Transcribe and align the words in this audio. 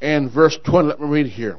and 0.00 0.32
verse 0.32 0.58
20. 0.64 0.88
Let 0.88 1.00
me 1.00 1.08
read 1.08 1.26
here. 1.26 1.58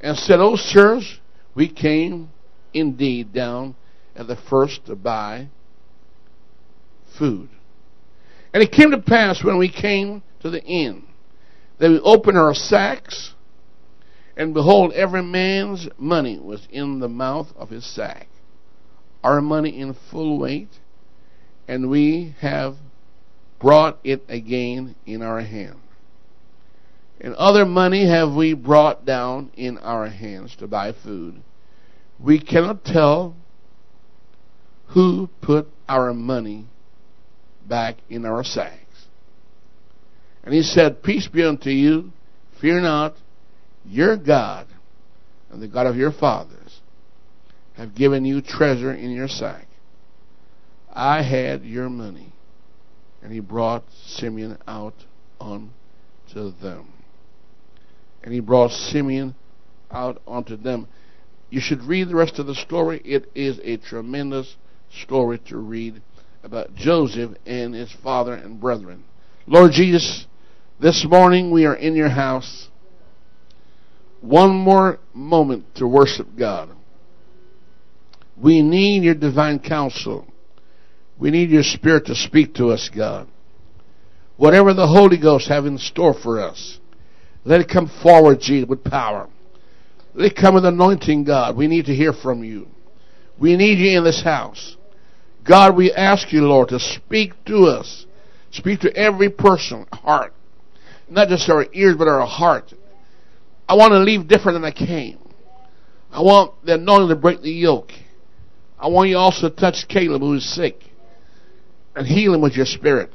And 0.00 0.16
said, 0.16 0.40
O 0.40 0.56
sirs, 0.56 1.20
we 1.54 1.68
came 1.68 2.30
indeed 2.72 3.32
down 3.32 3.74
at 4.16 4.26
the 4.26 4.36
first 4.36 4.86
to 4.86 4.96
buy 4.96 5.48
food. 7.18 7.48
And 8.52 8.62
it 8.62 8.72
came 8.72 8.90
to 8.90 8.98
pass 8.98 9.44
when 9.44 9.58
we 9.58 9.70
came 9.70 10.22
to 10.40 10.50
the 10.50 10.62
inn 10.62 11.04
that 11.80 11.90
we 11.90 11.98
opened 12.00 12.36
our 12.36 12.54
sacks, 12.54 13.34
and 14.36 14.54
behold, 14.54 14.92
every 14.92 15.22
man's 15.22 15.88
money 15.98 16.38
was 16.38 16.66
in 16.70 17.00
the 17.00 17.08
mouth 17.08 17.48
of 17.56 17.70
his 17.70 17.84
sack, 17.84 18.28
our 19.24 19.40
money 19.40 19.80
in 19.80 19.96
full 20.10 20.38
weight, 20.38 20.68
and 21.66 21.90
we 21.90 22.34
have 22.40 22.76
brought 23.60 23.98
it 24.04 24.22
again 24.28 24.94
in 25.06 25.22
our 25.22 25.40
hand. 25.40 25.80
And 27.20 27.34
other 27.34 27.66
money 27.66 28.08
have 28.08 28.32
we 28.32 28.54
brought 28.54 29.04
down 29.04 29.50
in 29.54 29.76
our 29.78 30.08
hands 30.08 30.56
to 30.56 30.66
buy 30.66 30.92
food. 30.92 31.42
We 32.18 32.40
cannot 32.40 32.84
tell 32.84 33.36
who 34.88 35.28
put 35.42 35.68
our 35.88 36.14
money 36.14 36.66
back 37.68 37.96
in 38.08 38.24
our 38.24 38.42
sacks. 38.42 39.06
And 40.42 40.54
he 40.54 40.62
said, 40.62 41.02
Peace 41.02 41.28
be 41.28 41.44
unto 41.44 41.70
you. 41.70 42.12
Fear 42.60 42.80
not. 42.80 43.16
Your 43.84 44.16
God 44.16 44.66
and 45.50 45.62
the 45.62 45.68
God 45.68 45.86
of 45.86 45.96
your 45.96 46.12
fathers 46.12 46.80
have 47.74 47.94
given 47.94 48.24
you 48.24 48.40
treasure 48.40 48.92
in 48.92 49.10
your 49.10 49.28
sack. 49.28 49.66
I 50.92 51.22
had 51.22 51.64
your 51.64 51.88
money. 51.88 52.32
And 53.22 53.32
he 53.32 53.40
brought 53.40 53.84
Simeon 54.06 54.58
out 54.66 54.94
unto 55.40 56.50
them. 56.62 56.92
And 58.22 58.34
he 58.34 58.40
brought 58.40 58.70
Simeon 58.70 59.34
out 59.90 60.20
unto 60.26 60.56
them. 60.56 60.88
You 61.48 61.60
should 61.60 61.82
read 61.82 62.08
the 62.08 62.14
rest 62.14 62.38
of 62.38 62.46
the 62.46 62.54
story. 62.54 63.00
It 63.04 63.30
is 63.34 63.58
a 63.64 63.76
tremendous 63.76 64.56
story 65.02 65.38
to 65.48 65.56
read 65.56 66.02
about 66.42 66.74
Joseph 66.74 67.32
and 67.46 67.74
his 67.74 67.92
father 68.02 68.34
and 68.34 68.60
brethren. 68.60 69.04
Lord 69.46 69.72
Jesus, 69.72 70.26
this 70.80 71.04
morning 71.08 71.50
we 71.50 71.66
are 71.66 71.74
in 71.74 71.96
your 71.96 72.08
house. 72.08 72.68
One 74.20 74.54
more 74.54 74.98
moment 75.12 75.74
to 75.76 75.86
worship 75.86 76.28
God. 76.38 76.70
We 78.36 78.62
need 78.62 79.02
your 79.02 79.14
divine 79.14 79.58
counsel. 79.58 80.26
We 81.18 81.30
need 81.30 81.50
your 81.50 81.62
spirit 81.62 82.06
to 82.06 82.14
speak 82.14 82.54
to 82.54 82.70
us, 82.70 82.90
God. 82.94 83.28
Whatever 84.36 84.72
the 84.72 84.86
Holy 84.86 85.18
Ghost 85.18 85.48
have 85.48 85.66
in 85.66 85.76
store 85.76 86.14
for 86.14 86.40
us, 86.40 86.79
let 87.44 87.60
it 87.60 87.68
come 87.68 87.90
forward, 88.02 88.40
Jesus, 88.40 88.68
with 88.68 88.84
power. 88.84 89.28
Let 90.14 90.32
it 90.32 90.36
come 90.36 90.54
with 90.54 90.64
anointing, 90.64 91.24
God. 91.24 91.56
We 91.56 91.66
need 91.66 91.86
to 91.86 91.94
hear 91.94 92.12
from 92.12 92.44
you. 92.44 92.68
We 93.38 93.56
need 93.56 93.78
you 93.78 93.96
in 93.96 94.04
this 94.04 94.22
house. 94.22 94.76
God, 95.48 95.76
we 95.76 95.92
ask 95.92 96.32
you, 96.32 96.42
Lord, 96.42 96.68
to 96.68 96.78
speak 96.78 97.32
to 97.46 97.64
us. 97.64 98.04
Speak 98.50 98.80
to 98.80 98.94
every 98.94 99.30
person, 99.30 99.86
heart. 99.92 100.34
Not 101.08 101.28
just 101.28 101.48
our 101.48 101.66
ears, 101.72 101.96
but 101.96 102.08
our 102.08 102.26
heart. 102.26 102.72
I 103.68 103.74
want 103.74 103.92
to 103.92 104.00
leave 104.00 104.28
different 104.28 104.56
than 104.56 104.64
I 104.64 104.72
came. 104.72 105.18
I 106.12 106.20
want 106.20 106.64
the 106.64 106.74
anointing 106.74 107.08
to 107.08 107.16
break 107.16 107.40
the 107.40 107.50
yoke. 107.50 107.92
I 108.78 108.88
want 108.88 109.08
you 109.08 109.16
also 109.16 109.48
to 109.48 109.54
touch 109.54 109.86
Caleb 109.88 110.22
who 110.22 110.34
is 110.34 110.54
sick 110.54 110.82
and 111.94 112.06
heal 112.06 112.34
him 112.34 112.40
with 112.40 112.54
your 112.54 112.66
spirit. 112.66 113.10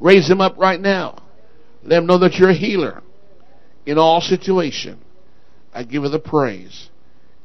Raise 0.00 0.28
him 0.28 0.40
up 0.40 0.56
right 0.58 0.80
now. 0.80 1.22
Let 1.82 1.98
him 1.98 2.06
know 2.06 2.18
that 2.18 2.34
you're 2.34 2.50
a 2.50 2.54
healer 2.54 3.02
in 3.88 3.96
all 3.96 4.20
situation. 4.20 5.00
I 5.72 5.82
give 5.82 6.02
you 6.02 6.10
the 6.10 6.18
praise 6.18 6.90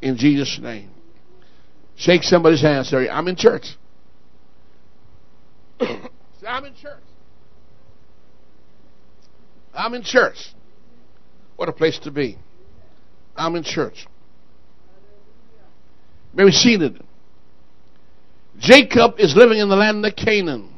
in 0.02 0.18
Jesus' 0.18 0.60
name. 0.62 0.90
Shake 1.96 2.24
somebody's 2.24 2.62
hand. 2.62 2.86
Say, 2.86 3.08
I'm 3.08 3.30
in 3.30 3.38
church. 3.38 3.64
Say, 5.80 5.88
I'm 6.46 6.66
in 6.66 6.76
church. 6.76 7.04
I'm 9.74 9.94
in 9.94 10.04
church. 10.04 10.54
What 11.56 11.70
a 11.70 11.72
place 11.72 11.98
to 12.00 12.12
be. 12.12 12.38
I'm 13.38 13.56
in 13.56 13.64
church. 13.64 14.06
Maybe 16.34 16.52
seated. 16.52 17.02
Jacob 18.60 19.14
is 19.18 19.34
living 19.34 19.60
in 19.60 19.70
the 19.70 19.78
land 19.78 20.06
of 20.06 20.14
Canaan. 20.18 20.74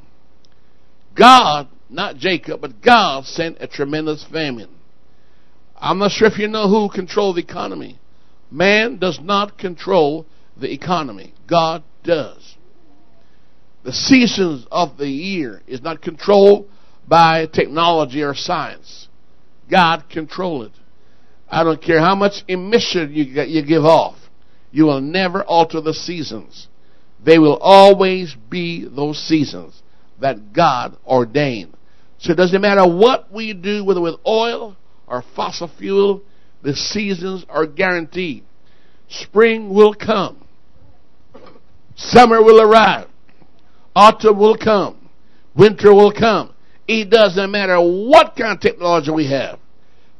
God, 1.16 1.70
not 1.90 2.18
Jacob, 2.18 2.62
but 2.62 2.84
God 2.84 3.26
sent 3.26 3.58
a 3.59 3.68
tremendous 3.68 4.24
famine. 4.32 4.70
I'm 5.78 6.00
not 6.00 6.12
sure 6.12 6.28
if 6.28 6.38
you 6.38 6.47
know 6.47 6.69
who 6.69 6.90
controls 6.90 7.36
the 7.36 7.41
economy. 7.41 8.00
Man 8.50 8.97
does 8.97 9.19
not 9.22 9.58
control 9.58 10.25
the 10.56 10.72
economy. 10.72 11.34
God 11.47 11.84
does. 12.03 12.56
The 13.84 13.94
seasons 13.94 14.66
of 14.72 14.97
the 14.97 15.09
year 15.09 15.62
is 15.68 15.81
not 15.81 16.02
controlled 16.02 16.69
by 17.08 17.46
technology 17.46 18.24
or 18.24 18.34
science. 18.34 19.08
God 19.69 20.09
control 20.09 20.64
it. 20.64 20.72
I 21.50 21.64
don't 21.64 21.81
care 21.81 22.00
how 22.00 22.16
much 22.16 22.44
emission 22.47 23.14
you, 23.14 23.24
you 23.44 23.66
give 23.66 23.85
off. 23.85 24.18
You 24.72 24.85
will 24.85 25.02
never 25.02 25.44
alter 25.44 25.81
the 25.81 25.94
seasons. 25.94 26.68
They 27.24 27.40
will 27.40 27.58
always 27.58 28.35
be 28.50 28.88
those 28.88 29.19
seasons 29.19 29.81
that 30.19 30.53
God 30.53 30.97
ordained. 31.06 31.75
So 32.18 32.31
it 32.31 32.35
doesn't 32.35 32.62
matter 32.62 32.88
what 32.88 33.31
we 33.31 33.53
do, 33.53 33.84
whether 33.84 34.02
with 34.02 34.16
oil 34.25 34.75
or 35.08 35.24
fossil 35.36 35.70
fuel, 35.78 36.22
the 36.62 36.76
seasons 36.76 37.46
are 37.50 37.66
guaranteed. 37.66 38.44
Spring 39.08 39.74
will 39.74 39.94
come. 39.94 40.46
Summer 41.96 42.44
will 42.44 42.62
arrive. 42.62 43.08
Autumn 43.96 44.38
will 44.38 44.58
come. 44.58 45.10
Winter 45.56 45.94
will 45.94 46.12
come. 46.12 46.54
It 46.88 47.10
doesn't 47.10 47.52
matter 47.52 47.80
what 47.80 48.36
kind 48.36 48.54
of 48.54 48.60
technology 48.60 49.12
we 49.12 49.30
have. 49.30 49.60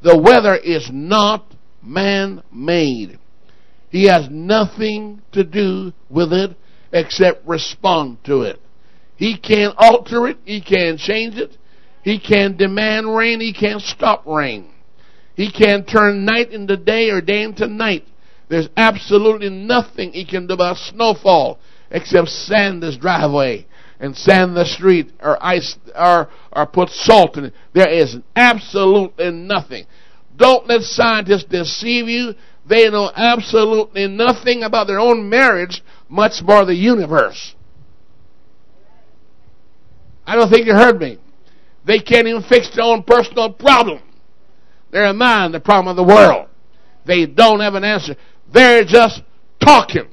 The 0.02 0.18
weather 0.18 0.56
is 0.56 0.90
not 0.92 1.54
man 1.82 2.44
made. 2.52 3.20
He 3.90 4.06
has 4.06 4.28
nothing 4.30 5.22
to 5.32 5.44
do 5.44 5.94
with 6.10 6.32
it 6.32 6.56
except 6.92 7.48
respond 7.48 8.24
to 8.26 8.42
it. 8.42 8.60
He 9.16 9.38
can't 9.38 9.76
alter 9.78 10.28
it. 10.28 10.38
He 10.46 10.62
can't 10.62 11.00
change 11.00 11.36
it. 11.36 11.58
He 12.04 12.20
can't 12.20 12.58
demand 12.58 13.16
rain. 13.16 13.40
He 13.40 13.54
can't 13.54 13.82
stop 13.82 14.26
rain. 14.26 14.72
He 15.36 15.52
can't 15.52 15.88
turn 15.88 16.26
night 16.26 16.52
into 16.52 16.78
day 16.78 17.10
or 17.10 17.22
day 17.22 17.44
into 17.44 17.68
night. 17.68 18.06
There's 18.48 18.70
absolutely 18.78 19.50
nothing 19.50 20.14
he 20.14 20.26
can 20.26 20.48
do 20.48 20.54
about 20.54 20.78
snowfall 20.78 21.60
except 21.92 22.30
sand 22.30 22.82
this 22.82 22.98
driveway 22.98 23.66
and 24.00 24.16
sand 24.16 24.56
the 24.56 24.66
street 24.66 25.12
or 25.22 25.44
ice 25.44 25.78
or, 25.96 26.30
or 26.52 26.66
put 26.66 26.90
salt 26.90 27.38
in 27.38 27.46
it. 27.46 27.54
There 27.74 27.90
is 27.90 28.18
absolutely 28.36 29.32
nothing. 29.32 29.86
Don't 30.36 30.68
let 30.68 30.82
scientists 30.82 31.46
deceive 31.46 32.08
you. 32.08 32.34
They 32.68 32.90
know 32.90 33.12
absolutely 33.16 34.08
nothing 34.08 34.64
about 34.64 34.88
their 34.88 35.00
own 35.00 35.30
marriage, 35.30 35.84
much 36.10 36.42
more 36.44 36.66
the 36.66 36.76
universe. 36.76 37.56
I 40.26 40.36
don't 40.36 40.50
think 40.50 40.66
you 40.66 40.74
heard 40.74 41.00
me. 41.00 41.20
They 41.86 42.00
can't 42.00 42.28
even 42.28 42.42
fix 42.42 42.76
their 42.76 42.86
own 42.86 43.04
personal 43.04 43.52
problem. 43.54 44.02
They're 44.96 45.04
a 45.04 45.14
mind 45.14 45.54
the 45.54 45.60
problem 45.60 45.90
of 45.90 45.98
the 45.98 46.16
world. 46.16 46.48
They 47.06 47.26
don't 47.26 47.60
have 47.60 47.76
an 47.76 47.84
answer. 47.84 48.16
They're 48.54 48.86
just 48.86 49.24
talking. 49.62 50.08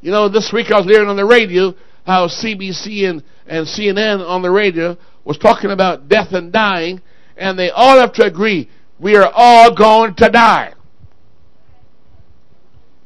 You 0.00 0.12
know, 0.12 0.30
this 0.30 0.50
week 0.50 0.70
I 0.70 0.78
was 0.78 0.86
hearing 0.86 1.10
on 1.10 1.16
the 1.16 1.26
radio 1.26 1.74
how 2.06 2.26
CBC 2.26 3.04
and, 3.06 3.22
and 3.46 3.66
CNN 3.66 4.26
on 4.26 4.40
the 4.40 4.50
radio 4.50 4.96
was 5.26 5.36
talking 5.36 5.70
about 5.70 6.08
death 6.08 6.28
and 6.32 6.50
dying, 6.50 7.02
and 7.36 7.58
they 7.58 7.68
all 7.68 8.00
have 8.00 8.14
to 8.14 8.24
agree 8.24 8.70
we 8.98 9.14
are 9.14 9.30
all 9.34 9.74
going 9.74 10.14
to 10.14 10.30
die. 10.30 10.72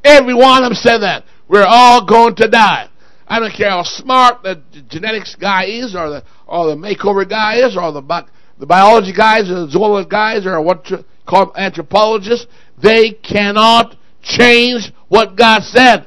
Every 0.05 0.33
one 0.33 0.63
of 0.63 0.69
them 0.69 0.73
said 0.73 0.99
that. 0.99 1.25
We're 1.49 1.65
all 1.67 2.05
going 2.05 2.35
to 2.37 2.47
die. 2.47 2.87
I 3.27 3.41
don't 3.41 3.53
care 3.53 3.71
how 3.71 3.83
smart 3.83 4.43
the 4.43 4.63
genetics 4.87 5.35
guy 5.35 5.65
is, 5.65 5.97
or 5.97 6.09
the 6.09 6.23
or 6.47 6.67
the 6.67 6.77
makeover 6.77 7.29
guy 7.29 7.57
is, 7.57 7.75
or 7.75 7.91
the 7.91 8.23
the 8.61 8.67
biology 8.67 9.11
guys, 9.11 9.49
or 9.49 9.65
the 9.65 9.71
zoology 9.71 10.07
guys, 10.07 10.45
or 10.45 10.61
what 10.61 10.87
you 10.91 10.99
call 11.27 11.51
anthropologists. 11.57 12.45
They 12.81 13.09
cannot 13.11 13.95
change 14.21 14.93
what 15.07 15.35
God 15.35 15.63
said. 15.63 16.05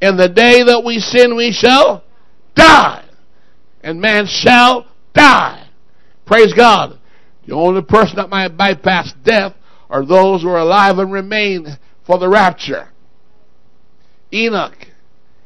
In 0.00 0.16
the 0.16 0.30
day 0.30 0.62
that 0.64 0.82
we 0.86 0.98
sin, 0.98 1.36
we 1.36 1.52
shall 1.52 2.02
die. 2.54 3.04
And 3.82 4.00
man 4.00 4.26
shall 4.26 4.86
die. 5.12 5.68
Praise 6.24 6.54
God. 6.54 6.98
The 7.46 7.54
only 7.54 7.82
person 7.82 8.16
that 8.16 8.30
might 8.30 8.56
bypass 8.56 9.12
death 9.22 9.52
are 9.90 10.06
those 10.06 10.40
who 10.40 10.48
are 10.48 10.60
alive 10.60 10.96
and 10.98 11.12
remain 11.12 11.66
for 12.06 12.18
the 12.18 12.28
rapture. 12.28 12.88
Enoch 14.32 14.76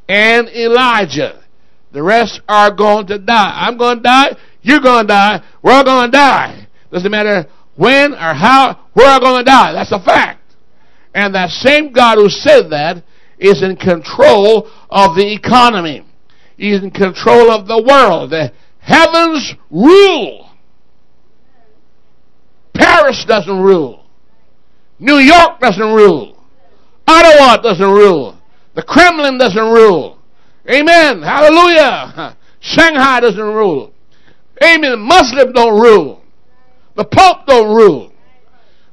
and 0.08 0.49
Elijah. 0.49 1.43
The 1.90 2.05
rest 2.05 2.40
are 2.49 2.73
going 2.73 3.08
to 3.08 3.19
die. 3.19 3.67
I'm 3.67 3.76
going 3.76 3.96
to 3.96 4.02
die. 4.02 4.37
You're 4.62 4.81
going 4.81 5.05
to 5.05 5.09
die. 5.09 5.43
We're 5.62 5.85
going 5.85 6.11
to 6.11 6.17
die. 6.17 6.69
Doesn't 6.91 7.11
matter 7.11 7.47
when 7.76 8.12
or 8.12 8.35
how 8.35 8.88
we're 8.94 9.20
going 9.20 9.44
to 9.44 9.44
die. 9.44 9.73
That's 9.73 9.93
a 9.93 10.03
fact. 10.03 10.41
And 11.14 11.35
that 11.35 11.50
same 11.50 11.93
God 11.93 12.17
who 12.17 12.29
said 12.29 12.70
that 12.70 13.05
is 13.38 13.62
in 13.62 13.76
control 13.76 14.70
of 14.91 15.17
the 15.17 15.32
economy. 15.35 16.06
He's 16.56 16.82
in 16.82 16.91
control 16.91 17.50
of 17.50 17.67
the 17.67 17.82
world. 17.82 18.31
The 18.31 18.53
heavens 18.79 19.55
rule. 19.70 20.50
Paris 22.75 23.25
doesn't 23.26 23.61
rule. 23.61 24.05
New 24.99 25.17
York 25.17 25.58
doesn't 25.61 25.93
rule. 25.94 26.43
Ottawa 27.06 27.56
doesn't 27.56 27.91
rule. 27.91 28.38
The 28.75 28.82
Kremlin 28.82 29.38
doesn't 29.38 29.58
rule. 29.58 30.19
Amen. 30.70 31.23
Hallelujah. 31.23 32.37
Shanghai 32.61 33.20
doesn't 33.20 33.41
rule. 33.41 33.93
Amen. 34.62 35.00
Muslim 35.00 35.53
don't 35.53 35.81
rule. 35.81 36.23
The 36.97 37.05
Pope 37.05 37.47
don't 37.47 37.75
rule. 37.75 38.12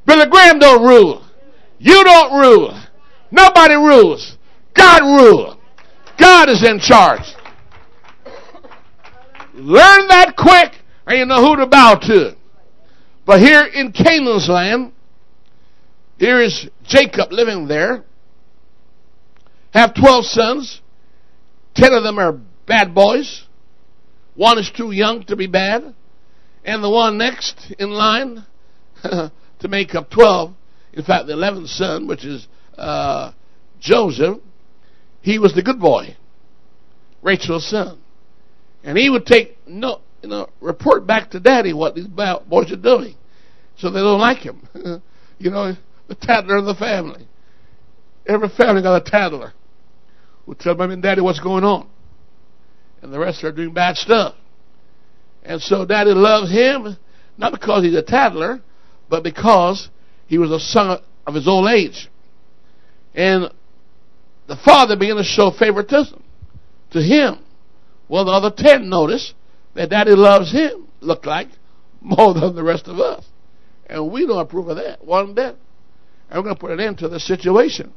Billy 0.06 0.26
Graham 0.30 0.60
don't 0.60 0.84
rule. 0.84 1.24
You 1.78 2.04
don't 2.04 2.40
rule. 2.40 2.82
Nobody 3.32 3.76
rules. 3.76 4.38
God 4.76 5.02
rules. 5.04 5.58
God 6.18 6.50
is 6.50 6.64
in 6.68 6.80
charge. 6.80 7.36
Learn 9.54 10.08
that 10.08 10.36
quick 10.38 10.74
and 11.06 11.20
you 11.20 11.26
know 11.26 11.46
who 11.46 11.58
to 11.58 11.68
bow 11.68 11.96
to. 11.96 12.36
But 13.26 13.40
here 13.40 13.64
in 13.64 13.92
Canaan's 13.92 14.50
land, 14.50 14.94
here 16.18 16.42
is 16.42 16.68
Jacob 16.84 17.32
living 17.32 17.68
there. 17.68 18.04
Have 19.72 19.94
12 19.94 20.26
sons. 20.26 20.82
10 21.76 21.94
of 21.94 22.04
them 22.04 22.18
are 22.18 22.40
bad 22.66 22.96
boys. 22.96 23.46
One 24.40 24.58
is 24.58 24.72
too 24.72 24.92
young 24.92 25.26
to 25.26 25.36
be 25.36 25.48
bad. 25.48 25.94
And 26.64 26.82
the 26.82 26.90
one 26.90 27.18
next 27.18 27.74
in 27.78 27.90
line 27.90 28.46
to 29.04 29.68
make 29.68 29.94
up 29.94 30.10
12, 30.10 30.54
in 30.94 31.04
fact, 31.04 31.28
the 31.28 31.34
11th 31.34 31.68
son, 31.68 32.08
which 32.08 32.24
is 32.24 32.48
uh, 32.78 33.34
Joseph, 33.82 34.38
he 35.20 35.40
was 35.40 35.54
the 35.56 35.62
good 35.62 35.78
boy, 35.78 36.16
Rachel's 37.22 37.70
son. 37.70 38.00
And 38.82 38.98
he 38.98 39.10
would 39.10 39.26
take 39.26 39.58
no, 39.68 40.00
you 40.24 40.30
know, 40.30 40.48
report 40.62 41.06
back 41.06 41.32
to 41.32 41.42
daddy 41.42 41.74
what 41.74 41.96
these 41.96 42.08
boys 42.08 42.72
are 42.72 42.78
doing. 42.82 43.16
So 43.78 43.90
they 43.90 44.00
don't 44.00 44.22
like 44.22 44.38
him. 44.38 44.66
you 45.38 45.52
know, 45.52 45.74
the 46.08 46.16
tattler 46.16 46.56
of 46.56 46.66
the 46.66 46.76
family. 46.76 47.28
Every 48.26 48.48
family 48.48 48.84
got 48.84 49.06
a 49.06 49.12
tattler 49.12 49.52
who 50.46 50.56
tell 50.56 50.76
mom 50.76 50.92
and 50.92 51.04
daddy 51.04 51.20
what's 51.20 51.42
going 51.42 51.66
on. 51.66 51.90
And 53.02 53.14
the 53.14 53.20
rest 53.20 53.44
are 53.44 53.52
doing 53.52 53.74
bad 53.74 53.96
stuff. 53.96 54.36
And 55.44 55.62
so 55.62 55.86
daddy 55.86 56.12
loves 56.12 56.52
him, 56.52 56.98
not 57.38 57.54
because 57.54 57.84
he's 57.84 57.96
a 57.96 58.04
tattler, 58.04 58.62
but 59.10 59.24
because 59.24 59.90
he 60.28 60.38
was 60.38 60.52
a 60.52 60.60
son 60.60 61.00
of 61.26 61.34
his 61.34 61.48
old 61.48 61.70
age. 61.70 62.10
And 63.16 63.52
the 64.48 64.58
father 64.58 64.96
began 64.96 65.16
to 65.16 65.24
show 65.24 65.52
favoritism 65.52 66.22
to 66.92 67.02
him. 67.02 67.40
Well, 68.08 68.26
the 68.26 68.32
other 68.32 68.52
ten 68.56 68.90
notice 68.90 69.34
that 69.76 69.90
daddy 69.90 70.12
loves 70.12 70.52
him, 70.52 70.88
look 71.00 71.26
like, 71.26 71.48
more 72.02 72.34
than 72.34 72.56
the 72.56 72.64
rest 72.64 72.88
of 72.88 73.00
us. 73.00 73.26
And 73.88 74.12
we 74.12 74.26
don't 74.26 74.40
approve 74.40 74.68
of 74.68 74.78
that 74.78 75.04
one 75.04 75.34
bit. 75.34 75.56
And 76.30 76.38
we're 76.38 76.44
going 76.44 76.56
to 76.56 76.60
put 76.60 76.72
an 76.72 76.80
end 76.80 77.00
to 77.00 77.08
the 77.08 77.20
situation. 77.20 77.94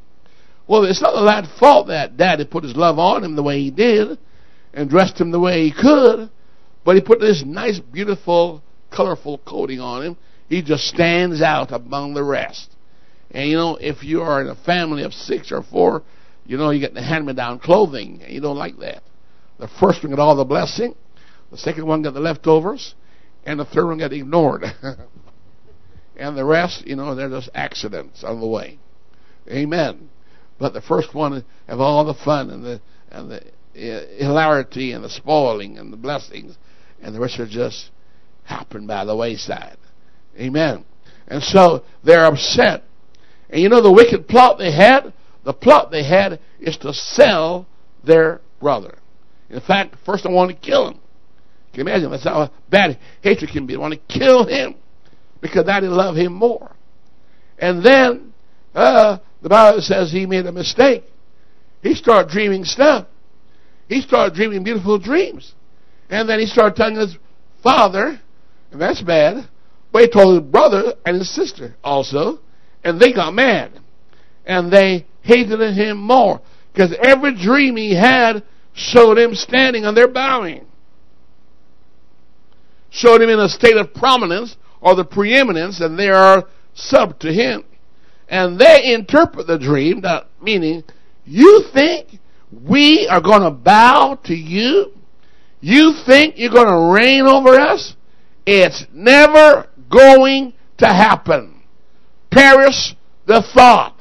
Well, 0.67 0.85
it's 0.85 1.03
not 1.03 1.13
the 1.13 1.21
lad's 1.21 1.49
fault 1.59 1.89
that 1.89 2.17
daddy 2.17 2.45
put 2.45 2.65
his 2.65 2.77
love 2.77 2.99
on 2.99 3.25
him 3.25 3.37
the 3.37 3.43
way 3.43 3.61
he 3.61 3.71
did 3.71 4.19
and 4.73 4.89
dressed 4.89 5.21
him 5.21 5.31
the 5.31 5.41
way 5.41 5.65
he 5.65 5.73
could, 5.73 6.31
but 6.85 6.97
he 6.97 7.03
put 7.03 7.21
this 7.21 7.43
nice, 7.45 7.79
beautiful, 7.79 8.63
colorful 8.91 9.39
coating 9.39 9.81
on 9.81 10.03
him. 10.03 10.17
He 10.49 10.63
just 10.63 10.85
stands 10.85 11.41
out 11.41 11.73
among 11.73 12.15
the 12.15 12.25
rest. 12.25 12.75
And 13.31 13.49
you 13.49 13.57
know, 13.57 13.77
if 13.77 14.03
you 14.03 14.23
are 14.23 14.41
in 14.41 14.49
a 14.49 14.55
family 14.55 15.03
of 15.03 15.13
six 15.13 15.51
or 15.53 15.63
four, 15.63 16.03
you 16.45 16.57
know, 16.57 16.71
you 16.71 16.81
get 16.81 16.95
the 16.95 17.03
hand-me-down 17.03 17.61
clothing, 17.61 18.21
and 18.23 18.33
you 18.33 18.41
don't 18.41 18.59
like 18.59 18.79
that. 18.79 19.03
The 19.59 19.69
first 19.81 20.03
one 20.03 20.15
got 20.15 20.23
all 20.23 20.37
the 20.37 20.45
blessing, 20.45 20.95
the 21.51 21.57
second 21.59 21.87
one 21.87 22.03
got 22.03 22.15
the 22.15 22.21
leftovers, 22.21 22.95
and 23.45 23.61
the 23.61 23.65
third 23.65 23.87
one 23.87 23.99
got 23.99 24.13
ignored. 24.13 24.65
and 26.17 26.37
the 26.37 26.45
rest, 26.45 26.87
you 26.87 26.97
know, 26.97 27.15
they're 27.15 27.29
just 27.29 27.51
accidents 27.55 28.25
on 28.25 28.41
the 28.41 28.47
way. 28.47 28.79
Amen. 29.49 30.11
But 30.59 30.73
the 30.73 30.83
first 30.83 31.15
one 31.15 31.45
have 31.67 31.81
all 31.81 32.05
the 32.05 32.15
fun 32.15 32.51
and 32.51 32.65
the 32.65 32.81
and 33.11 33.31
the 33.31 33.43
hilarity 33.75 34.93
and 34.93 35.05
the 35.05 35.11
spoiling 35.11 35.79
and 35.79 35.93
the 35.93 35.97
blessings, 35.97 36.57
and 37.01 37.15
the 37.15 37.21
rest 37.21 37.39
are 37.39 37.47
just 37.47 37.91
happen 38.45 38.87
by 38.87 39.05
the 39.05 39.17
wayside. 39.17 39.77
Amen. 40.39 40.85
And 41.29 41.43
so 41.43 41.85
they're 42.05 42.25
upset. 42.25 42.85
And 43.51 43.61
you 43.61 43.69
know 43.69 43.83
the 43.83 43.93
wicked 43.93 44.29
plot 44.29 44.59
they 44.59 44.73
had? 44.73 45.13
The 45.45 45.53
plot 45.53 45.91
they 45.91 46.05
had 46.05 46.41
is 46.61 46.77
to 46.79 46.93
sell 46.93 47.67
their 48.05 48.41
brother. 48.61 48.99
In 49.51 49.61
fact, 49.61 49.97
first 50.07 50.25
they 50.25 50.33
want 50.33 50.51
to 50.51 50.57
kill 50.57 50.89
him. 50.89 51.01
Can 51.73 51.87
you 51.87 51.91
imagine? 51.91 52.11
That's 52.11 52.25
how 52.25 52.51
bad 52.71 52.99
hatred 53.23 53.51
can 53.51 53.67
be. 53.67 53.75
They 53.75 53.79
want 53.79 53.95
to 53.95 54.19
kill 54.19 54.47
him 54.47 54.77
because 55.41 55.67
daddy 55.67 55.87
love 55.87 56.17
him 56.17 56.33
more. 56.33 56.75
And 57.59 57.85
then 57.85 58.33
uh, 58.75 59.19
the 59.43 59.49
Bible 59.49 59.81
says 59.81 60.13
he 60.13 60.27
made 60.27 60.47
a 60.47 60.53
mistake. 60.53 61.05
He 61.83 61.95
started 61.95 62.31
dreaming 62.31 62.65
stuff. 62.65 63.07
He 63.93 64.01
started 64.01 64.35
dreaming 64.35 64.65
beautiful 64.65 64.99
dreams. 64.99 65.55
And 66.09 66.27
then 66.27 66.41
he 66.41 66.47
started 66.47 66.77
telling 66.77 66.97
his 66.97 67.19
father, 67.63 68.19
and 68.71 68.81
that's 68.81 69.03
bad, 69.03 69.49
but 69.93 70.03
he 70.03 70.09
told 70.09 70.43
his 70.43 70.51
brother 70.51 70.95
and 71.05 71.19
his 71.19 71.35
sister 71.35 71.75
also, 71.85 72.41
and 72.83 72.99
they 72.99 73.13
got 73.13 73.35
mad. 73.35 73.81
And 74.47 74.73
they 74.73 75.07
hated 75.21 75.61
him 75.75 75.99
more. 75.99 76.41
Because 76.73 76.97
every 77.03 77.35
dream 77.35 77.77
he 77.77 77.95
had 77.95 78.43
showed 78.73 79.19
him 79.19 79.35
standing 79.35 79.85
on 79.85 79.95
their 79.95 80.09
bowing. 80.09 80.67
Showed 82.89 83.21
him 83.21 83.29
in 83.29 83.41
a 83.41 83.49
state 83.49 83.77
of 83.77 83.93
prominence 83.93 84.57
or 84.81 84.95
the 84.95 85.05
preeminence, 85.05 85.81
and 85.81 85.99
they 85.99 86.09
are 86.09 86.45
sub 86.73 87.19
to 87.21 87.31
him. 87.31 87.65
And 88.27 88.59
they 88.59 88.95
interpret 88.95 89.47
the 89.47 89.59
dream, 89.59 90.01
that 90.01 90.29
meaning, 90.41 90.83
you 91.27 91.65
think 91.75 92.19
we 92.53 93.09
are 93.11 93.21
going 93.21 93.43
to 93.43 93.51
bow 93.51 94.19
to 94.25 94.35
you? 94.35 94.93
You 95.61 95.95
think 96.07 96.35
you're 96.37 96.53
going 96.53 96.69
to 96.69 96.93
reign 96.93 97.23
over 97.23 97.59
us? 97.59 97.95
It's 98.45 98.85
never 98.93 99.69
going 99.91 100.53
to 100.79 100.87
happen. 100.87 101.63
Perish 102.31 102.95
the 103.27 103.43
thought. 103.55 103.97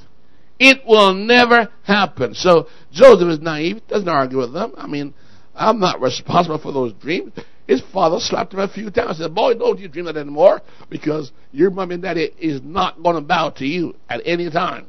It 0.59 0.85
will 0.85 1.13
never 1.13 1.69
happen. 1.83 2.33
So 2.33 2.67
Joseph 2.91 3.29
is 3.29 3.39
naive, 3.39 3.81
doesn't 3.87 4.07
argue 4.07 4.39
with 4.39 4.53
them. 4.53 4.73
I 4.77 4.87
mean, 4.87 5.13
I'm 5.55 5.79
not 5.79 6.01
responsible 6.01 6.59
for 6.59 6.71
those 6.71 6.93
dreams. 6.93 7.33
His 7.67 7.81
father 7.93 8.17
slapped 8.19 8.53
him 8.53 8.59
a 8.59 8.67
few 8.67 8.89
times 8.91 9.17
said, 9.17 9.33
Boy, 9.33 9.53
don't 9.53 9.79
you 9.79 9.87
dream 9.87 10.05
that 10.05 10.17
anymore 10.17 10.61
because 10.89 11.31
your 11.51 11.69
mom 11.69 11.91
and 11.91 12.01
daddy 12.01 12.31
is 12.39 12.61
not 12.63 13.01
going 13.01 13.15
to 13.15 13.21
bow 13.21 13.51
to 13.57 13.65
you 13.65 13.95
at 14.09 14.21
any 14.25 14.49
time. 14.49 14.87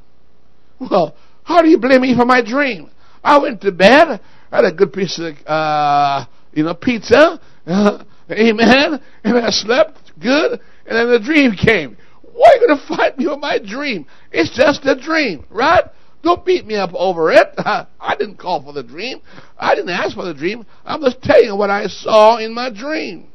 Well, 0.81 1.15
how 1.45 1.63
do 1.63 1.69
you 1.69 1.79
blame 1.79 2.03
me 2.03 2.17
for 2.17 2.25
my 2.25 2.43
dream? 2.43 2.91
I 3.23 3.39
went 3.39 3.61
to 3.63 3.73
bed, 3.73 4.21
I 4.51 4.57
had 4.57 4.65
a 4.65 4.73
good 4.73 4.93
piece 4.93 5.19
of, 5.19 5.35
uh, 5.47 6.27
you 6.53 6.65
know, 6.65 6.75
pizza, 6.75 7.41
uh, 7.67 8.05
amen, 8.31 9.01
and 9.25 9.39
I 9.39 9.51
slept 9.51 9.99
good, 10.21 10.61
and 10.87 10.97
then 10.97 11.11
the 11.11 11.21
dream 11.21 11.53
came. 11.53 11.97
Why 12.23 12.49
are 12.49 12.61
you 12.61 12.67
going 12.67 12.79
to 12.79 12.87
fight 12.87 13.19
me 13.19 13.27
with 13.27 13.39
my 13.39 13.59
dream? 13.59 14.07
It's 14.31 14.57
just 14.57 14.85
a 14.85 14.99
dream, 14.99 15.45
right? 15.51 15.85
Don't 16.23 16.45
beat 16.45 16.67
me 16.67 16.77
up 16.77 16.91
over 16.95 17.33
it. 17.33 17.49
I 17.59 18.17
didn't 18.19 18.39
call 18.39 18.63
for 18.63 18.73
the 18.73 18.83
dream. 18.83 19.21
I 19.59 19.75
didn't 19.75 19.91
ask 19.91 20.15
for 20.15 20.25
the 20.25 20.35
dream. 20.35 20.65
I'm 20.85 21.01
just 21.03 21.21
telling 21.23 21.45
you 21.45 21.57
what 21.57 21.71
I 21.71 21.87
saw 21.87 22.39
in 22.39 22.55
my 22.55 22.71
dream. 22.71 23.29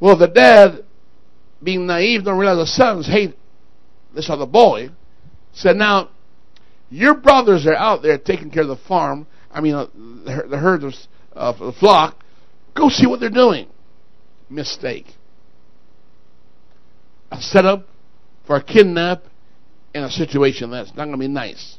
Well, 0.00 0.16
the 0.16 0.28
dad, 0.28 0.84
being 1.62 1.86
naive, 1.86 2.24
don't 2.24 2.38
realize 2.38 2.58
the 2.58 2.66
sons 2.66 3.06
hate 3.06 3.36
this 4.14 4.28
other 4.28 4.46
boy, 4.46 4.90
said, 5.52 5.76
Now, 5.76 6.10
your 6.92 7.14
brothers 7.14 7.66
are 7.66 7.74
out 7.74 8.02
there 8.02 8.18
taking 8.18 8.50
care 8.50 8.62
of 8.62 8.68
the 8.68 8.76
farm. 8.76 9.26
I 9.50 9.62
mean, 9.62 9.74
uh, 9.74 9.86
the 9.94 10.58
herd 10.58 10.84
of 10.84 10.92
uh, 11.34 11.52
the 11.52 11.72
flock. 11.72 12.22
Go 12.76 12.90
see 12.90 13.06
what 13.06 13.18
they're 13.18 13.30
doing. 13.30 13.68
Mistake. 14.50 15.06
A 17.30 17.40
setup 17.40 17.86
for 18.46 18.56
a 18.56 18.62
kidnap 18.62 19.24
in 19.94 20.04
a 20.04 20.10
situation 20.10 20.70
that's 20.70 20.90
not 20.90 21.06
going 21.06 21.12
to 21.12 21.18
be 21.18 21.28
nice. 21.28 21.78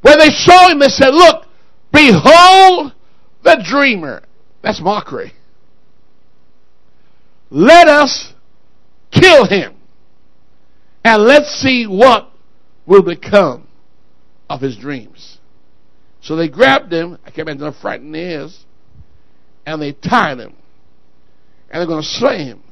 When 0.00 0.18
they 0.18 0.30
saw 0.30 0.70
him, 0.70 0.78
they 0.78 0.88
said, 0.88 1.10
Look, 1.10 1.44
behold 1.92 2.94
the 3.44 3.62
dreamer. 3.68 4.22
That's 4.62 4.80
mockery. 4.80 5.34
Let 7.50 7.86
us 7.86 8.32
kill 9.10 9.46
him 9.46 9.74
and 11.04 11.22
let's 11.24 11.50
see 11.60 11.86
what 11.86 12.30
will 12.86 13.02
become 13.02 13.66
of 14.50 14.60
his 14.60 14.76
dreams. 14.76 15.38
So 16.20 16.36
they 16.36 16.48
grabbed 16.48 16.92
him. 16.92 17.16
I 17.24 17.30
can't 17.30 17.48
imagine 17.48 17.72
how 17.72 17.80
frightened 17.80 18.14
he 18.14 18.22
is. 18.22 18.64
And 19.64 19.80
they 19.80 19.92
tied 19.92 20.38
him. 20.38 20.54
And 21.70 21.80
they're 21.80 21.86
going 21.86 22.02
to 22.02 22.08
slay 22.08 22.44
him. 22.44 22.62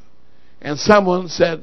And 0.61 0.76
someone 0.76 1.28
said, 1.28 1.62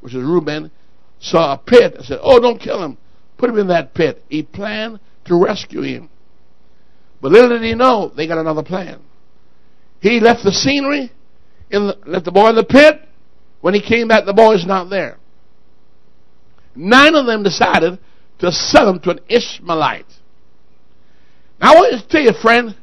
which 0.00 0.14
is 0.14 0.22
Reuben, 0.22 0.70
saw 1.18 1.52
a 1.52 1.58
pit 1.58 1.94
and 1.96 2.04
said, 2.04 2.20
Oh, 2.22 2.40
don't 2.40 2.60
kill 2.60 2.82
him. 2.82 2.96
Put 3.38 3.50
him 3.50 3.58
in 3.58 3.66
that 3.68 3.92
pit. 3.92 4.22
He 4.28 4.44
planned 4.44 5.00
to 5.24 5.44
rescue 5.44 5.82
him. 5.82 6.08
But 7.20 7.32
little 7.32 7.50
did 7.50 7.62
he 7.62 7.74
know, 7.74 8.12
they 8.16 8.28
got 8.28 8.38
another 8.38 8.62
plan. 8.62 9.00
He 10.00 10.20
left 10.20 10.44
the 10.44 10.52
scenery, 10.52 11.10
in 11.70 11.88
the, 11.88 11.98
left 12.06 12.24
the 12.24 12.32
boy 12.32 12.50
in 12.50 12.54
the 12.54 12.64
pit. 12.64 13.00
When 13.62 13.74
he 13.74 13.82
came 13.82 14.06
back, 14.06 14.26
the 14.26 14.32
boy's 14.32 14.64
not 14.64 14.90
there. 14.90 15.18
Nine 16.76 17.16
of 17.16 17.26
them 17.26 17.42
decided 17.42 17.98
to 18.38 18.52
sell 18.52 18.88
him 18.88 19.00
to 19.00 19.10
an 19.10 19.20
Ishmaelite. 19.28 20.06
Now 21.60 21.72
I 21.72 21.74
want 21.76 22.02
to 22.02 22.08
tell 22.08 22.20
you, 22.20 22.32
friend, 22.40 22.76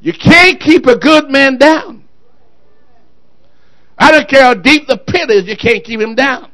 you 0.00 0.12
can't 0.12 0.60
keep 0.60 0.86
a 0.86 0.98
good 0.98 1.30
man 1.30 1.58
down. 1.58 2.04
I 3.98 4.10
don't 4.10 4.28
care 4.28 4.42
how 4.42 4.54
deep 4.54 4.86
the 4.86 4.98
pit 4.98 5.30
is, 5.30 5.46
you 5.46 5.56
can't 5.56 5.82
keep 5.84 6.00
him 6.00 6.14
down. 6.14 6.50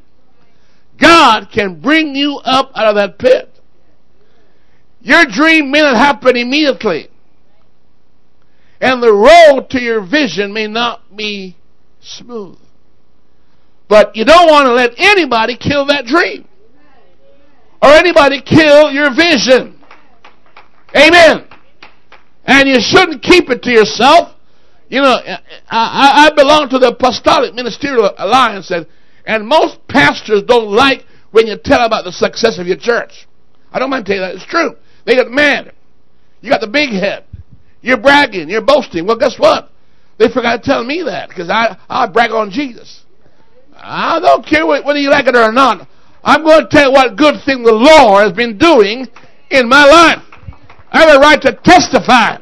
God 0.99 1.47
can 1.53 1.81
bring 1.81 2.15
you 2.15 2.39
up 2.43 2.71
out 2.75 2.87
of 2.87 2.95
that 2.95 3.19
pit. 3.19 3.49
Your 5.01 5.25
dream 5.25 5.69
may 5.69 5.81
not 5.81 5.97
happen 5.97 6.37
immediately. 6.37 7.09
And 8.79 9.03
the 9.03 9.13
road 9.13 9.69
to 9.71 9.81
your 9.81 10.05
vision 10.05 10.53
may 10.53 10.67
not 10.67 11.15
be 11.15 11.57
smooth. 11.99 12.57
But 13.89 14.15
you 14.15 14.23
don't 14.23 14.49
want 14.49 14.65
to 14.67 14.73
let 14.73 14.93
anybody 14.97 15.57
kill 15.57 15.85
that 15.87 16.05
dream. 16.05 16.47
Or 17.83 17.89
anybody 17.89 18.41
kill 18.41 18.91
your 18.91 19.13
vision. 19.13 19.77
Amen. 20.95 21.45
And 22.45 22.69
you 22.69 22.79
shouldn't 22.79 23.21
keep 23.21 23.49
it 23.49 23.61
to 23.63 23.71
yourself. 23.71 24.35
You 24.87 25.01
know, 25.01 25.17
I, 25.69 26.27
I 26.27 26.31
belong 26.33 26.69
to 26.69 26.79
the 26.79 26.89
Apostolic 26.89 27.53
Ministerial 27.53 28.13
Alliance, 28.17 28.71
and, 28.71 28.87
and 29.25 29.45
most 29.45 29.85
pastors 29.89 30.43
don't 30.43 30.71
like 30.71 31.03
when 31.31 31.45
you 31.45 31.57
tell 31.61 31.85
about 31.85 32.05
the 32.05 32.11
success 32.11 32.57
of 32.57 32.67
your 32.67 32.77
church. 32.77 33.27
I 33.73 33.79
don't 33.79 33.89
mind 33.89 34.05
telling 34.05 34.21
you 34.21 34.27
that. 34.27 34.35
It's 34.35 34.45
true. 34.45 34.75
They 35.05 35.15
get 35.15 35.29
mad. 35.29 35.73
You 36.39 36.49
got 36.49 36.61
the 36.61 36.67
big 36.67 36.91
head. 36.91 37.25
You're 37.81 37.97
bragging. 37.97 38.49
You're 38.49 38.61
boasting. 38.61 39.05
Well, 39.05 39.17
guess 39.17 39.37
what? 39.37 39.71
They 40.19 40.29
forgot 40.29 40.63
to 40.63 40.69
tell 40.69 40.85
me 40.85 41.03
that 41.03 41.27
because 41.27 41.49
I, 41.49 41.77
I 41.89 42.07
brag 42.07 42.31
on 42.31 42.49
Jesus. 42.49 43.03
I 43.75 44.19
don't 44.21 44.45
care 44.45 44.65
whether 44.65 44.99
you 44.99 45.09
like 45.09 45.27
it 45.27 45.35
or 45.35 45.51
not. 45.51 45.87
I'm 46.23 46.43
going 46.43 46.61
to 46.61 46.67
tell 46.69 46.89
you 46.89 46.93
what 46.93 47.17
good 47.17 47.43
thing 47.45 47.63
the 47.63 47.73
Lord 47.73 48.23
has 48.23 48.33
been 48.33 48.57
doing 48.57 49.07
in 49.49 49.67
my 49.67 49.85
life. 49.85 50.23
I 50.91 51.01
have 51.01 51.17
a 51.17 51.19
right 51.19 51.41
to 51.41 51.53
testify. 51.63 52.37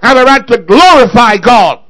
I 0.00 0.08
have 0.08 0.16
a 0.16 0.24
right 0.24 0.46
to 0.46 0.58
glorify 0.58 1.36
God. 1.38 1.80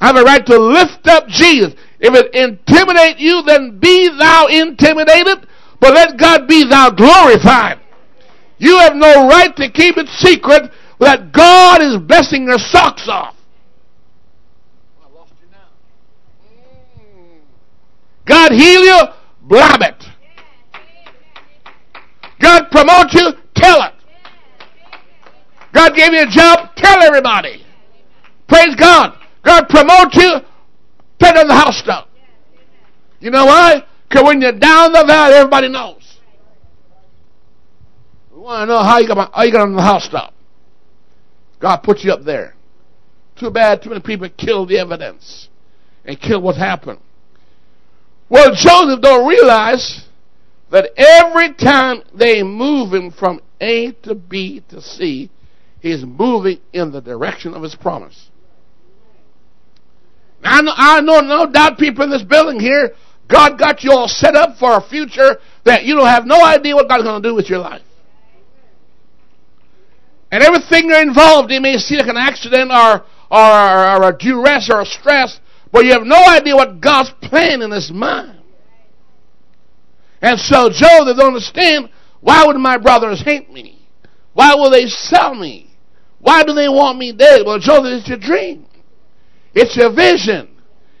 I 0.00 0.08
have 0.08 0.16
a 0.16 0.22
right 0.22 0.44
to 0.44 0.58
lift 0.58 1.06
up 1.06 1.28
Jesus. 1.28 1.74
If 1.98 2.14
it 2.14 2.34
intimidate 2.34 3.18
you, 3.18 3.42
then 3.46 3.78
be 3.80 4.08
thou 4.18 4.46
intimidated, 4.48 5.48
but 5.80 5.94
let 5.94 6.18
God 6.18 6.46
be 6.46 6.68
thou 6.68 6.90
glorified. 6.90 7.80
You 8.58 8.78
have 8.78 8.94
no 8.94 9.28
right 9.28 9.54
to 9.56 9.70
keep 9.70 9.96
it 9.96 10.08
secret 10.08 10.70
that 11.00 11.32
God 11.32 11.82
is 11.82 11.98
blessing 11.98 12.44
your 12.48 12.58
socks 12.58 13.06
off. 13.08 13.34
God 18.26 18.52
heal 18.52 18.82
you, 18.82 19.00
blab 19.42 19.80
it. 19.82 20.15
Promote 22.76 23.14
you, 23.14 23.32
tell 23.54 23.82
it. 23.84 23.94
God 25.72 25.94
gave 25.94 26.12
you 26.12 26.20
a 26.20 26.26
job, 26.26 26.76
tell 26.76 27.02
everybody. 27.02 27.64
Praise 28.48 28.74
God. 28.78 29.16
God 29.42 29.66
promote 29.70 30.12
you, 30.12 30.30
turn 31.18 31.38
on 31.38 31.48
the 31.48 31.54
house 31.54 31.78
stop. 31.78 32.10
You 33.18 33.30
know 33.30 33.46
why? 33.46 33.82
Because 34.06 34.24
when 34.24 34.42
you're 34.42 34.58
down 34.58 34.92
the 34.92 35.04
valley, 35.06 35.36
everybody 35.36 35.68
knows. 35.70 36.18
We 38.34 38.40
want 38.40 38.68
to 38.68 38.74
know 38.74 38.82
how 38.82 38.98
you 38.98 39.08
got 39.08 39.32
how 39.32 39.42
you 39.44 39.52
got 39.52 39.62
on 39.62 39.74
the 39.74 39.80
house 39.80 40.06
top. 40.10 40.34
God 41.60 41.78
put 41.78 42.00
you 42.00 42.12
up 42.12 42.24
there. 42.24 42.56
Too 43.40 43.50
bad 43.50 43.80
too 43.82 43.88
many 43.88 44.02
people 44.02 44.28
killed 44.36 44.68
the 44.68 44.78
evidence 44.78 45.48
and 46.04 46.20
killed 46.20 46.42
what 46.42 46.56
happened. 46.56 46.98
Well, 48.28 48.50
Joseph 48.54 49.00
don't 49.00 49.26
realize 49.26 50.05
that 50.70 50.90
every 50.96 51.54
time 51.54 52.02
they 52.14 52.42
move 52.42 52.92
him 52.92 53.10
from 53.10 53.40
A 53.60 53.92
to 54.02 54.14
B 54.14 54.62
to 54.68 54.80
C, 54.80 55.30
he's 55.80 56.04
moving 56.04 56.58
in 56.72 56.90
the 56.90 57.00
direction 57.00 57.54
of 57.54 57.62
his 57.62 57.74
promise. 57.74 58.30
I 60.42 60.62
know, 60.62 60.72
I 60.74 61.00
know 61.00 61.20
no 61.20 61.50
doubt 61.50 61.78
people 61.78 62.04
in 62.04 62.10
this 62.10 62.22
building 62.22 62.60
here, 62.60 62.92
God 63.28 63.58
got 63.58 63.82
you 63.82 63.92
all 63.92 64.08
set 64.08 64.36
up 64.36 64.58
for 64.58 64.76
a 64.76 64.88
future 64.88 65.38
that 65.64 65.84
you 65.84 65.96
don't 65.96 66.06
have 66.06 66.26
no 66.26 66.44
idea 66.44 66.74
what 66.74 66.88
God's 66.88 67.02
going 67.02 67.22
to 67.22 67.28
do 67.28 67.34
with 67.34 67.48
your 67.48 67.58
life. 67.58 67.82
And 70.30 70.42
everything 70.42 70.88
you're 70.88 71.02
involved 71.02 71.50
in 71.50 71.62
may 71.62 71.76
seem 71.78 71.98
like 71.98 72.08
an 72.08 72.16
accident 72.16 72.70
or, 72.70 73.04
or, 73.30 74.02
or 74.02 74.08
a 74.08 74.16
duress 74.18 74.68
or 74.72 74.80
a 74.80 74.86
stress, 74.86 75.40
but 75.72 75.84
you 75.84 75.92
have 75.92 76.02
no 76.02 76.22
idea 76.28 76.54
what 76.54 76.80
God's 76.80 77.10
plan 77.22 77.62
in 77.62 77.70
his 77.70 77.90
mind. 77.90 78.35
And 80.26 80.40
so 80.40 80.68
Joseph 80.68 81.16
don't 81.16 81.28
understand 81.28 81.88
why 82.20 82.44
would 82.44 82.56
my 82.56 82.78
brothers 82.78 83.22
hate 83.22 83.48
me? 83.48 83.78
Why 84.32 84.56
will 84.56 84.72
they 84.72 84.86
sell 84.86 85.36
me? 85.36 85.70
Why 86.18 86.42
do 86.42 86.52
they 86.52 86.68
want 86.68 86.98
me 86.98 87.12
dead? 87.12 87.42
Well, 87.46 87.60
Joseph, 87.60 88.00
it's 88.00 88.08
your 88.08 88.18
dream. 88.18 88.66
It's 89.54 89.76
your 89.76 89.94
vision. 89.94 90.48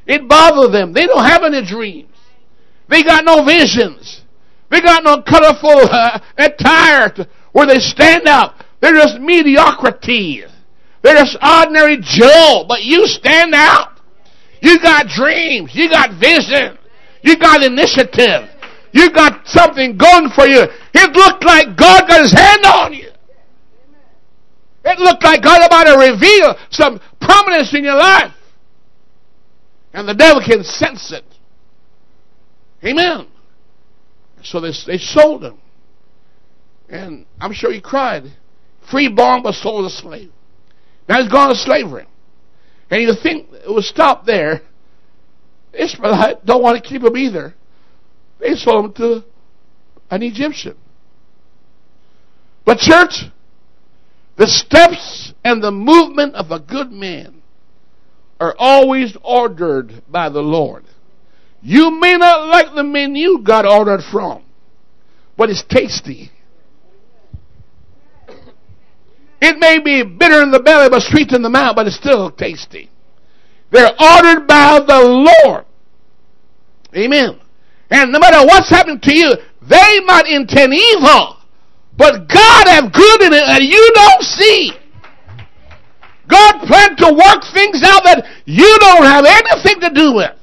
It 0.06 0.28
bothers 0.28 0.70
them. 0.70 0.92
They 0.92 1.06
don't 1.06 1.24
have 1.24 1.42
any 1.42 1.66
dreams. 1.66 2.14
They 2.88 3.02
got 3.02 3.24
no 3.24 3.44
visions. 3.44 4.22
They 4.70 4.80
got 4.80 5.02
no 5.02 5.20
colorful 5.22 5.70
uh, 5.90 6.20
attire 6.38 7.26
where 7.50 7.66
they 7.66 7.80
stand 7.80 8.28
out. 8.28 8.54
They're 8.80 8.94
just 8.94 9.18
mediocrity. 9.18 10.44
They're 11.02 11.16
just 11.16 11.36
ordinary 11.42 11.98
Joe, 12.00 12.64
but 12.68 12.84
you 12.84 13.08
stand 13.08 13.56
out. 13.56 13.98
You 14.62 14.80
got 14.80 15.08
dreams. 15.08 15.72
You 15.74 15.90
got 15.90 16.20
vision. 16.20 16.78
You 17.22 17.36
got 17.36 17.64
initiative. 17.64 18.55
You 18.96 19.10
got 19.10 19.46
something 19.46 19.98
going 19.98 20.30
for 20.34 20.46
you. 20.46 20.62
It 20.94 21.12
looked 21.12 21.44
like 21.44 21.76
God 21.76 22.08
got 22.08 22.22
his 22.22 22.32
hand 22.32 22.64
on 22.64 22.94
you. 22.94 23.10
It 24.86 24.98
looked 24.98 25.22
like 25.22 25.42
God 25.42 25.60
about 25.66 25.84
to 25.84 25.98
reveal 25.98 26.54
some 26.70 26.98
prominence 27.20 27.74
in 27.74 27.84
your 27.84 27.96
life. 27.96 28.32
And 29.92 30.08
the 30.08 30.14
devil 30.14 30.40
can 30.42 30.64
sense 30.64 31.12
it. 31.12 31.24
Amen. 32.82 33.26
So 34.42 34.60
they, 34.60 34.72
they 34.86 34.96
sold 34.96 35.44
him. 35.44 35.58
And 36.88 37.26
I'm 37.38 37.52
sure 37.52 37.70
he 37.70 37.82
cried. 37.82 38.32
Freeborn 38.90 39.42
but 39.42 39.54
sold 39.54 39.84
a 39.84 39.90
slave. 39.90 40.32
Now 41.06 41.20
he's 41.20 41.30
gone 41.30 41.50
to 41.50 41.54
slavery. 41.54 42.06
And 42.90 43.02
you 43.02 43.12
think 43.22 43.48
it 43.52 43.70
would 43.70 43.84
stop 43.84 44.24
there. 44.24 44.62
Ishmaelites 45.74 46.40
don't 46.46 46.62
want 46.62 46.82
to 46.82 46.88
keep 46.88 47.02
him 47.02 47.14
either. 47.14 47.54
They 48.38 48.54
sold 48.54 48.86
him 48.86 48.92
to 48.94 49.24
an 50.10 50.22
Egyptian. 50.22 50.76
But 52.64 52.78
church, 52.78 53.24
the 54.36 54.46
steps 54.46 55.32
and 55.44 55.62
the 55.62 55.70
movement 55.70 56.34
of 56.34 56.50
a 56.50 56.58
good 56.58 56.90
man 56.90 57.42
are 58.38 58.54
always 58.58 59.16
ordered 59.22 60.02
by 60.08 60.28
the 60.28 60.42
Lord. 60.42 60.84
You 61.62 61.90
may 61.90 62.16
not 62.16 62.48
like 62.48 62.74
the 62.74 62.84
menu 62.84 63.42
God 63.42 63.66
ordered 63.66 64.02
from, 64.12 64.42
but 65.36 65.48
it's 65.48 65.64
tasty. 65.64 66.30
It 69.40 69.58
may 69.58 69.78
be 69.78 70.02
bitter 70.02 70.42
in 70.42 70.50
the 70.50 70.60
belly, 70.60 70.88
but 70.88 71.02
sweet 71.02 71.32
in 71.32 71.42
the 71.42 71.50
mouth, 71.50 71.76
but 71.76 71.86
it's 71.86 71.96
still 71.96 72.30
tasty. 72.30 72.90
They're 73.70 73.94
ordered 74.00 74.46
by 74.46 74.80
the 74.86 75.26
Lord. 75.44 75.64
Amen. 76.94 77.40
And 77.90 78.12
no 78.12 78.18
matter 78.18 78.44
what's 78.46 78.70
happening 78.70 79.00
to 79.00 79.14
you, 79.14 79.32
they 79.62 80.00
might 80.06 80.26
intend 80.26 80.74
evil, 80.74 81.36
but 81.96 82.28
God 82.28 82.68
have 82.68 82.92
good 82.92 83.22
in 83.22 83.32
it 83.32 83.46
that 83.46 83.62
you 83.62 83.90
don't 83.94 84.22
see. 84.22 84.72
God 86.28 86.66
planned 86.66 86.98
to 86.98 87.12
work 87.12 87.42
things 87.54 87.82
out 87.84 88.02
that 88.04 88.26
you 88.44 88.76
don't 88.80 89.04
have 89.04 89.24
anything 89.24 89.80
to 89.80 89.90
do 89.94 90.14
with. 90.14 90.34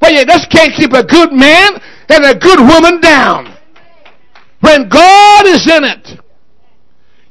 But 0.00 0.12
you 0.12 0.24
just 0.26 0.50
can't 0.50 0.72
keep 0.76 0.92
a 0.92 1.04
good 1.04 1.32
man 1.32 1.80
and 2.10 2.24
a 2.24 2.38
good 2.38 2.60
woman 2.60 3.00
down. 3.00 3.56
When 4.60 4.88
God 4.88 5.46
is 5.46 5.66
in 5.70 5.84
it, 5.84 6.20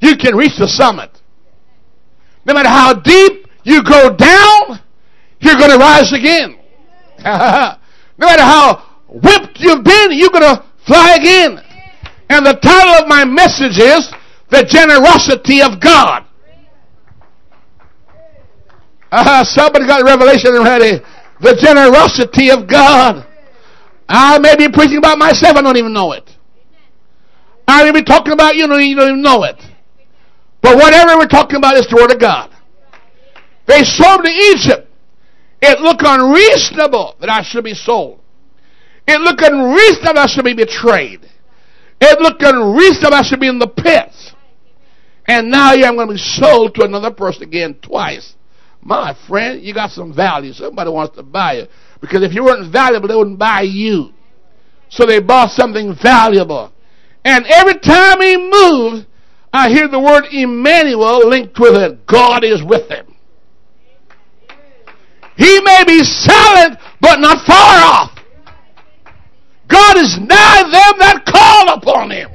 you 0.00 0.16
can 0.16 0.36
reach 0.36 0.58
the 0.58 0.66
summit. 0.66 1.10
No 2.44 2.54
matter 2.54 2.68
how 2.68 2.94
deep 2.94 3.46
you 3.62 3.82
go 3.82 4.14
down, 4.14 4.80
you're 5.40 5.56
going 5.56 5.70
to 5.70 5.78
rise 5.78 6.12
again. 6.12 6.58
no 8.18 8.26
matter 8.26 8.42
how 8.42 9.00
whipped 9.08 9.58
you've 9.58 9.84
been, 9.84 10.12
you're 10.12 10.30
going 10.30 10.42
to 10.42 10.64
fly 10.86 11.16
again. 11.16 11.60
And 12.28 12.46
the 12.46 12.54
title 12.54 13.02
of 13.02 13.08
my 13.08 13.24
message 13.24 13.78
is 13.78 14.10
The 14.50 14.64
Generosity 14.64 15.62
of 15.62 15.80
God. 15.80 16.24
Uh, 19.10 19.44
somebody 19.44 19.86
got 19.86 20.02
revelation 20.02 20.52
ready. 20.62 20.98
the 21.40 21.54
generosity 21.54 22.50
of 22.50 22.68
God. 22.68 23.26
I 24.08 24.38
may 24.38 24.56
be 24.56 24.68
preaching 24.68 24.98
about 24.98 25.18
myself, 25.18 25.56
I 25.56 25.62
don't 25.62 25.76
even 25.76 25.92
know 25.92 26.12
it. 26.12 26.28
I 27.66 27.84
may 27.84 27.92
be 27.92 28.02
talking 28.02 28.32
about 28.32 28.56
you, 28.56 28.62
you 28.62 28.68
don't 28.68 28.80
even 28.82 29.22
know 29.22 29.44
it. 29.44 29.56
But 30.60 30.76
whatever 30.76 31.16
we're 31.16 31.28
talking 31.28 31.56
about 31.56 31.76
is 31.76 31.86
the 31.88 31.96
Word 31.96 32.10
of 32.10 32.20
God. 32.20 32.50
They 33.66 33.82
sold 33.82 34.24
to 34.24 34.30
Egypt. 34.30 34.90
It 35.66 35.80
looked 35.80 36.02
unreasonable 36.04 37.16
that 37.20 37.30
I 37.30 37.42
should 37.42 37.64
be 37.64 37.72
sold. 37.72 38.20
It 39.08 39.18
looked 39.22 39.40
unreasonable 39.40 40.18
I 40.18 40.26
should 40.26 40.44
be 40.44 40.52
betrayed. 40.52 41.26
It 42.02 42.20
looked 42.20 42.42
unreasonable 42.42 43.14
I 43.14 43.22
should 43.22 43.40
be 43.40 43.48
in 43.48 43.58
the 43.58 43.66
pits. 43.66 44.34
And 45.26 45.50
now 45.50 45.70
I'm 45.70 45.94
going 45.94 46.08
to 46.08 46.14
be 46.14 46.18
sold 46.18 46.74
to 46.74 46.84
another 46.84 47.10
person 47.10 47.44
again 47.44 47.78
twice. 47.80 48.34
My 48.82 49.16
friend, 49.26 49.62
you 49.62 49.72
got 49.72 49.90
some 49.90 50.14
value. 50.14 50.52
Somebody 50.52 50.90
wants 50.90 51.16
to 51.16 51.22
buy 51.22 51.54
you. 51.54 51.66
Because 51.98 52.22
if 52.22 52.34
you 52.34 52.44
weren't 52.44 52.70
valuable, 52.70 53.08
they 53.08 53.16
wouldn't 53.16 53.38
buy 53.38 53.62
you. 53.62 54.10
So 54.90 55.06
they 55.06 55.20
bought 55.20 55.50
something 55.50 55.96
valuable. 56.02 56.72
And 57.24 57.46
every 57.46 57.78
time 57.78 58.20
he 58.20 58.36
moves, 58.36 59.06
I 59.50 59.70
hear 59.70 59.88
the 59.88 59.98
word 59.98 60.24
Emmanuel 60.30 61.26
linked 61.26 61.58
with 61.58 61.74
it. 61.76 62.04
God 62.04 62.44
is 62.44 62.62
with 62.62 62.90
him. 62.90 63.13
He 65.36 65.60
may 65.62 65.82
be 65.86 66.02
silent, 66.02 66.78
but 67.00 67.18
not 67.20 67.44
far 67.46 67.76
off. 67.82 68.10
God 69.68 69.96
is 69.98 70.18
nigh 70.18 70.62
them 70.62 70.98
that 70.98 71.24
call 71.26 71.74
upon 71.74 72.10
him. 72.10 72.30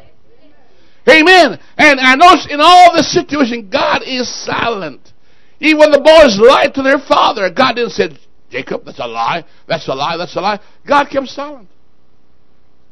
Amen. 1.08 1.60
And 1.78 2.00
I 2.00 2.16
notice 2.16 2.48
in 2.50 2.60
all 2.62 2.94
this 2.94 3.12
situation, 3.14 3.70
God 3.70 4.02
is 4.06 4.28
silent. 4.46 5.14
Even 5.60 5.80
when 5.80 5.92
the 5.92 6.00
boys 6.00 6.38
lied 6.40 6.74
to 6.76 6.84
their 6.84 7.00
father, 7.00 7.50
God 7.50 7.76
didn't 7.76 7.92
say, 7.92 8.10
Jacob, 8.50 8.84
that's 8.86 9.00
a 9.00 9.08
lie, 9.08 9.46
that's 9.68 9.88
a 9.88 9.94
lie, 9.94 10.18
that's 10.18 10.36
a 10.36 10.42
lie. 10.42 10.60
God 10.88 11.10
kept 11.10 11.28
silent. 11.28 11.70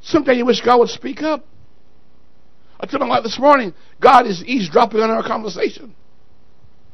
Sometimes 0.02 0.38
you 0.38 0.46
wish 0.46 0.62
God 0.62 0.80
would 0.80 0.90
speak 0.90 1.22
up. 1.22 1.44
I 2.80 2.86
told 2.86 3.02
my 3.02 3.10
wife 3.10 3.24
this 3.24 3.40
morning, 3.40 3.74
God 4.00 4.28
is 4.28 4.44
eavesdropping 4.46 5.00
on 5.00 5.10
our 5.10 5.24
conversation. 5.24 5.96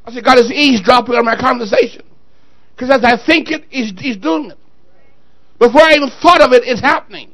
I 0.05 0.13
said, 0.13 0.23
God 0.23 0.39
is 0.39 0.51
eavesdropping 0.51 1.15
on 1.15 1.27
our 1.27 1.37
conversation. 1.37 2.03
Because 2.75 2.89
as 2.89 3.03
I 3.03 3.23
think 3.23 3.51
it, 3.51 3.65
he's, 3.69 3.91
he's 3.99 4.17
doing 4.17 4.51
it. 4.51 4.57
Before 5.59 5.81
I 5.81 5.93
even 5.93 6.09
thought 6.21 6.41
of 6.41 6.51
it, 6.51 6.63
it's 6.65 6.81
happening. 6.81 7.31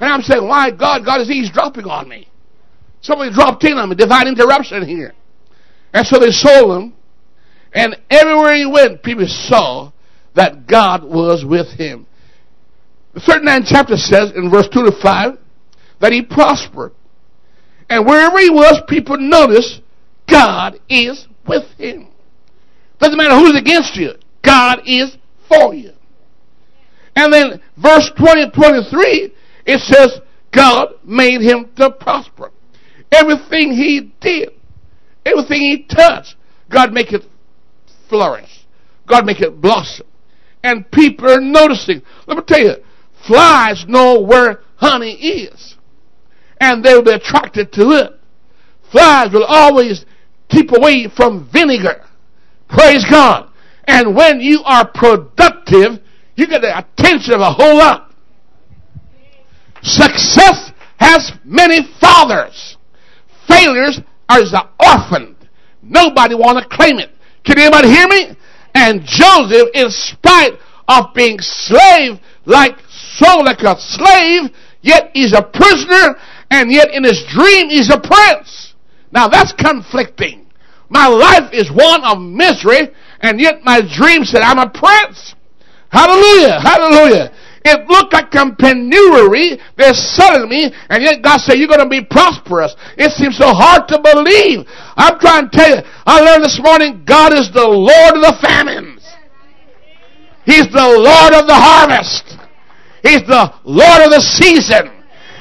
And 0.00 0.12
I'm 0.12 0.22
saying, 0.22 0.46
why 0.46 0.70
God? 0.70 1.04
God 1.04 1.20
is 1.20 1.30
eavesdropping 1.30 1.84
on 1.84 2.08
me. 2.08 2.28
Somebody 3.00 3.32
dropped 3.32 3.64
in 3.64 3.74
on 3.74 3.88
me. 3.88 3.94
Divine 3.94 4.28
interruption 4.28 4.86
here. 4.86 5.14
And 5.92 6.06
so 6.06 6.18
they 6.18 6.30
sold 6.30 6.82
him. 6.82 6.94
And 7.72 7.96
everywhere 8.10 8.54
he 8.54 8.66
went, 8.66 9.02
people 9.02 9.26
saw 9.26 9.92
that 10.34 10.66
God 10.66 11.04
was 11.04 11.44
with 11.44 11.68
him. 11.78 12.06
The 13.14 13.20
39th 13.20 13.66
chapter 13.66 13.96
says 13.96 14.32
in 14.34 14.50
verse 14.50 14.68
2 14.72 14.84
to 14.86 14.92
5 15.02 15.38
that 16.00 16.12
he 16.12 16.22
prospered. 16.22 16.92
And 17.88 18.04
wherever 18.04 18.38
he 18.38 18.50
was, 18.50 18.82
people 18.88 19.16
noticed 19.18 19.80
God 20.28 20.80
is 20.88 21.26
with 21.46 21.64
him. 21.78 22.08
Doesn't 22.98 23.16
matter 23.16 23.36
who's 23.36 23.58
against 23.58 23.96
you. 23.96 24.12
God 24.46 24.80
is 24.86 25.16
for 25.48 25.74
you. 25.74 25.90
And 27.16 27.32
then 27.32 27.60
verse 27.76 28.10
20 28.16 28.50
23, 28.50 29.32
it 29.66 29.80
says, 29.80 30.20
God 30.54 30.88
made 31.04 31.40
him 31.40 31.70
to 31.76 31.90
prosper. 31.90 32.52
Everything 33.10 33.72
he 33.72 34.12
did, 34.20 34.50
everything 35.24 35.60
he 35.60 35.86
touched, 35.88 36.36
God 36.70 36.92
make 36.92 37.12
it 37.12 37.22
flourish. 38.08 38.66
God 39.08 39.26
make 39.26 39.40
it 39.40 39.60
blossom. 39.60 40.06
And 40.62 40.90
people 40.90 41.30
are 41.30 41.40
noticing. 41.40 42.02
Let 42.26 42.38
me 42.38 42.42
tell 42.46 42.60
you, 42.60 42.74
flies 43.26 43.84
know 43.86 44.20
where 44.20 44.60
honey 44.76 45.12
is. 45.12 45.76
And 46.60 46.84
they 46.84 46.94
will 46.94 47.04
be 47.04 47.12
attracted 47.12 47.72
to 47.72 47.90
it. 47.90 48.12
Flies 48.90 49.32
will 49.32 49.44
always 49.44 50.04
keep 50.48 50.70
away 50.72 51.08
from 51.14 51.48
vinegar. 51.52 52.04
Praise 52.68 53.04
God. 53.08 53.50
And 53.86 54.14
when 54.14 54.40
you 54.40 54.62
are 54.64 54.90
productive, 54.90 56.00
you 56.34 56.46
get 56.46 56.62
the 56.62 56.76
attention 56.76 57.34
of 57.34 57.40
a 57.40 57.50
whole 57.50 57.76
lot. 57.76 58.12
Success 59.82 60.72
has 60.98 61.32
many 61.44 61.80
fathers. 62.00 62.76
Failures 63.48 64.00
are 64.28 64.40
the 64.40 64.68
orphaned. 64.80 65.36
Nobody 65.82 66.34
want 66.34 66.58
to 66.58 66.76
claim 66.76 66.98
it. 66.98 67.10
Can 67.44 67.58
anybody 67.58 67.88
hear 67.88 68.08
me? 68.08 68.36
And 68.74 69.02
Joseph, 69.04 69.68
in 69.72 69.90
spite 69.90 70.58
of 70.88 71.14
being 71.14 71.38
slave, 71.40 72.18
like 72.44 72.76
so 73.16 73.38
like 73.38 73.60
a 73.60 73.76
slave, 73.78 74.50
yet 74.82 75.10
he's 75.14 75.32
a 75.32 75.42
prisoner, 75.42 76.16
and 76.50 76.70
yet 76.72 76.90
in 76.92 77.04
his 77.04 77.24
dream 77.32 77.68
he's 77.68 77.90
a 77.90 78.00
prince. 78.00 78.74
Now 79.12 79.28
that's 79.28 79.52
conflicting. 79.52 80.46
My 80.88 81.06
life 81.06 81.52
is 81.52 81.70
one 81.70 82.04
of 82.04 82.20
misery, 82.20 82.90
and 83.20 83.40
yet 83.40 83.64
my 83.64 83.80
dream 83.80 84.24
said 84.24 84.42
I'm 84.42 84.58
a 84.58 84.68
prince. 84.68 85.34
Hallelujah, 85.90 86.60
hallelujah. 86.60 87.32
It 87.66 87.88
looked 87.88 88.12
like 88.12 88.30
a 88.30 88.54
penury. 88.54 89.58
They're 89.76 89.92
selling 89.92 90.48
me, 90.48 90.70
and 90.88 91.02
yet 91.02 91.20
God 91.20 91.40
said, 91.40 91.58
You're 91.58 91.66
going 91.66 91.82
to 91.82 91.90
be 91.90 92.04
prosperous. 92.04 92.76
It 92.96 93.10
seems 93.10 93.36
so 93.38 93.50
hard 93.50 93.88
to 93.88 93.98
believe. 93.98 94.62
I'm 94.94 95.18
trying 95.18 95.50
to 95.50 95.56
tell 95.56 95.70
you, 95.70 95.82
I 96.06 96.20
learned 96.20 96.44
this 96.44 96.60
morning 96.62 97.02
God 97.04 97.34
is 97.34 97.50
the 97.50 97.66
Lord 97.66 98.14
of 98.14 98.22
the 98.22 98.38
famines. 98.38 99.02
He's 100.46 100.70
the 100.70 100.86
Lord 100.86 101.34
of 101.34 101.50
the 101.50 101.58
harvest. 101.58 102.38
He's 103.02 103.26
the 103.26 103.50
Lord 103.64 104.00
of 104.06 104.14
the 104.14 104.22
season. 104.22 104.94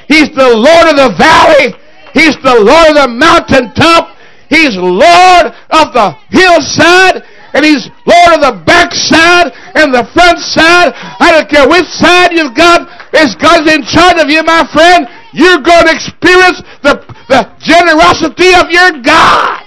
He's 0.10 0.34
the 0.34 0.50
Lord 0.50 0.90
of 0.90 0.98
the 0.98 1.14
valley. 1.14 1.78
He's 2.14 2.38
the 2.42 2.58
Lord 2.58 2.98
of 2.98 3.06
the 3.06 3.10
mountaintop. 3.14 4.18
He's 4.50 4.74
Lord 4.78 5.54
of 5.70 5.94
the 5.94 6.18
hillside 6.34 7.22
and 7.56 7.64
He's 7.64 7.88
Lord 8.04 8.36
of 8.36 8.42
the 8.44 8.56
backside 8.68 9.56
and 9.80 9.96
the 9.96 10.04
front 10.12 10.40
side. 10.44 10.92
I 11.24 11.32
don't 11.32 11.48
care 11.48 11.64
which 11.64 11.88
side 11.88 12.36
you've 12.36 12.54
got. 12.54 12.84
It's 13.16 13.34
God's 13.40 13.72
in 13.72 13.82
charge 13.88 14.20
of 14.20 14.30
you, 14.30 14.44
my 14.44 14.68
friend. 14.76 15.08
You're 15.32 15.64
going 15.64 15.88
to 15.88 15.94
experience 15.96 16.60
the, 16.84 17.00
the 17.32 17.48
generosity 17.64 18.52
of 18.60 18.68
your 18.68 19.00
God. 19.00 19.64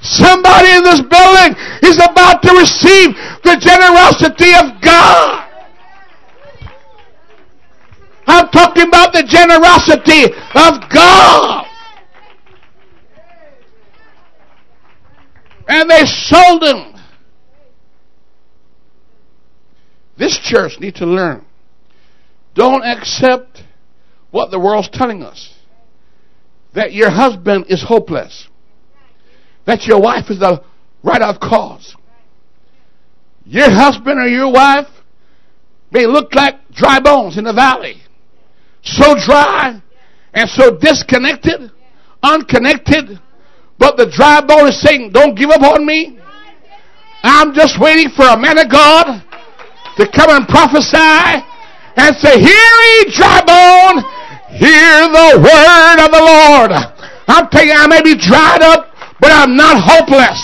Somebody 0.00 0.72
in 0.72 0.84
this 0.84 1.04
building 1.04 1.52
is 1.84 2.00
about 2.00 2.40
to 2.48 2.52
receive 2.56 3.12
the 3.44 3.60
generosity 3.60 4.56
of 4.56 4.80
God. 4.80 5.44
I'm 8.26 8.48
talking 8.48 8.88
about 8.88 9.12
the 9.12 9.22
generosity 9.22 10.32
of 10.32 10.88
God. 10.88 11.67
And 15.68 15.90
they 15.90 16.04
sold 16.06 16.64
him. 16.64 16.94
This 20.16 20.36
church 20.42 20.80
needs 20.80 20.98
to 20.98 21.06
learn. 21.06 21.44
Don't 22.54 22.82
accept 22.82 23.62
what 24.30 24.50
the 24.50 24.58
world's 24.58 24.88
telling 24.88 25.22
us. 25.22 25.54
That 26.74 26.92
your 26.92 27.10
husband 27.10 27.66
is 27.68 27.84
hopeless. 27.86 28.48
That 29.66 29.84
your 29.84 30.00
wife 30.00 30.30
is 30.30 30.40
the 30.40 30.62
right 31.02 31.22
of 31.22 31.38
cause. 31.38 31.94
Your 33.44 33.70
husband 33.70 34.18
or 34.18 34.26
your 34.26 34.52
wife 34.52 34.88
may 35.90 36.06
look 36.06 36.34
like 36.34 36.56
dry 36.72 36.98
bones 37.00 37.38
in 37.38 37.44
the 37.44 37.52
valley. 37.52 38.02
So 38.82 39.14
dry 39.24 39.82
and 40.32 40.48
so 40.50 40.76
disconnected, 40.78 41.70
unconnected, 42.22 43.20
but 43.78 43.96
the 43.96 44.10
dry 44.10 44.42
bone 44.42 44.68
is 44.68 44.80
saying, 44.82 45.12
Don't 45.12 45.34
give 45.38 45.50
up 45.50 45.62
on 45.62 45.86
me. 45.86 46.18
I'm 47.22 47.54
just 47.54 47.80
waiting 47.80 48.10
for 48.14 48.26
a 48.26 48.38
man 48.38 48.58
of 48.58 48.70
God 48.70 49.22
to 49.96 50.04
come 50.10 50.30
and 50.30 50.46
prophesy 50.46 51.42
and 51.96 52.14
say, 52.18 52.38
Hear 52.38 52.70
ye, 52.82 53.14
dry 53.14 53.38
bone, 53.46 54.02
hear 54.58 55.06
the 55.10 55.28
word 55.38 55.98
of 56.02 56.10
the 56.10 56.22
Lord. 56.22 56.70
I'm 57.28 57.48
telling 57.50 57.68
you, 57.68 57.74
I 57.74 57.86
may 57.86 58.02
be 58.02 58.18
dried 58.18 58.62
up, 58.62 58.90
but 59.20 59.30
I'm 59.30 59.56
not 59.56 59.78
hopeless. 59.78 60.38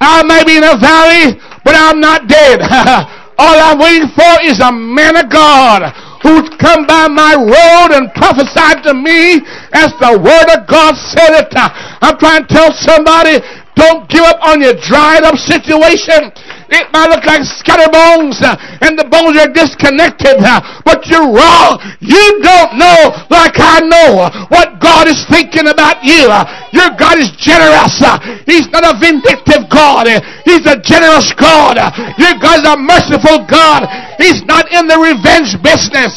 I 0.00 0.22
may 0.24 0.44
be 0.44 0.56
in 0.56 0.64
a 0.64 0.76
valley, 0.80 1.40
but 1.64 1.74
I'm 1.76 2.00
not 2.00 2.28
dead. 2.28 2.60
All 3.38 3.56
I'm 3.56 3.78
waiting 3.78 4.08
for 4.16 4.32
is 4.44 4.60
a 4.60 4.72
man 4.72 5.16
of 5.16 5.30
God 5.30 5.92
who's 6.22 6.48
come 6.60 6.86
by 6.86 7.08
my 7.08 7.34
road 7.34 7.96
and 7.96 8.12
prophesied 8.12 8.84
to 8.84 8.94
me 8.94 9.40
as 9.72 9.92
the 10.00 10.20
word 10.20 10.48
of 10.52 10.68
God 10.68 10.94
said 10.96 11.32
it. 11.40 11.52
I'm 11.56 12.18
trying 12.18 12.44
to 12.44 12.50
tell 12.52 12.72
somebody, 12.72 13.40
don't 13.74 14.08
give 14.08 14.24
up 14.24 14.38
on 14.44 14.60
your 14.60 14.74
dried 14.76 15.24
up 15.24 15.36
situation. 15.36 16.32
It 16.70 16.86
might 16.94 17.10
look 17.10 17.26
like 17.26 17.42
scattered 17.42 17.90
bones 17.90 18.38
uh, 18.42 18.54
and 18.86 18.94
the 18.94 19.06
bones 19.10 19.34
are 19.38 19.50
disconnected, 19.50 20.38
uh, 20.38 20.62
but 20.86 21.02
you're 21.10 21.26
wrong. 21.26 21.82
You 21.98 22.38
don't 22.42 22.78
know 22.78 23.26
like 23.26 23.58
I 23.58 23.82
know 23.82 24.22
uh, 24.22 24.46
what 24.48 24.78
God 24.78 25.10
is 25.10 25.18
thinking 25.26 25.66
about 25.66 26.02
you. 26.06 26.30
Uh. 26.30 26.46
Your 26.70 26.94
God 26.94 27.18
is 27.18 27.34
generous. 27.34 27.98
Uh. 27.98 28.22
He's 28.46 28.70
not 28.70 28.86
a 28.86 28.94
vindictive 29.02 29.66
God. 29.66 30.06
He's 30.46 30.62
a 30.66 30.78
generous 30.78 31.34
God. 31.34 31.76
Your 32.18 32.38
God 32.38 32.62
is 32.62 32.66
a 32.70 32.78
merciful 32.78 33.42
God. 33.50 33.90
He's 34.22 34.46
not 34.46 34.70
in 34.70 34.86
the 34.86 34.98
revenge 34.98 35.58
business. 35.62 36.14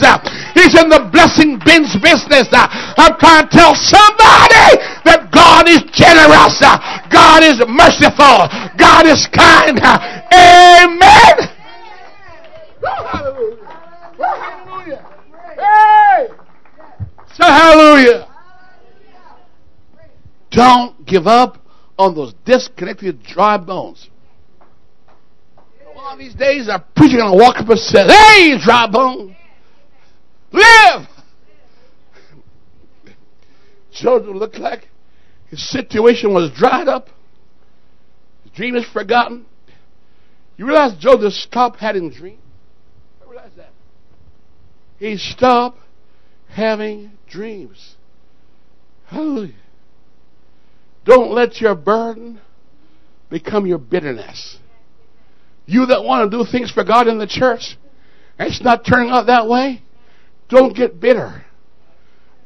He's 0.53 0.77
in 0.77 0.89
the 0.89 1.09
blessing 1.09 1.57
bins 1.65 1.97
business. 1.97 2.45
I'm 2.53 3.17
trying 3.17 3.49
to 3.49 3.51
tell 3.51 3.73
somebody 3.73 4.77
that 5.05 5.31
God 5.31 5.67
is 5.67 5.83
generous. 5.91 6.59
Uh, 6.61 6.77
God 7.11 7.43
is 7.43 7.59
merciful. 7.67 8.47
God 8.77 9.05
is 9.07 9.27
kind. 9.31 9.79
Amen. 10.33 11.49
hallelujah. 12.81 13.63
Hallelujah. 14.17 15.05
Hey! 15.57 16.27
So 17.35 17.43
hallelujah. 17.43 18.27
Don't 20.51 21.05
give 21.05 21.25
up 21.25 21.57
on 21.97 22.15
those 22.15 22.33
disconnected 22.45 23.23
dry 23.23 23.57
bones. 23.57 24.09
One 25.93 26.13
of 26.13 26.19
these 26.19 26.35
days, 26.35 26.67
a 26.67 26.83
preacher 26.95 27.17
to 27.17 27.31
walk 27.31 27.57
up 27.57 27.69
and 27.69 27.79
say, 27.79 28.05
Hey, 28.05 28.57
dry 28.63 28.87
bone, 28.87 29.35
live! 30.51 31.07
Children 33.91 34.37
look 34.37 34.57
like 34.57 34.89
his 35.53 35.69
situation 35.69 36.33
was 36.33 36.49
dried 36.57 36.87
up. 36.87 37.09
His 38.41 38.53
dream 38.53 38.75
is 38.75 38.85
forgotten. 38.91 39.45
You 40.57 40.65
realize 40.65 40.97
Joseph 40.97 41.33
stopped 41.33 41.79
having 41.79 42.09
dreams? 42.09 42.41
I 43.21 43.29
realize 43.29 43.51
that. 43.57 43.69
He 44.97 45.15
stopped 45.17 45.77
having 46.49 47.11
dreams. 47.29 47.97
Hallelujah. 49.05 49.53
Don't 51.05 51.31
let 51.31 51.61
your 51.61 51.75
burden 51.75 52.41
become 53.29 53.67
your 53.67 53.77
bitterness. 53.77 54.57
You 55.67 55.85
that 55.85 56.03
want 56.03 56.31
to 56.31 56.35
do 56.35 56.51
things 56.51 56.71
for 56.71 56.83
God 56.83 57.07
in 57.07 57.19
the 57.19 57.27
church, 57.27 57.77
and 58.39 58.47
it's 58.47 58.63
not 58.63 58.87
turning 58.87 59.11
out 59.11 59.27
that 59.27 59.47
way, 59.47 59.83
don't 60.49 60.75
get 60.75 60.99
bitter. 60.99 61.45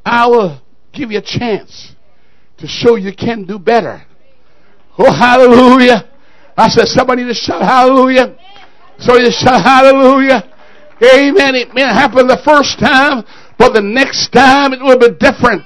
I 0.04 0.26
will 0.26 0.60
give 0.92 1.10
you 1.10 1.18
a 1.18 1.22
chance 1.22 1.94
to 2.58 2.66
show 2.66 2.96
you 2.96 3.12
can 3.14 3.44
do 3.44 3.58
better. 3.58 4.02
Oh, 4.98 5.12
hallelujah. 5.12 6.08
I 6.56 6.68
said, 6.68 6.86
somebody 6.88 7.24
to 7.24 7.34
shout 7.34 7.62
hallelujah. 7.62 8.36
So 8.98 9.16
you 9.16 9.30
shout 9.30 9.62
hallelujah. 9.62 10.42
Amen. 11.02 11.54
It 11.54 11.72
may 11.72 11.82
happen 11.82 12.26
the 12.26 12.42
first 12.44 12.80
time, 12.80 13.22
but 13.58 13.72
the 13.72 13.82
next 13.82 14.30
time 14.30 14.72
it 14.72 14.82
will 14.82 14.98
be 14.98 15.14
different. 15.20 15.62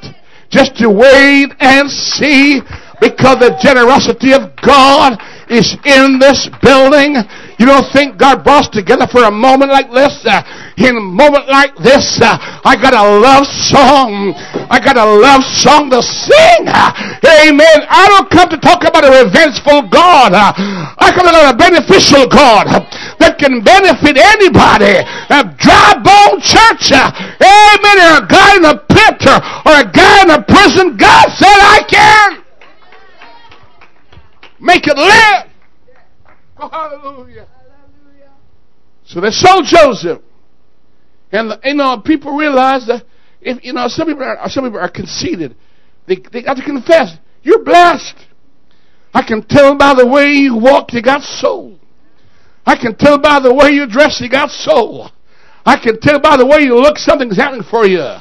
Just 0.50 0.76
to 0.76 0.90
wait 0.90 1.48
and 1.60 1.90
see 1.90 2.60
because 3.00 3.40
the 3.40 3.56
generosity 3.64 4.36
of 4.36 4.52
God 4.60 5.16
is 5.52 5.76
in 5.84 6.18
this 6.18 6.48
building. 6.62 7.16
You 7.58 7.66
don't 7.66 7.86
think 7.92 8.18
God 8.18 8.42
brought 8.42 8.66
us 8.66 8.70
together 8.72 9.06
for 9.06 9.24
a 9.24 9.30
moment 9.30 9.70
like 9.70 9.92
this? 9.92 10.18
Uh, 10.24 10.42
in 10.76 10.96
a 10.96 11.00
moment 11.00 11.46
like 11.46 11.76
this, 11.78 12.18
uh, 12.18 12.34
I 12.64 12.74
got 12.74 12.96
a 12.96 13.06
love 13.20 13.46
song. 13.46 14.34
I 14.66 14.80
got 14.80 14.96
a 14.96 15.04
love 15.04 15.44
song 15.44 15.92
to 15.92 16.02
sing. 16.02 16.66
Amen. 16.66 17.78
I 17.86 18.08
don't 18.08 18.28
come 18.32 18.48
to 18.50 18.58
talk 18.58 18.82
about 18.82 19.04
a 19.04 19.12
revengeful 19.22 19.88
God. 19.92 20.32
I 20.34 21.12
come 21.14 21.28
about 21.28 21.54
a 21.54 21.56
beneficial 21.56 22.26
God 22.26 22.66
that 23.20 23.38
can 23.38 23.62
benefit 23.62 24.18
anybody. 24.18 24.98
A 25.30 25.46
dry 25.54 25.94
bone 26.02 26.40
church. 26.42 26.90
Amen. 26.96 27.96
Or 28.02 28.12
a 28.18 28.26
guy 28.26 28.56
in 28.58 28.64
a 28.64 28.76
pit 28.90 29.22
or 29.28 29.72
a 29.76 29.86
guy 29.86 30.22
in 30.24 30.30
a 30.34 30.42
prison. 30.42 30.96
God 30.96 31.28
said 31.36 31.58
I 31.62 31.84
can. 31.86 32.41
Make 34.62 34.86
it 34.86 34.96
live. 34.96 35.50
Oh, 36.56 36.68
hallelujah. 36.68 37.48
So 39.04 39.20
they 39.20 39.30
sold 39.30 39.64
Joseph. 39.66 40.22
And, 41.32 41.50
the, 41.50 41.60
you 41.64 41.74
know, 41.74 42.00
people 42.00 42.36
realize 42.36 42.86
that 42.86 43.04
if, 43.40 43.64
you 43.64 43.72
know, 43.72 43.88
some 43.88 44.06
people 44.06 44.22
are, 44.22 44.38
some 44.48 44.62
people 44.64 44.78
are 44.78 44.88
conceited. 44.88 45.56
They, 46.06 46.22
they 46.32 46.42
got 46.42 46.54
to 46.54 46.62
confess. 46.62 47.16
You're 47.42 47.64
blessed. 47.64 48.14
I 49.12 49.22
can 49.26 49.42
tell 49.42 49.76
by 49.76 49.94
the 49.94 50.06
way 50.06 50.26
you 50.26 50.56
walk, 50.56 50.92
you 50.92 51.02
got 51.02 51.22
soul. 51.22 51.80
I 52.64 52.76
can 52.76 52.96
tell 52.96 53.18
by 53.18 53.40
the 53.40 53.52
way 53.52 53.70
you 53.70 53.88
dress, 53.88 54.20
you 54.20 54.30
got 54.30 54.50
soul. 54.50 55.10
I 55.66 55.76
can 55.76 56.00
tell 56.00 56.20
by 56.20 56.36
the 56.36 56.46
way 56.46 56.60
you 56.60 56.76
look, 56.76 56.98
something's 56.98 57.36
happening 57.36 57.64
for 57.68 57.84
you. 57.84 58.16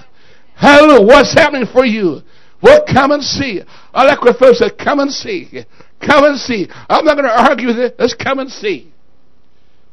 Hallelujah. 0.56 1.06
What's 1.06 1.34
happening 1.36 1.68
for 1.72 1.86
you? 1.86 2.22
Well, 2.64 2.84
come 2.92 3.12
and 3.12 3.24
see. 3.24 3.62
I 3.94 4.06
like 4.06 4.22
what 4.22 4.38
folks 4.38 4.60
said, 4.60 4.78
come 4.78 5.00
and 5.00 5.12
see. 5.12 5.66
Come 6.06 6.26
and 6.26 6.40
see. 6.40 6.68
I'm 6.90 7.06
not 7.06 7.16
going 7.16 7.28
to 7.28 7.50
argue 7.50 7.68
with 7.68 7.78
it. 7.78 7.96
Let's 8.00 8.16
come 8.16 8.40
and 8.40 8.50
see. 8.50 8.92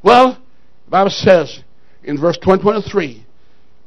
Well, 0.03 0.41
the 0.87 0.91
Bible 0.91 1.11
says 1.11 1.63
in 2.03 2.19
verse 2.19 2.39
23, 2.39 3.27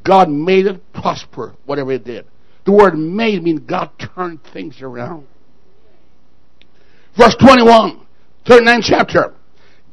God 0.04 0.30
made 0.30 0.66
it 0.66 0.82
prosper, 0.94 1.56
whatever 1.66 1.92
it 1.92 2.04
did. 2.04 2.26
The 2.66 2.72
word 2.72 2.96
made 2.96 3.44
means 3.44 3.62
God 3.62 3.90
turned 4.16 4.40
things 4.54 4.82
around. 4.82 5.28
Verse 7.18 7.36
21, 7.40 8.06
39 8.48 8.82
chapter. 8.84 9.34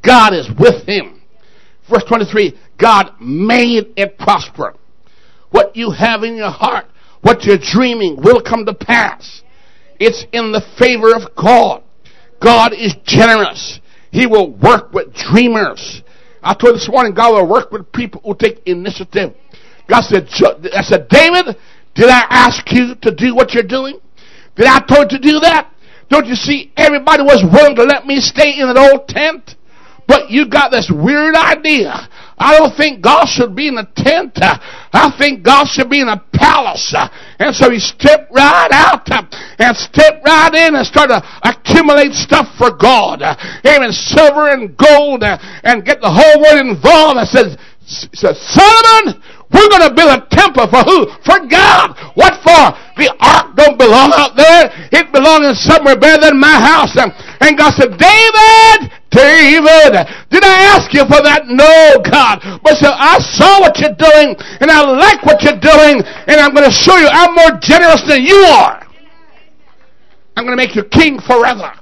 God 0.04 0.34
is 0.34 0.48
with 0.58 0.86
him. 0.86 1.22
Verse 1.90 2.04
23, 2.04 2.58
God 2.78 3.12
made 3.20 3.92
it 3.96 4.18
prosper. 4.18 4.74
What 5.50 5.74
you 5.74 5.90
have 5.90 6.22
in 6.22 6.36
your 6.36 6.50
heart, 6.50 6.86
what 7.22 7.44
you're 7.44 7.58
dreaming 7.58 8.16
will 8.22 8.42
come 8.42 8.66
to 8.66 8.74
pass. 8.74 9.42
It's 9.98 10.24
in 10.32 10.52
the 10.52 10.62
favor 10.78 11.14
of 11.14 11.34
God. 11.34 11.82
God 12.42 12.72
is 12.72 12.94
generous. 13.04 13.80
He 14.10 14.26
will 14.26 14.52
work 14.52 14.92
with 14.92 15.12
dreamers. 15.14 16.02
I 16.42 16.54
told 16.54 16.74
you 16.74 16.78
this 16.78 16.88
morning, 16.88 17.14
God 17.14 17.32
will 17.32 17.48
work 17.48 17.70
with 17.72 17.90
people 17.92 18.20
who 18.24 18.34
take 18.34 18.62
initiative. 18.66 19.34
God 19.88 20.02
said, 20.02 20.28
I 20.74 20.82
said, 20.82 21.08
David, 21.08 21.56
did 21.94 22.08
I 22.08 22.24
ask 22.30 22.70
you 22.70 22.94
to 23.02 23.14
do 23.14 23.34
what 23.34 23.54
you're 23.54 23.62
doing? 23.62 24.00
Did 24.56 24.66
I 24.66 24.80
told 24.80 25.12
you 25.12 25.18
to 25.18 25.30
do 25.30 25.40
that? 25.40 25.72
Don't 26.08 26.26
you 26.26 26.34
see 26.34 26.72
everybody 26.76 27.22
was 27.22 27.44
willing 27.52 27.76
to 27.76 27.84
let 27.84 28.06
me 28.06 28.16
stay 28.20 28.58
in 28.58 28.68
an 28.68 28.78
old 28.78 29.08
tent? 29.08 29.56
But 30.06 30.30
you 30.30 30.48
got 30.48 30.70
this 30.70 30.90
weird 30.92 31.34
idea 31.34 32.08
I 32.38 32.56
don't 32.56 32.76
think 32.76 33.02
God 33.02 33.26
should 33.26 33.54
be 33.54 33.68
in 33.68 33.78
a 33.78 33.86
tent. 33.96 34.38
I 34.40 35.10
think 35.18 35.42
God 35.42 35.66
should 35.66 35.90
be 35.90 36.00
in 36.00 36.08
a 36.08 36.22
palace. 36.32 36.94
And 37.38 37.54
so 37.54 37.70
he 37.70 37.78
stepped 37.78 38.32
right 38.32 38.70
out 38.70 39.08
and 39.58 39.76
stepped 39.76 40.24
right 40.24 40.54
in 40.54 40.74
and 40.74 40.86
started 40.86 41.20
to 41.20 41.22
accumulate 41.42 42.12
stuff 42.12 42.46
for 42.56 42.70
God. 42.70 43.22
Amen. 43.22 43.92
Silver 43.92 44.48
and 44.50 44.76
gold 44.76 45.22
and 45.24 45.84
get 45.84 46.00
the 46.00 46.10
whole 46.10 46.42
world 46.42 46.60
involved. 46.64 47.18
Says, 47.28 47.56
says 47.86 48.38
Solomon, 48.54 49.20
we're 49.50 49.68
going 49.72 49.88
to 49.88 49.94
build 49.96 50.12
a 50.12 50.26
temple 50.30 50.68
for 50.68 50.84
who? 50.84 51.08
For 51.24 51.40
God. 51.48 51.96
What 52.14 52.36
for? 52.44 52.76
The 53.00 53.08
ark 53.18 53.56
don't 53.56 53.78
belong 53.78 54.12
out 54.14 54.36
there. 54.36 54.68
It 54.92 55.10
belongs 55.10 55.58
somewhere 55.64 55.96
better 55.96 56.28
than 56.28 56.38
my 56.38 56.52
house. 56.52 56.92
And 56.94 57.56
God 57.56 57.72
said, 57.74 57.96
David, 57.96 58.92
David, 59.08 59.96
I 59.96 60.04
ask 60.88 60.94
you 60.94 61.04
for 61.04 61.22
that? 61.22 61.46
No, 61.46 62.02
God. 62.02 62.60
But 62.62 62.74
so 62.76 62.88
I 62.90 63.18
saw 63.18 63.60
what 63.60 63.78
you're 63.78 63.96
doing 63.96 64.36
and 64.60 64.70
I 64.70 64.82
like 64.90 65.24
what 65.24 65.42
you're 65.42 65.60
doing 65.60 66.02
and 66.26 66.40
I'm 66.40 66.54
going 66.54 66.68
to 66.68 66.74
show 66.74 66.96
you 66.96 67.08
I'm 67.10 67.34
more 67.34 67.58
generous 67.60 68.02
than 68.08 68.22
you 68.22 68.36
are. 68.36 68.86
I'm 70.36 70.44
going 70.44 70.56
to 70.56 70.62
make 70.62 70.76
you 70.76 70.84
king 70.84 71.18
forever. 71.20 71.72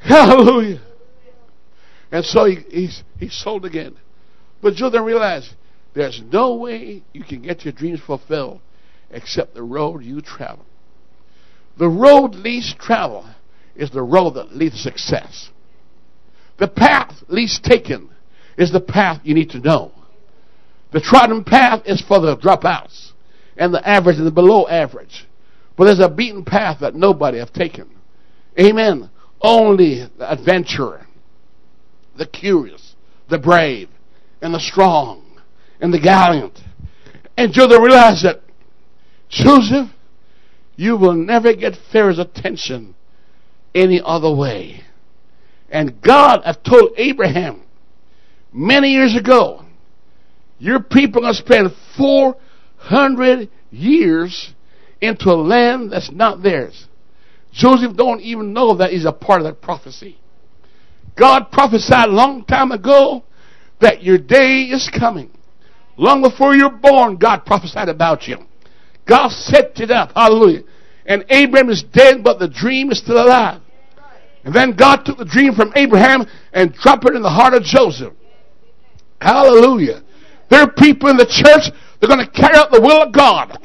Hallelujah. 0.00 0.80
And 2.10 2.24
so 2.24 2.46
he, 2.46 2.56
he's, 2.70 3.04
he's 3.18 3.34
sold 3.34 3.64
again. 3.64 3.96
But 4.60 4.74
Joe 4.74 4.90
then 4.90 5.04
realized 5.04 5.54
there's 5.94 6.20
no 6.32 6.54
way 6.56 7.02
you 7.12 7.22
can 7.22 7.42
get 7.42 7.64
your 7.64 7.72
dreams 7.72 8.00
fulfilled 8.04 8.60
except 9.10 9.54
the 9.54 9.62
road 9.62 10.02
you 10.02 10.20
travel. 10.20 10.64
The 11.78 11.88
road 11.88 12.34
least 12.34 12.78
traveled 12.78 13.26
is 13.80 13.90
the 13.90 14.02
road 14.02 14.34
that 14.34 14.54
leads 14.54 14.76
to 14.76 14.82
success. 14.82 15.50
The 16.58 16.68
path 16.68 17.22
least 17.28 17.64
taken 17.64 18.10
is 18.56 18.70
the 18.70 18.80
path 18.80 19.20
you 19.24 19.34
need 19.34 19.50
to 19.50 19.58
know. 19.58 19.92
The 20.92 21.00
trodden 21.00 21.44
path 21.44 21.82
is 21.86 22.02
for 22.02 22.20
the 22.20 22.36
dropouts 22.36 23.12
and 23.56 23.72
the 23.72 23.86
average 23.86 24.16
and 24.16 24.26
the 24.26 24.30
below 24.30 24.68
average. 24.68 25.26
But 25.76 25.84
there's 25.84 26.00
a 26.00 26.08
beaten 26.08 26.44
path 26.44 26.80
that 26.80 26.94
nobody 26.94 27.38
have 27.38 27.52
taken. 27.52 27.88
Amen. 28.58 29.08
Only 29.40 30.08
the 30.18 30.30
adventurer 30.30 31.06
the 32.20 32.26
curious, 32.26 32.94
the 33.30 33.38
brave, 33.38 33.88
and 34.42 34.52
the 34.52 34.60
strong, 34.60 35.40
and 35.80 35.92
the 35.92 35.98
gallant. 35.98 36.60
And 37.36 37.50
Joseph 37.50 37.80
realized 37.80 38.24
that, 38.24 38.42
Joseph, 39.30 39.88
you 40.76 40.96
will 40.96 41.14
never 41.14 41.54
get 41.54 41.78
Pharaoh's 41.90 42.18
attention 42.18 42.94
any 43.74 44.00
other 44.04 44.34
way. 44.34 44.82
And 45.70 46.00
God 46.02 46.42
had 46.44 46.64
told 46.64 46.92
Abraham 46.96 47.62
many 48.52 48.88
years 48.88 49.16
ago, 49.16 49.64
your 50.58 50.80
people 50.80 51.20
are 51.20 51.32
going 51.32 51.34
to 51.34 51.40
spend 51.40 51.70
400 51.96 53.48
years 53.70 54.52
into 55.00 55.30
a 55.30 55.34
land 55.34 55.92
that's 55.92 56.10
not 56.10 56.42
theirs. 56.42 56.86
Joseph 57.52 57.96
don't 57.96 58.20
even 58.20 58.52
know 58.52 58.76
that 58.76 58.90
he's 58.90 59.04
a 59.04 59.12
part 59.12 59.40
of 59.40 59.46
that 59.46 59.62
prophecy. 59.62 60.18
God 61.16 61.50
prophesied 61.50 62.08
a 62.08 62.12
long 62.12 62.44
time 62.44 62.72
ago 62.72 63.24
that 63.80 64.02
your 64.02 64.18
day 64.18 64.68
is 64.70 64.88
coming. 64.88 65.30
Long 65.96 66.22
before 66.22 66.54
you're 66.54 66.70
born, 66.70 67.16
God 67.16 67.44
prophesied 67.44 67.88
about 67.88 68.26
you. 68.26 68.38
God 69.06 69.30
set 69.30 69.78
it 69.80 69.90
up. 69.90 70.12
Hallelujah. 70.14 70.62
And 71.06 71.24
Abraham 71.28 71.70
is 71.70 71.82
dead, 71.82 72.22
but 72.22 72.38
the 72.38 72.48
dream 72.48 72.90
is 72.90 72.98
still 72.98 73.24
alive. 73.24 73.60
And 74.44 74.54
then 74.54 74.72
God 74.72 75.04
took 75.04 75.18
the 75.18 75.24
dream 75.24 75.54
from 75.54 75.72
Abraham 75.76 76.24
and 76.52 76.72
dropped 76.74 77.04
it 77.04 77.14
in 77.14 77.22
the 77.22 77.30
heart 77.30 77.54
of 77.54 77.62
Joseph. 77.62 78.14
Hallelujah. 79.20 80.02
There 80.48 80.60
are 80.60 80.72
people 80.72 81.10
in 81.10 81.16
the 81.16 81.26
church, 81.26 81.70
they're 82.00 82.08
going 82.08 82.24
to 82.24 82.32
carry 82.32 82.56
out 82.56 82.70
the 82.70 82.80
will 82.80 83.02
of 83.02 83.12
God. 83.12 83.56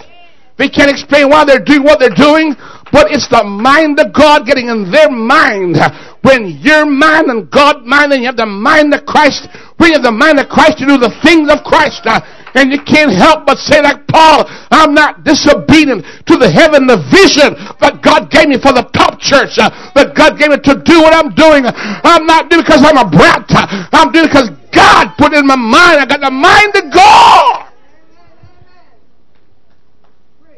They 0.57 0.69
can't 0.69 0.91
explain 0.91 1.29
why 1.29 1.43
they're 1.43 1.63
doing 1.63 1.83
what 1.83 1.99
they're 1.99 2.15
doing, 2.15 2.55
but 2.91 3.11
it's 3.11 3.27
the 3.27 3.43
mind 3.43 3.99
of 3.99 4.13
God 4.13 4.45
getting 4.45 4.69
in 4.69 4.91
their 4.91 5.11
mind. 5.11 5.75
When 6.23 6.47
your 6.63 6.85
mind 6.85 7.27
and 7.27 7.51
God 7.51 7.83
mind, 7.83 8.13
and 8.13 8.21
you 8.21 8.27
have 8.27 8.37
the 8.37 8.45
mind 8.45 8.93
of 8.93 9.05
Christ, 9.05 9.47
when 9.77 9.91
you 9.91 9.95
have 9.99 10.03
the 10.03 10.15
mind 10.15 10.39
of 10.39 10.47
Christ, 10.47 10.79
you 10.79 10.87
do 10.87 10.97
the 10.97 11.11
things 11.23 11.51
of 11.51 11.59
Christ. 11.67 12.07
And 12.55 12.71
you 12.71 12.79
can't 12.81 13.11
help 13.11 13.45
but 13.45 13.57
say 13.57 13.81
like 13.81 14.07
Paul, 14.07 14.45
I'm 14.71 14.93
not 14.93 15.23
disobedient 15.23 16.05
to 16.25 16.37
the 16.37 16.49
heaven, 16.49 16.87
the 16.87 16.97
vision 17.11 17.51
that 17.83 17.99
God 18.01 18.31
gave 18.31 18.47
me 18.47 18.55
for 18.55 18.71
the 18.71 18.87
top 18.95 19.19
church, 19.19 19.59
uh, 19.59 19.69
that 19.93 20.15
God 20.15 20.39
gave 20.39 20.49
me 20.49 20.57
to 20.63 20.81
do 20.81 21.01
what 21.03 21.13
I'm 21.13 21.35
doing. 21.35 21.67
I'm 21.67 22.25
not 22.25 22.49
doing 22.49 22.63
it 22.63 22.65
because 22.65 22.81
I'm 22.81 22.95
a 22.95 23.09
brat. 23.09 23.43
I'm 23.91 24.11
doing 24.11 24.25
it 24.25 24.31
because 24.31 24.49
God 24.71 25.15
put 25.17 25.33
it 25.33 25.39
in 25.39 25.47
my 25.47 25.59
mind. 25.59 25.99
I 25.99 26.05
got 26.07 26.21
the 26.21 26.31
mind 26.31 26.71
of 26.75 26.93
God. 26.93 27.65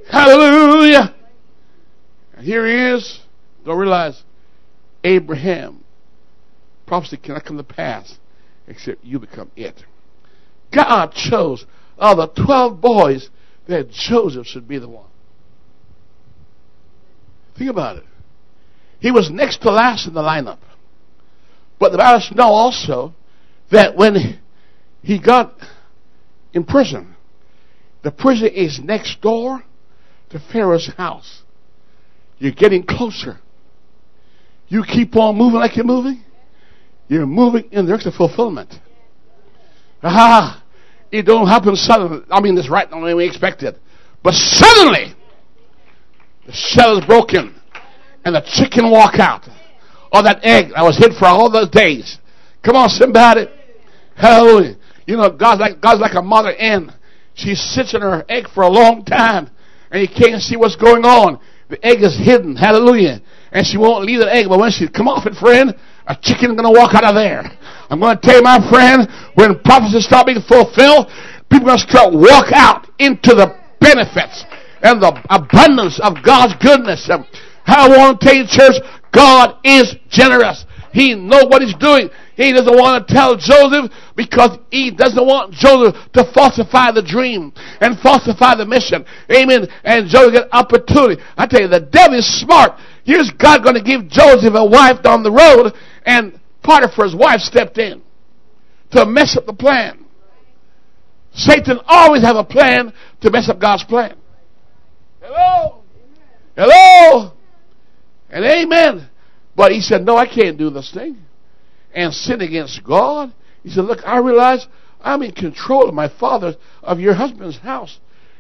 Hallelujah. 0.10 1.16
Here 2.40 2.68
he 2.68 2.96
is. 2.96 3.22
Don't 3.66 3.78
realize 3.78 4.24
Abraham 5.04 5.84
prophecy 6.86 7.18
cannot 7.18 7.44
come 7.44 7.58
to 7.58 7.64
pass 7.64 8.18
except 8.68 9.04
you 9.04 9.20
become 9.20 9.52
it. 9.56 9.84
God 10.72 11.12
chose 11.14 11.66
of 11.98 12.18
the 12.18 12.28
12 12.28 12.80
boys 12.82 13.30
that 13.68 13.90
Joseph 13.90 14.48
should 14.48 14.68
be 14.68 14.78
the 14.78 14.90
one. 14.90 15.10
Think 17.58 17.70
about 17.70 17.98
it. 17.98 18.04
He 19.00 19.12
was 19.12 19.30
next 19.30 19.62
to 19.62 19.72
last 19.72 20.08
in 20.08 20.14
the 20.14 20.22
lineup. 20.22 20.60
But 21.80 21.92
the 21.92 21.98
Bible 21.98 22.24
know 22.36 22.50
also 22.50 23.14
that 23.72 23.96
when 23.96 24.40
he 25.04 25.20
got 25.20 25.54
in 26.54 26.64
prison, 26.64 27.16
the 28.04 28.12
prison 28.12 28.48
is 28.48 28.80
next 28.80 29.22
door 29.22 29.64
to 30.30 30.40
Pharaoh's 30.52 30.92
house. 30.98 31.44
You're 32.40 32.52
getting 32.52 32.84
closer. 32.84 33.40
You 34.68 34.84
keep 34.84 35.16
on 35.16 35.38
moving 35.38 35.60
like 35.60 35.76
you're 35.76 35.86
moving. 35.86 36.24
You're 37.08 37.26
moving 37.26 37.66
in 37.72 37.86
the 37.86 37.92
direction 37.92 38.10
of 38.10 38.16
fulfillment. 38.16 38.74
Ah, 40.04 40.64
it 41.12 41.24
don't 41.24 41.48
happen 41.48 41.76
suddenly. 41.76 42.24
I 42.30 42.42
mean, 42.42 42.58
it's 42.58 42.70
right 42.70 42.90
way 42.92 43.14
we 43.14 43.28
expected. 43.28 43.76
But 44.24 44.34
suddenly, 44.34 45.14
the 46.46 46.52
shell 46.52 46.98
is 46.98 47.06
broken 47.06 47.60
and 48.26 48.36
the 48.36 48.42
chicken 48.46 48.90
walk 48.90 49.20
out. 49.20 49.48
Or 50.12 50.24
that 50.24 50.40
egg 50.44 50.72
that 50.76 50.84
was 50.84 50.98
hid 50.98 51.14
for 51.14 51.26
all 51.26 51.50
those 51.50 51.70
days. 51.70 52.18
Come 52.64 52.76
on, 52.76 52.90
somebody. 52.90 53.46
Hallelujah. 54.16 54.78
You 55.06 55.18
know, 55.18 55.30
God's 55.30 55.62
like, 55.62 55.82
God's 55.82 56.02
like 56.02 56.16
a 56.16 56.22
mother 56.22 56.54
hen. 56.54 56.94
She 57.34 57.56
sits 57.56 57.94
in 57.94 58.02
her 58.02 58.26
egg 58.28 58.46
for 58.54 58.64
a 58.64 58.70
long 58.70 59.06
time 59.06 59.50
and 59.92 60.02
you 60.02 60.08
can't 60.08 60.42
see 60.42 60.58
what's 60.58 60.76
going 60.76 61.06
on. 61.06 61.40
The 61.70 61.86
egg 61.86 62.02
is 62.02 62.18
hidden. 62.18 62.56
Hallelujah. 62.56 63.22
And 63.52 63.66
she 63.66 63.78
won't 63.78 64.06
leave 64.06 64.20
the 64.20 64.34
egg, 64.34 64.48
but 64.50 64.60
when 64.60 64.72
she 64.72 64.88
come 64.88 65.08
off 65.08 65.26
it, 65.26 65.36
friend, 65.36 65.76
a 66.08 66.16
chicken 66.22 66.56
gonna 66.56 66.72
walk 66.72 66.96
out 66.96 67.04
of 67.04 67.16
there. 67.16 67.44
I'm 67.90 68.00
gonna 68.00 68.20
tell 68.22 68.38
you, 68.38 68.42
my 68.42 68.60
friend, 68.70 69.08
when 69.36 69.60
prophecies 69.60 70.06
start 70.06 70.28
being 70.28 70.42
fulfilled, 70.42 71.12
people 71.50 71.70
are 71.70 71.76
gonna 71.76 71.90
start 71.90 72.14
walk 72.14 72.52
out 72.54 72.88
into 73.00 73.36
the 73.36 73.56
benefits 73.80 74.46
and 74.82 75.02
the 75.02 75.12
abundance 75.30 76.00
of 76.02 76.24
God's 76.24 76.56
goodness. 76.62 77.10
I 77.66 77.90
want 77.90 78.20
to 78.20 78.26
tell 78.26 78.36
you, 78.36 78.46
church, 78.48 78.76
God 79.12 79.56
is 79.64 79.96
generous. 80.10 80.66
He 80.94 81.16
knows 81.16 81.46
what 81.46 81.62
He's 81.62 81.76
doing. 81.76 82.10
He 82.38 82.54
doesn't 82.54 82.78
want 82.78 83.08
to 83.08 83.14
tell 83.14 83.36
Joseph 83.36 83.92
because 84.16 84.60
he 84.70 84.92
doesn't 84.92 85.26
want 85.26 85.54
Joseph 85.54 85.96
to 86.14 86.32
falsify 86.34 86.92
the 86.92 87.02
dream 87.02 87.52
and 87.82 87.98
falsify 88.00 88.54
the 88.54 88.66
mission. 88.66 89.04
Amen. 89.34 89.68
And 89.84 90.08
Joseph 90.08 90.34
get 90.34 90.48
opportunity. 90.54 91.22
I 91.36 91.48
tell 91.48 91.62
you, 91.62 91.68
the 91.68 91.82
devil 91.82 92.18
is 92.18 92.30
smart. 92.40 92.80
Here's 93.08 93.32
God 93.32 93.64
going 93.64 93.76
to 93.76 93.82
give 93.82 94.10
Joseph 94.10 94.54
a 94.54 94.66
wife 94.66 95.02
down 95.02 95.24
the 95.24 95.32
road, 95.32 95.72
and 96.06 96.38
Potiphar's 96.62 97.16
wife 97.16 97.40
stepped 97.40 97.78
in 97.78 98.02
to 98.92 99.06
mess 99.06 99.38
up 99.38 99.46
the 99.46 99.54
plan. 99.54 100.06
Satan 101.34 101.80
always 101.88 102.22
have 102.24 102.36
a 102.36 102.44
plan 102.44 102.92
to 103.22 103.32
mess 103.32 103.48
up 103.48 103.62
God's 103.62 103.86
plan. 103.86 104.18
Hello? 105.22 105.84
Hello? 106.58 107.32
And 108.30 108.44
amen. 108.44 109.10
But 109.56 109.72
he 109.72 109.80
said, 109.80 110.06
No, 110.06 110.18
I 110.18 110.28
can't 110.28 110.58
do 110.58 110.70
this 110.70 110.92
thing 110.94 111.18
and 111.94 112.14
sin 112.14 112.42
against 112.42 112.84
God. 112.84 113.34
He 113.64 113.70
said, 113.70 113.86
Look, 113.86 114.00
I 114.06 114.18
realize 114.18 114.68
I'm 115.00 115.24
in 115.24 115.32
control 115.32 115.88
of 115.88 115.96
my 115.96 116.10
father, 116.10 116.56
of 116.84 117.00
your 117.00 117.14
husband's 117.14 117.58
house. 117.60 118.00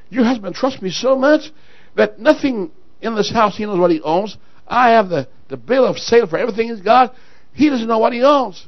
Your 0.10 0.25
husband 0.25 0.56
trusts 0.56 0.82
me 0.82 0.89
so 0.89 1.15
much 1.15 1.51
that 1.95 2.19
nothing 2.19 2.71
in 3.01 3.15
this 3.15 3.32
house 3.32 3.56
he 3.56 3.65
knows 3.65 3.80
what 3.80 3.91
he 3.91 4.01
owns. 4.01 4.36
I 4.67 4.91
have 4.91 5.10
the, 5.10 5.27
the 5.49 5.58
bill 5.58 5.86
of 5.86 5.97
sale 5.97 6.27
for 6.27 6.38
everything 6.38 6.69
he's 6.69 6.82
got. 6.82 7.13
He 7.53 7.69
doesn't 7.69 7.88
know 7.88 7.99
what 7.99 8.13
he 8.13 8.21
owns. 8.21 8.67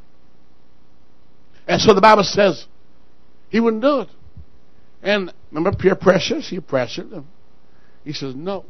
And 1.68 1.82
so 1.82 1.94
the 1.94 2.02
Bible 2.02 2.24
says 2.24 2.66
he 3.50 3.60
wouldn't 3.60 3.84
do 3.84 4.02
it. 4.02 4.10
And 5.04 5.34
remember 5.52 5.78
peer 5.78 5.96
pressure? 5.96 6.42
She 6.42 6.60
pressured 6.60 7.12
him. 7.12 7.28
He 8.04 8.14
says, 8.14 8.36
No. 8.36 8.66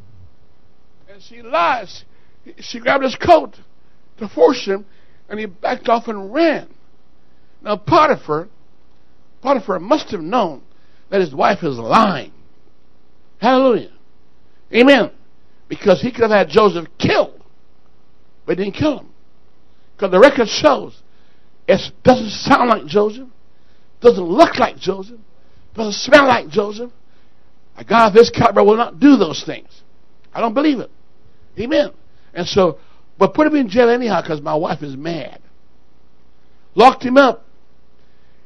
And 1.08 1.22
she 1.22 1.42
lies. 1.42 2.04
She 2.58 2.80
grabbed 2.80 3.04
his 3.04 3.16
coat 3.16 3.56
to 4.18 4.28
force 4.28 4.64
him 4.64 4.86
and 5.28 5.38
he 5.38 5.46
backed 5.46 5.88
off 5.88 6.08
and 6.08 6.32
ran. 6.32 6.68
Now 7.62 7.76
Potiphar, 7.76 8.48
Potiphar 9.42 9.78
must 9.78 10.10
have 10.10 10.20
known 10.20 10.62
that 11.10 11.20
his 11.20 11.34
wife 11.34 11.62
is 11.62 11.78
lying. 11.78 12.32
Hallelujah. 13.38 13.92
Amen. 14.74 15.10
Because 15.70 16.02
he 16.02 16.12
could 16.12 16.22
have 16.22 16.30
had 16.30 16.48
Joseph 16.50 16.86
killed, 16.98 17.42
but 18.44 18.58
he 18.58 18.64
didn't 18.64 18.76
kill 18.76 18.98
him. 18.98 19.08
Because 19.96 20.10
the 20.10 20.20
record 20.20 20.48
shows 20.48 21.00
it 21.66 21.80
doesn't 22.02 22.30
sound 22.30 22.68
like 22.68 22.84
Joseph, 22.84 23.28
doesn't 24.02 24.24
look 24.24 24.58
like 24.58 24.76
Joseph, 24.76 25.20
doesn't 25.74 25.94
smell 25.94 26.26
like 26.26 26.48
Joseph. 26.48 26.90
A 27.78 27.84
guy 27.84 28.08
of 28.08 28.12
this 28.12 28.28
caliber 28.28 28.62
will 28.62 28.76
not 28.76 29.00
do 29.00 29.16
those 29.16 29.42
things. 29.46 29.68
I 30.34 30.40
don't 30.40 30.52
believe 30.52 30.80
it. 30.80 30.90
Amen. 31.58 31.92
And 32.34 32.46
so 32.46 32.78
but 33.20 33.34
put 33.34 33.46
him 33.46 33.54
in 33.54 33.68
jail 33.68 33.90
anyhow 33.90 34.22
because 34.22 34.40
my 34.40 34.54
wife 34.54 34.82
is 34.82 34.96
mad. 34.96 35.42
Locked 36.74 37.04
him 37.04 37.18
up. 37.18 37.44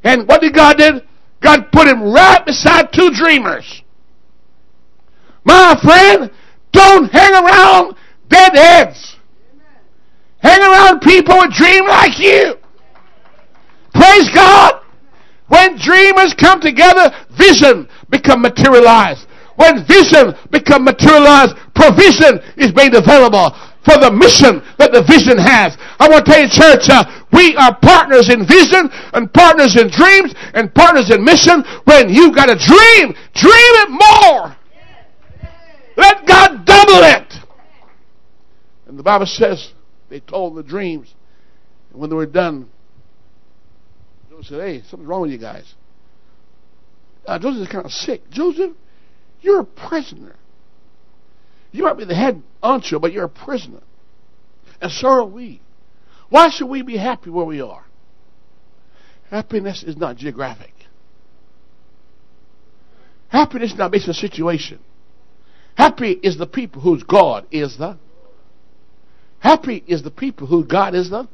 And 0.03 0.27
what 0.27 0.41
did 0.41 0.53
God 0.53 0.77
do? 0.77 1.01
God 1.41 1.71
put 1.73 1.87
him 1.87 2.13
right 2.13 2.45
beside 2.45 2.93
two 2.93 3.11
dreamers. 3.15 3.83
My 5.45 5.79
friend, 5.81 6.33
don't 6.75 7.11
hang 7.11 7.33
around 7.33 7.97
deadheads. 8.29 9.17
Hang 10.43 10.61
around 10.61 11.01
people 11.01 11.39
with 11.39 11.55
dream 11.55 11.87
like 11.87 12.19
you. 12.19 12.55
Praise 13.95 14.29
God. 14.35 14.83
When 15.49 15.79
dreamers 15.79 16.35
come 16.35 16.61
together, 16.61 17.15
vision 17.39 17.89
become 18.11 18.43
materialized. 18.43 19.27
When 19.57 19.87
vision 19.87 20.35
become 20.51 20.85
materialized, 20.85 21.55
provision 21.75 22.43
is 22.57 22.75
made 22.75 22.95
available 22.95 23.55
for 23.87 23.97
the 24.01 24.11
mission 24.11 24.61
that 24.77 24.91
the 24.93 25.05
vision 25.07 25.39
has. 25.39 25.77
I 26.01 26.09
want 26.09 26.27
to 26.27 26.33
tell 26.33 26.43
you, 26.43 26.51
church, 26.51 26.91
uh, 26.91 27.05
we 27.33 27.55
are 27.57 27.77
partners 27.79 28.29
in 28.33 28.49
vision 28.49 28.91
and 29.13 29.33
partners 29.33 29.77
in 29.77 29.89
dreams 29.93 30.35
and 30.53 30.75
partners 30.75 31.13
in 31.13 31.23
mission. 31.23 31.63
When 31.85 32.09
you 32.09 32.35
got 32.35 32.51
a 32.51 32.59
dream, 32.59 33.15
dream 33.37 33.73
it 33.85 33.91
more. 33.93 34.57
Let 35.97 36.27
God 36.27 36.65
double 36.65 37.03
it. 37.03 37.33
And 38.87 38.99
the 38.99 39.03
Bible 39.03 39.27
says 39.27 39.73
they 40.09 40.21
told 40.21 40.57
the 40.57 40.63
dreams. 40.63 41.13
And 41.91 42.01
when 42.01 42.11
they 42.11 42.17
were 42.17 42.27
done, 42.27 42.69
Joseph 44.31 44.47
said, 44.47 44.61
Hey, 44.61 44.83
something's 44.89 45.09
wrong 45.09 45.23
with 45.23 45.31
you 45.31 45.39
guys. 45.39 45.73
Uh, 47.27 47.39
Joseph 47.39 47.63
is 47.63 47.69
kind 47.69 47.85
of 47.85 47.93
sick. 47.93 48.29
Joseph, 48.31 48.73
you're 49.41 49.61
a 49.61 49.65
prisoner. 49.65 50.37
You 51.73 51.85
might 51.85 51.97
be 51.97 52.05
the 52.05 52.15
head 52.15 52.43
honcho, 52.63 53.01
but 53.01 53.13
you're 53.13 53.25
a 53.25 53.29
prisoner. 53.29 53.83
And 54.81 54.93
so 54.93 55.09
are 55.09 55.25
we. 55.25 55.61
Why 56.29 56.51
should 56.51 56.69
we 56.69 56.83
be 56.83 56.97
happy 56.97 57.31
where 57.31 57.45
we 57.45 57.61
are? 57.61 57.85
Happiness 59.31 59.83
is 59.83 59.97
not 59.97 60.17
geographic. 60.17 60.73
Happiness 63.29 63.73
is 63.73 63.79
not 63.79 63.91
based 63.91 64.07
on 64.07 64.15
situation. 64.15 64.79
Happy 65.77 66.13
is 66.13 66.39
the 66.39 66.47
people 66.47 66.81
whose 66.81 67.03
God 67.03 67.47
is 67.51 67.77
the. 67.79 67.99
Happy 69.41 69.85
is 69.87 70.03
the 70.03 70.11
people 70.11 70.47
whose 70.47 70.67
God 70.67 70.95
is 70.95 71.11
the. 71.11 71.29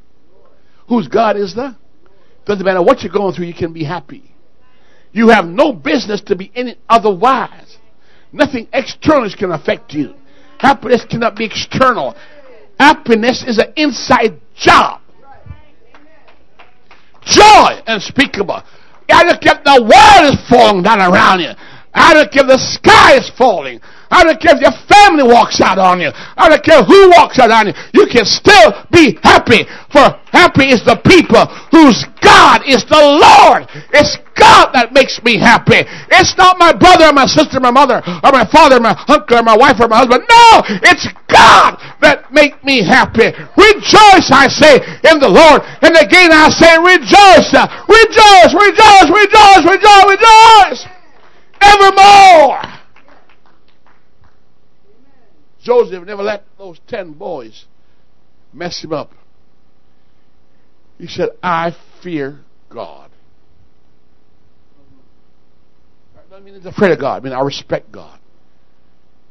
Whose 0.88 1.08
God 1.08 1.36
is 1.36 1.54
the. 1.54 1.76
Doesn't 2.46 2.64
matter 2.64 2.82
what 2.82 3.02
you're 3.02 3.12
going 3.12 3.34
through, 3.34 3.46
you 3.46 3.54
can 3.54 3.72
be 3.72 3.84
happy. 3.84 4.34
You 5.12 5.28
have 5.28 5.44
no 5.44 5.72
business 5.72 6.20
to 6.22 6.36
be 6.36 6.50
any 6.54 6.76
otherwise. 6.88 7.76
Nothing 8.32 8.68
external 8.72 9.30
can 9.36 9.52
affect 9.52 9.92
you. 9.92 10.14
Happiness 10.58 11.04
cannot 11.08 11.36
be 11.36 11.44
external. 11.44 12.14
Happiness 12.78 13.44
is 13.46 13.58
an 13.58 13.72
inside 13.76 14.40
job. 14.56 15.00
Joy 17.22 17.82
unspeakable. 17.86 18.62
I 19.12 19.24
don't 19.24 19.40
care 19.42 19.60
the 19.64 19.82
world 19.82 20.32
is 20.32 20.48
falling 20.48 20.82
down 20.82 21.00
around 21.00 21.40
you. 21.40 21.50
I 21.94 22.14
don't 22.14 22.30
care 22.30 22.42
if 22.42 22.48
the 22.48 22.58
sky 22.58 23.16
is 23.16 23.30
falling. 23.36 23.80
I 24.10 24.24
don't 24.24 24.42
care 24.42 24.58
if 24.58 24.62
your 24.62 24.74
family 24.90 25.22
walks 25.22 25.60
out 25.62 25.78
on 25.78 26.02
you. 26.02 26.10
I 26.10 26.50
don't 26.50 26.62
care 26.66 26.82
who 26.82 27.14
walks 27.14 27.38
out 27.38 27.50
on 27.50 27.70
you. 27.70 27.74
You 27.94 28.10
can 28.10 28.26
still 28.26 28.74
be 28.90 29.18
happy. 29.22 29.62
For 29.94 30.02
happy 30.34 30.74
is 30.74 30.82
the 30.82 30.98
people 31.06 31.46
whose 31.70 32.02
God 32.18 32.66
is 32.66 32.82
the 32.90 32.98
Lord. 32.98 33.70
It's 33.94 34.18
God 34.34 34.74
that 34.74 34.90
makes 34.90 35.22
me 35.22 35.38
happy. 35.38 35.86
It's 36.10 36.34
not 36.34 36.58
my 36.58 36.74
brother 36.74 37.06
or 37.06 37.14
my 37.14 37.26
sister, 37.26 37.60
my 37.60 37.70
mother, 37.70 38.02
or 38.02 38.30
my 38.34 38.46
father, 38.50 38.78
or 38.78 38.84
my 38.84 38.96
uncle, 39.06 39.38
or 39.38 39.46
my 39.46 39.56
wife, 39.56 39.78
or 39.78 39.86
my 39.86 40.02
husband. 40.02 40.26
No! 40.26 40.62
It's 40.90 41.06
God 41.30 41.78
that 42.02 42.32
make 42.34 42.58
me 42.66 42.82
happy. 42.82 43.30
Rejoice, 43.54 44.26
I 44.34 44.50
say, 44.50 44.82
in 45.06 45.22
the 45.22 45.30
Lord. 45.30 45.62
And 45.82 45.94
again 45.94 46.34
I 46.34 46.50
say. 46.50 46.72
Rejoice, 46.82 47.50
rejoice, 47.86 48.52
rejoice, 48.58 49.08
rejoice, 49.12 49.62
rejoice. 49.70 49.89
Joseph 55.70 56.04
never 56.04 56.24
let 56.24 56.44
those 56.58 56.80
ten 56.88 57.12
boys 57.12 57.64
mess 58.52 58.82
him 58.82 58.92
up. 58.92 59.12
He 60.98 61.06
said, 61.06 61.28
I 61.44 61.76
fear 62.02 62.40
God. 62.68 63.08
I 66.34 66.40
mean, 66.40 66.54
he's 66.54 66.66
afraid 66.66 66.90
of 66.90 66.98
God. 66.98 67.22
I 67.22 67.24
mean, 67.24 67.32
I 67.32 67.40
respect 67.42 67.92
God. 67.92 68.18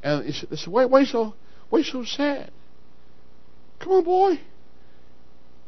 And 0.02 0.26
he 0.26 0.32
said, 0.32 0.68
why, 0.68 0.86
why, 0.86 1.04
so, 1.04 1.34
why 1.70 1.82
so 1.82 2.06
sad? 2.06 2.52
Come 3.80 3.92
on, 3.92 4.04
boy. 4.06 4.40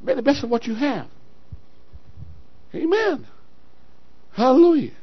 Make 0.01 0.15
the 0.15 0.21
best 0.21 0.41
of 0.41 0.49
what 0.49 0.67
you 0.67 0.75
have. 0.75 1.07
Amen. 2.73 3.27
Hallelujah. 4.37 4.93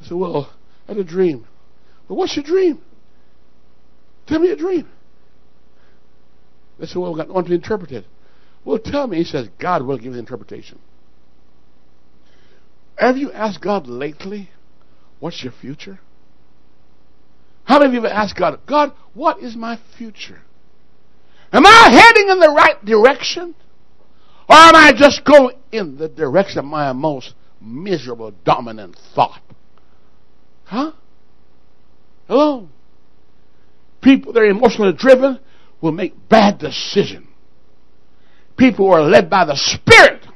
I 0.00 0.06
said, 0.06 0.16
well, 0.16 0.52
I 0.88 0.92
had 0.92 0.96
a 0.98 1.04
dream. 1.04 1.46
Well, 2.08 2.18
what's 2.18 2.34
your 2.34 2.44
dream? 2.44 2.82
Tell 4.26 4.38
me 4.38 4.50
a 4.50 4.56
dream. 4.56 4.88
They 6.78 6.86
said, 6.86 6.98
Well, 6.98 7.14
we 7.14 7.22
one 7.22 7.44
to 7.44 7.54
interpret 7.54 7.92
it. 7.92 8.04
Well, 8.64 8.78
tell 8.78 9.06
me. 9.06 9.18
He 9.18 9.24
says, 9.24 9.48
God 9.58 9.82
will 9.82 9.98
give 9.98 10.14
the 10.14 10.18
interpretation. 10.18 10.78
Have 12.96 13.16
you 13.16 13.32
asked 13.32 13.60
God 13.60 13.86
lately, 13.86 14.50
what's 15.20 15.42
your 15.42 15.52
future? 15.52 15.98
How 17.64 17.78
many 17.78 17.88
of 17.88 17.94
you 17.94 18.02
have 18.02 18.12
asked 18.12 18.36
God, 18.36 18.60
God, 18.66 18.92
what 19.14 19.40
is 19.40 19.56
my 19.56 19.78
future? 19.96 20.42
Am 21.52 21.64
I 21.66 21.88
heading 21.90 22.30
in 22.30 22.40
the 22.40 22.50
right 22.50 22.82
direction? 22.84 23.54
Or 24.48 24.56
am 24.56 24.76
I 24.76 24.92
just 24.94 25.24
going 25.24 25.56
in 25.72 25.96
the 25.96 26.08
direction 26.08 26.58
of 26.58 26.64
my 26.66 26.92
most 26.92 27.34
miserable, 27.60 28.32
dominant 28.44 28.96
thought? 29.14 29.40
Huh? 30.64 30.92
Hello? 32.28 32.68
People 34.04 34.34
that 34.34 34.40
are 34.40 34.46
emotionally 34.46 34.92
driven 34.92 35.40
will 35.80 35.92
make 35.92 36.28
bad 36.28 36.58
decisions. 36.58 37.26
People 38.56 38.86
who 38.86 38.92
are 38.92 39.02
led 39.02 39.30
by 39.30 39.46
the 39.46 39.56
Spirit, 39.56 40.26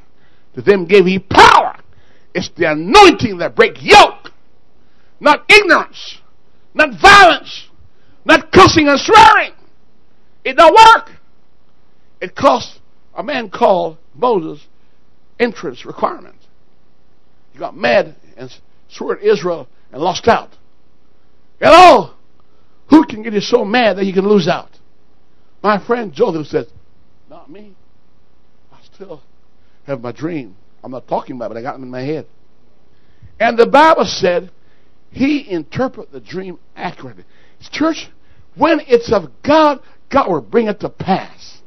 to 0.54 0.62
them 0.62 0.86
give 0.86 1.04
He 1.04 1.18
power. 1.18 1.78
It's 2.34 2.48
the 2.56 2.72
anointing 2.72 3.38
that 3.38 3.54
break 3.54 3.76
yoke, 3.80 4.32
not 5.20 5.44
ignorance, 5.50 6.18
not 6.72 6.98
violence, 7.00 7.68
not 8.24 8.50
cussing 8.52 8.88
and 8.88 8.98
swearing. 8.98 9.52
It 10.44 10.56
don't 10.56 10.74
work. 10.74 11.10
It 12.22 12.34
cost 12.34 12.80
a 13.14 13.22
man 13.22 13.50
called 13.50 13.98
Moses 14.14 14.66
entrance 15.38 15.84
requirements. 15.84 16.46
He 17.52 17.58
got 17.58 17.76
mad 17.76 18.16
and 18.36 18.50
swore 18.88 19.18
at 19.18 19.22
Israel 19.22 19.68
and 19.92 20.00
lost 20.00 20.26
out. 20.26 20.56
Hello? 21.60 22.14
Who 22.90 23.04
can 23.04 23.22
get 23.22 23.32
you 23.32 23.40
so 23.40 23.64
mad 23.64 23.98
that 23.98 24.04
you 24.04 24.12
can 24.12 24.26
lose 24.26 24.48
out? 24.48 24.70
My 25.62 25.84
friend 25.84 26.12
Joseph 26.12 26.46
says, 26.46 26.66
Not 27.28 27.50
me. 27.50 27.74
I 28.72 28.78
still 28.94 29.22
have 29.86 30.00
my 30.00 30.12
dream. 30.12 30.56
I'm 30.82 30.92
not 30.92 31.08
talking 31.08 31.36
about 31.36 31.46
it, 31.46 31.54
but 31.54 31.56
I 31.58 31.62
got 31.62 31.72
them 31.74 31.82
in 31.82 31.90
my 31.90 32.02
head. 32.02 32.26
And 33.40 33.58
the 33.58 33.66
Bible 33.66 34.04
said 34.04 34.50
he 35.10 35.50
interpreted 35.50 36.12
the 36.12 36.20
dream 36.20 36.58
accurately. 36.76 37.24
Church, 37.70 38.08
when 38.56 38.80
it's 38.86 39.12
of 39.12 39.30
God, 39.44 39.80
God 40.10 40.30
will 40.30 40.40
bring 40.40 40.68
it 40.68 40.80
to 40.80 40.88
pass. 40.88 41.60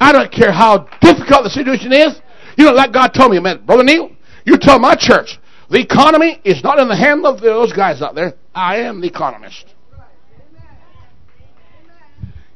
I 0.00 0.12
don't 0.12 0.32
care 0.32 0.52
how 0.52 0.88
difficult 1.00 1.44
the 1.44 1.50
situation 1.50 1.92
is. 1.92 2.20
You 2.56 2.64
know, 2.64 2.72
like 2.72 2.92
God 2.92 3.08
told 3.08 3.32
me, 3.32 3.40
man, 3.40 3.64
Brother 3.64 3.84
Neil, 3.84 4.10
you 4.44 4.56
tell 4.58 4.78
my 4.78 4.94
church, 4.98 5.38
the 5.70 5.80
economy 5.80 6.40
is 6.44 6.62
not 6.62 6.78
in 6.78 6.88
the 6.88 6.96
hand 6.96 7.24
of 7.26 7.40
those 7.40 7.72
guys 7.72 8.00
out 8.00 8.14
there. 8.14 8.34
I 8.54 8.78
am 8.78 9.00
the 9.00 9.08
economist. 9.08 9.74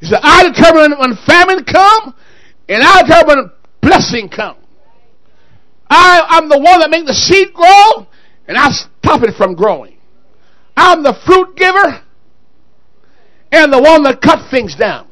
He 0.02 0.08
said, 0.08 0.18
I 0.20 0.50
determine 0.50 0.98
when 0.98 1.16
famine 1.24 1.62
come, 1.62 2.12
and 2.68 2.82
I 2.82 3.02
determine 3.02 3.38
when 3.38 3.50
blessing 3.80 4.28
come. 4.28 4.56
I, 5.88 6.26
I'm 6.26 6.48
the 6.48 6.58
one 6.58 6.80
that 6.80 6.90
make 6.90 7.06
the 7.06 7.14
seed 7.14 7.54
grow, 7.54 8.08
and 8.48 8.58
I 8.58 8.70
stop 8.72 9.22
it 9.22 9.36
from 9.36 9.54
growing. 9.54 9.96
I'm 10.76 11.04
the 11.04 11.14
fruit 11.24 11.54
giver, 11.54 12.02
and 13.52 13.72
the 13.72 13.80
one 13.80 14.02
that 14.02 14.20
cut 14.20 14.50
things 14.50 14.74
down. 14.74 15.06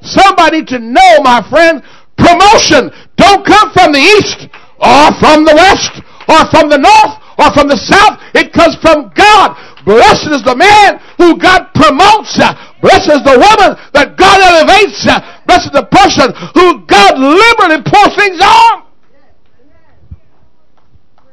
Somebody 0.00 0.64
to 0.72 0.78
know, 0.78 1.20
my 1.20 1.44
friend, 1.50 1.82
promotion 2.16 2.88
don't 3.16 3.44
come 3.44 3.72
from 3.76 3.92
the 3.92 4.00
east, 4.00 4.48
or 4.80 5.12
from 5.20 5.44
the 5.44 5.52
west, 5.52 6.00
or 6.32 6.48
from 6.48 6.70
the 6.70 6.80
north, 6.80 7.20
or 7.36 7.52
from 7.52 7.68
the 7.68 7.76
south. 7.76 8.16
It 8.32 8.54
comes 8.54 8.76
from 8.80 9.12
God. 9.12 9.52
Blessed 9.84 10.32
is 10.32 10.44
the 10.44 10.56
man 10.56 11.00
who 11.18 11.36
God 11.36 11.68
promotes. 11.74 12.38
Uh, 12.40 12.69
Blessed 12.80 13.12
is 13.12 13.22
the 13.24 13.36
woman 13.36 13.76
that 13.92 14.16
God 14.16 14.40
elevates. 14.40 15.04
Uh, 15.04 15.20
blessed 15.46 15.68
is 15.68 15.76
the 15.76 15.88
person 15.92 16.32
who 16.56 16.80
God 16.88 17.20
liberally 17.20 17.82
pours 17.84 18.16
things 18.16 18.40
on. 18.40 18.88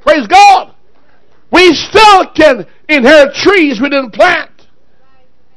Praise 0.01 0.27
God. 0.27 0.75
We 1.51 1.73
still 1.73 2.27
can 2.36 2.67
inherit 2.89 3.33
trees 3.36 3.79
we 3.81 3.89
didn't 3.89 4.12
plant, 4.12 4.51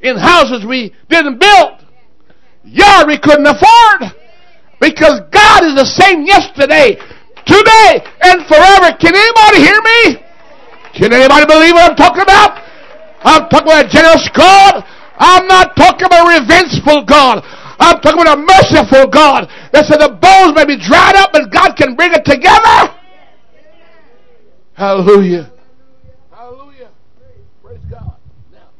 in 0.02 0.16
houses 0.16 0.64
we 0.64 0.94
didn't 1.08 1.38
build, 1.38 1.84
yard 2.64 3.06
we 3.08 3.18
couldn't 3.18 3.46
afford, 3.46 4.14
because 4.80 5.20
God 5.30 5.64
is 5.66 5.74
the 5.74 5.86
same 5.86 6.24
yesterday, 6.24 6.94
today, 7.46 7.92
and 8.22 8.46
forever. 8.46 8.94
Can 8.98 9.14
anybody 9.14 9.58
hear 9.58 9.80
me? 9.82 10.22
Can 10.94 11.12
anybody 11.12 11.46
believe 11.46 11.74
what 11.74 11.90
I'm 11.90 11.96
talking 11.96 12.22
about? 12.22 12.58
I'm 13.22 13.48
talking 13.48 13.68
about 13.68 13.86
a 13.86 13.88
generous 13.88 14.28
God. 14.34 14.84
I'm 15.20 15.46
not 15.46 15.76
talking 15.76 16.06
about 16.06 16.26
a 16.26 16.40
revengeful 16.40 17.04
God. 17.04 17.44
I'm 17.78 18.00
talking 18.00 18.20
about 18.20 18.38
a 18.38 18.40
merciful 18.40 19.06
God 19.12 19.48
that 19.72 19.84
said 19.84 20.00
the 20.00 20.16
bones 20.16 20.56
may 20.56 20.64
be 20.64 20.80
dried 20.80 21.14
up, 21.14 21.30
but 21.32 21.52
God 21.52 21.76
can 21.76 21.94
bring 21.94 22.12
it 22.12 22.24
together. 22.24 22.96
Hallelujah. 24.72 25.52
Hallelujah. 26.30 26.90
Praise 27.62 27.80
God. 27.90 28.16
Now, 28.50 28.70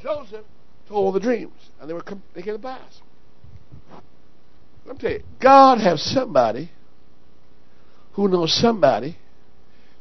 Joseph 0.00 0.44
told 0.88 1.16
the 1.16 1.20
dreams, 1.20 1.52
and 1.80 1.90
they 1.90 1.94
were 1.94 2.04
they 2.34 2.42
came 2.42 2.54
to 2.54 2.62
pass. 2.62 3.00
Let 4.84 4.94
me 4.94 5.00
tell 5.00 5.10
you, 5.10 5.22
God 5.42 5.80
has 5.80 6.00
somebody 6.00 6.70
who 8.12 8.28
knows 8.28 8.56
somebody 8.60 9.16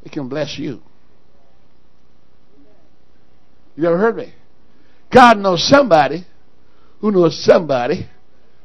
that 0.04 0.12
can 0.12 0.30
bless 0.30 0.60
you. 0.60 0.82
You 3.76 3.88
ever 3.88 3.98
heard 3.98 4.16
me? 4.16 4.34
God 5.16 5.38
knows 5.38 5.66
somebody 5.66 6.26
who 7.00 7.10
knows 7.10 7.42
somebody 7.42 8.06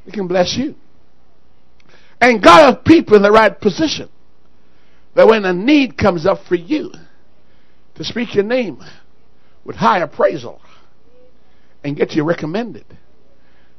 that 0.04 0.12
can 0.12 0.26
bless 0.26 0.56
you. 0.56 0.74
And 2.20 2.42
God 2.42 2.74
has 2.74 2.82
people 2.84 3.14
in 3.14 3.22
the 3.22 3.30
right 3.30 3.58
position 3.58 4.08
that 5.14 5.28
when 5.28 5.44
a 5.44 5.52
need 5.52 5.96
comes 5.96 6.26
up 6.26 6.38
for 6.48 6.56
you 6.56 6.90
to 7.94 8.04
speak 8.04 8.34
your 8.34 8.42
name 8.42 8.82
with 9.64 9.76
high 9.76 10.00
appraisal 10.00 10.60
and 11.84 11.96
get 11.96 12.12
you 12.12 12.24
recommended. 12.24 12.84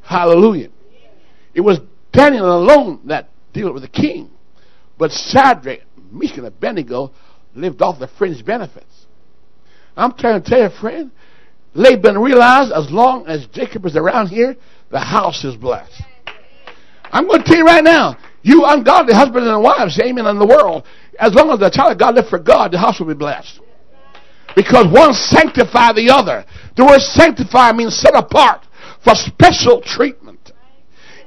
Hallelujah. 0.01 0.69
It 1.53 1.61
was 1.61 1.80
Daniel 2.13 2.55
alone 2.55 3.01
that 3.07 3.30
dealt 3.53 3.74
with 3.74 3.84
the 3.84 3.89
king. 3.89 4.30
But 4.97 5.11
Shadrach, 5.11 5.82
Meshach, 6.09 6.38
and 6.38 6.47
Abednego 6.47 7.11
lived 7.53 7.82
off 7.82 7.99
the 7.99 8.07
fringe 8.07 8.45
benefits. 8.45 9.07
I'm 9.97 10.13
trying 10.13 10.41
to 10.41 10.49
tell 10.49 10.61
you, 10.61 10.69
friend, 10.80 11.11
Laban 11.74 12.17
realized 12.17 12.72
as 12.72 12.91
long 12.91 13.26
as 13.28 13.47
Jacob 13.47 13.86
is 13.86 13.95
around 13.95 14.28
here, 14.28 14.55
the 14.89 14.99
house 14.99 15.43
is 15.43 15.55
blessed. 15.55 16.03
I'm 17.11 17.28
going 17.28 17.41
to 17.41 17.47
tell 17.47 17.57
you 17.57 17.65
right 17.65 17.84
now, 17.84 18.17
you 18.41 18.63
ungodly 18.65 19.13
husbands 19.13 19.47
and 19.47 19.63
wives, 19.63 19.99
amen, 19.99 20.26
in 20.26 20.39
the 20.39 20.45
world, 20.45 20.86
as 21.19 21.34
long 21.34 21.51
as 21.51 21.59
the 21.59 21.69
child 21.69 21.91
of 21.91 21.99
God 21.99 22.15
live 22.15 22.28
for 22.28 22.39
God, 22.39 22.72
the 22.72 22.80
house 22.80 22.99
will 22.99 23.07
be 23.07 23.13
blessed. 23.13 23.59
Because 24.55 24.88
one 24.91 25.13
sanctify 25.13 25.93
the 25.93 26.09
other. 26.11 26.45
The 26.76 26.86
word 26.86 26.99
sanctify 26.99 27.72
means 27.72 27.95
set 27.95 28.15
apart 28.15 28.65
for 29.03 29.13
special 29.15 29.82
treatment. 29.82 30.51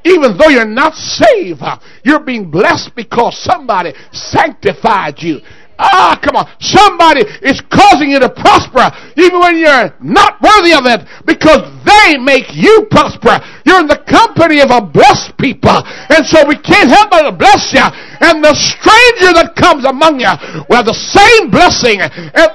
Even 0.05 0.37
though 0.37 0.49
you're 0.49 0.67
not 0.67 0.95
saved, 0.95 1.63
you're 2.05 2.21
being 2.21 2.51
blessed 2.51 2.95
because 2.95 3.39
somebody 3.43 3.95
sanctified 4.13 5.15
you. 5.19 5.41
Ah, 5.79 6.19
come 6.23 6.37
on. 6.37 6.47
Somebody 6.61 7.27
is 7.43 7.61
causing 7.71 8.11
you 8.11 8.21
to 8.21 8.29
prosper 8.31 8.91
even 9.17 9.41
when 9.41 9.59
you're 9.59 9.91
not 10.01 10.41
worthy 10.41 10.73
of 10.73 10.87
it 10.87 11.03
because 11.27 11.67
they 11.83 12.19
make 12.19 12.47
you 12.55 12.87
prosper. 12.91 13.43
You're 13.67 13.81
in 13.81 13.91
the 13.91 13.99
company 14.07 14.61
of 14.61 14.71
a 14.71 14.81
blessed 14.81 15.37
people. 15.39 15.75
And 16.15 16.25
so 16.27 16.47
we 16.47 16.57
can't 16.57 16.91
help 16.91 17.11
but 17.11 17.27
bless 17.39 17.75
you. 17.75 17.83
And 18.23 18.43
the 18.43 18.55
stranger 18.55 19.35
that 19.35 19.55
comes 19.57 19.85
among 19.85 20.21
you 20.21 20.31
will 20.69 20.79
have 20.79 20.87
the 20.87 20.95
same 20.95 21.51
blessing. 21.51 22.01
And, 22.01 22.51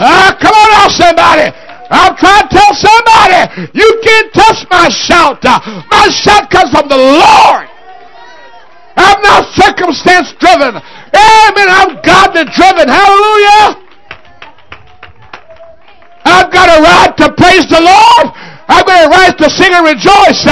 ah, 0.00 0.32
come 0.40 0.54
on 0.56 0.68
now, 0.72 0.88
somebody. 0.88 1.52
I'm 1.90 2.16
trying 2.16 2.48
to 2.48 2.52
tell 2.52 2.72
somebody, 2.74 3.68
you 3.72 3.88
can't 4.04 4.32
touch 4.32 4.66
my 4.70 4.88
shout. 4.88 5.42
My 5.44 6.08
shout 6.12 6.50
comes 6.50 6.70
from 6.70 6.88
the 6.88 6.96
Lord. 6.96 7.67
I'm 9.18 9.22
not 9.22 9.50
circumstance 9.52 10.32
driven. 10.38 10.76
Amen. 10.76 11.68
I'm 11.68 11.98
God 12.06 12.32
driven. 12.32 12.86
Hallelujah. 12.86 13.82
I've 16.24 16.52
got 16.52 16.78
a 16.78 16.82
right 16.82 17.16
to 17.16 17.32
praise 17.34 17.66
the 17.68 17.80
Lord. 17.80 18.34
I've 18.68 18.86
got 18.86 19.06
a 19.06 19.08
right 19.08 19.36
to 19.36 19.50
sing 19.50 19.72
and 19.72 19.84
rejoice. 19.84 20.46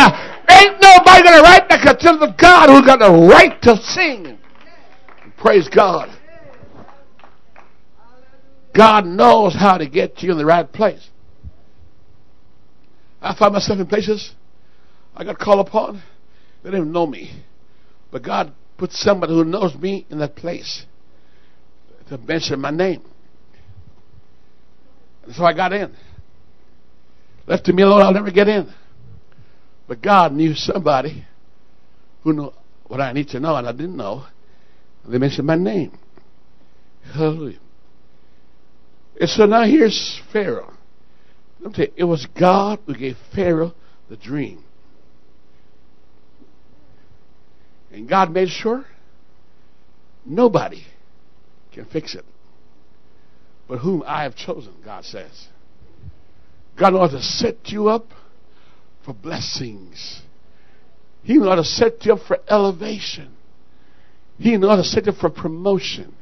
Ain't 0.51 0.81
nobody 0.81 1.23
got 1.23 1.39
a 1.39 1.43
right 1.43 1.69
to 1.69 1.79
consider 1.79 2.25
of 2.25 2.37
God 2.37 2.71
who's 2.71 2.87
got 2.87 2.99
the 2.99 3.13
right 3.13 3.61
to 3.63 3.77
sing. 3.77 4.39
Praise 5.37 5.69
God. 5.69 6.09
God 8.75 9.07
knows 9.07 9.55
how 9.55 9.79
to 9.79 9.87
get 9.87 10.23
you 10.23 10.33
in 10.33 10.39
the 10.39 10.45
right 10.45 10.71
place. 10.71 11.09
I 13.23 13.37
find 13.37 13.53
myself 13.53 13.79
in 13.79 13.87
places 13.87 14.33
I 15.15 15.23
got 15.23 15.39
called 15.39 15.67
upon. 15.67 16.03
They 16.65 16.71
didn't 16.71 16.91
know 16.91 17.07
me. 17.07 17.46
But 18.17 18.23
God 18.23 18.55
put 18.79 18.93
somebody 18.93 19.35
who 19.35 19.45
knows 19.45 19.75
me 19.75 20.07
in 20.09 20.21
that 20.21 20.37
place 20.37 20.87
to 22.09 22.17
mention 22.17 22.59
my 22.63 22.71
name. 22.71 23.03
And 25.25 25.35
so 25.35 25.45
I 25.45 25.53
got 25.53 25.75
in. 25.75 25.95
Left 27.47 27.67
to 27.67 27.75
me 27.75 27.83
alone, 27.83 28.01
I'll 28.01 28.15
never 28.15 28.31
get 28.31 28.49
in. 28.49 28.73
But 29.87 30.01
God 30.01 30.33
knew 30.33 30.55
somebody 30.55 31.27
who 32.23 32.33
knew 32.33 32.53
what 32.87 33.03
I 33.03 33.13
need 33.13 33.29
to 33.29 33.39
know, 33.39 33.55
and 33.55 33.69
I 33.69 33.73
didn't 33.73 33.99
know. 33.99 34.25
They 35.07 35.19
mentioned 35.19 35.47
my 35.47 35.57
name. 35.57 35.99
Hallelujah. 37.13 37.59
And 39.21 39.29
so 39.29 39.45
now 39.45 39.65
here's 39.65 40.23
Pharaoh. 40.33 40.73
Let 41.61 41.69
me 41.69 41.77
tell 41.77 41.85
you, 41.85 41.93
it 41.99 42.05
was 42.05 42.27
God 42.41 42.79
who 42.87 42.95
gave 42.95 43.19
Pharaoh 43.35 43.75
the 44.09 44.17
dream. 44.17 44.65
And 47.97 48.07
God 48.07 48.31
made 48.31 48.51
sure 48.51 48.85
nobody 50.27 50.85
can 51.73 51.87
fix 51.87 52.15
it. 52.15 52.27
But 53.67 53.79
whom 53.79 54.03
I 54.07 54.25
have 54.25 54.37
chosen, 54.37 54.75
God 54.85 55.07
says. 55.07 55.49
God 56.79 56.93
ought 56.93 57.13
to 57.13 57.23
set 57.23 57.71
you 57.71 57.89
up 57.89 58.05
for 59.03 59.15
blessings. 59.15 60.21
He 61.23 61.39
ought 61.39 61.57
to 61.57 61.65
set 61.65 62.05
you 62.05 62.13
up 62.13 62.21
for 62.29 62.39
elevation. 62.51 63.35
He 64.39 64.59
knows 64.59 64.69
how 64.69 64.77
to 64.77 64.85
set 64.85 65.07
you 65.07 65.13
up 65.13 65.19
for 65.19 65.31
promotion. 65.31 66.15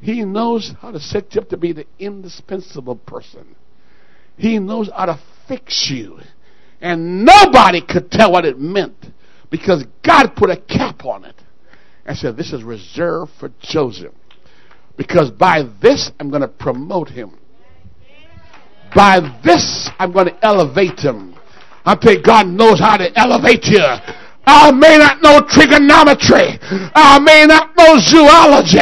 He 0.00 0.24
knows 0.24 0.72
how 0.80 0.92
to 0.92 1.00
set 1.00 1.34
you 1.34 1.40
up 1.40 1.48
to 1.48 1.56
be 1.56 1.72
the 1.72 1.86
indispensable 1.98 2.94
person. 2.94 3.56
He 4.36 4.60
knows 4.60 4.88
how 4.96 5.06
to 5.06 5.20
fix 5.48 5.90
you. 5.92 6.20
And 6.80 7.24
nobody 7.24 7.80
could 7.84 8.12
tell 8.12 8.30
what 8.30 8.44
it 8.44 8.56
meant 8.56 9.06
because 9.56 9.84
God 10.04 10.34
put 10.36 10.50
a 10.50 10.56
cap 10.56 11.04
on 11.04 11.24
it 11.24 11.34
and 12.04 12.16
said, 12.16 12.36
This 12.36 12.52
is 12.52 12.62
reserved 12.62 13.32
for 13.40 13.50
Joseph. 13.60 14.12
Because 14.96 15.30
by 15.30 15.62
this, 15.82 16.10
I'm 16.18 16.30
going 16.30 16.42
to 16.42 16.48
promote 16.48 17.08
him. 17.08 17.38
By 18.94 19.20
this, 19.44 19.90
I'm 19.98 20.12
going 20.12 20.26
to 20.26 20.44
elevate 20.44 20.98
him. 21.00 21.34
I 21.84 21.96
you, 21.96 22.22
God 22.22 22.46
knows 22.46 22.80
how 22.80 22.96
to 22.96 23.10
elevate 23.14 23.64
you. 23.64 23.84
I 24.46 24.70
may 24.70 24.96
not 24.96 25.22
know 25.22 25.42
trigonometry. 25.42 26.58
I 26.94 27.18
may 27.18 27.46
not 27.46 27.76
know 27.76 27.98
zoology 27.98 28.78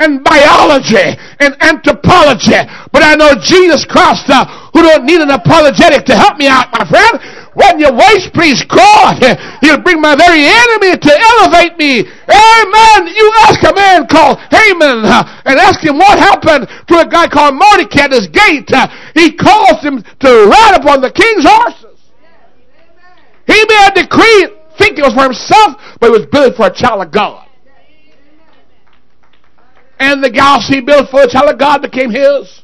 and 0.00 0.24
biology 0.24 1.14
and 1.38 1.54
anthropology, 1.62 2.58
but 2.90 3.02
I 3.02 3.14
know 3.14 3.34
Jesus 3.38 3.84
Christ 3.86 4.28
uh, 4.28 4.44
who 4.74 4.82
don't 4.82 5.06
need 5.06 5.20
an 5.20 5.30
apologetic 5.30 6.04
to 6.06 6.16
help 6.16 6.36
me 6.38 6.48
out, 6.48 6.66
my 6.74 6.84
friend. 6.84 7.22
When 7.54 7.78
your 7.78 7.94
waist 7.94 8.34
please 8.34 8.64
God, 8.66 9.22
he'll 9.62 9.78
bring 9.78 10.00
my 10.00 10.18
very 10.18 10.42
enemy 10.42 10.98
to 10.98 11.12
elevate 11.14 11.78
me. 11.78 12.02
Amen. 12.02 13.00
You 13.06 13.26
ask 13.46 13.62
a 13.62 13.72
man 13.72 14.08
called 14.10 14.42
Haman 14.50 15.06
uh, 15.06 15.42
and 15.46 15.60
ask 15.60 15.78
him 15.78 15.96
what 15.96 16.18
happened 16.18 16.66
to 16.88 16.98
a 16.98 17.06
guy 17.06 17.28
called 17.28 17.54
Mordecai 17.54 18.10
at 18.10 18.10
his 18.10 18.26
gate. 18.26 18.66
Uh, 18.74 18.88
he 19.14 19.30
caused 19.30 19.86
him 19.86 20.02
to 20.02 20.30
ride 20.50 20.74
upon 20.74 21.00
the 21.00 21.12
king's 21.12 21.46
horses. 21.46 22.02
He 23.46 23.54
made 23.54 23.86
a 23.86 24.02
decree, 24.02 24.48
think 24.78 24.98
it 24.98 25.02
was 25.02 25.14
for 25.14 25.24
himself, 25.24 25.76
but 26.00 26.08
it 26.08 26.12
was 26.12 26.26
built 26.30 26.56
for 26.56 26.66
a 26.66 26.74
child 26.74 27.02
of 27.06 27.12
God. 27.12 27.46
And 29.98 30.22
the 30.22 30.32
house 30.38 30.68
he 30.68 30.80
built 30.80 31.10
for 31.10 31.22
a 31.22 31.28
child 31.28 31.50
of 31.50 31.58
God 31.58 31.82
became 31.82 32.10
his. 32.10 32.62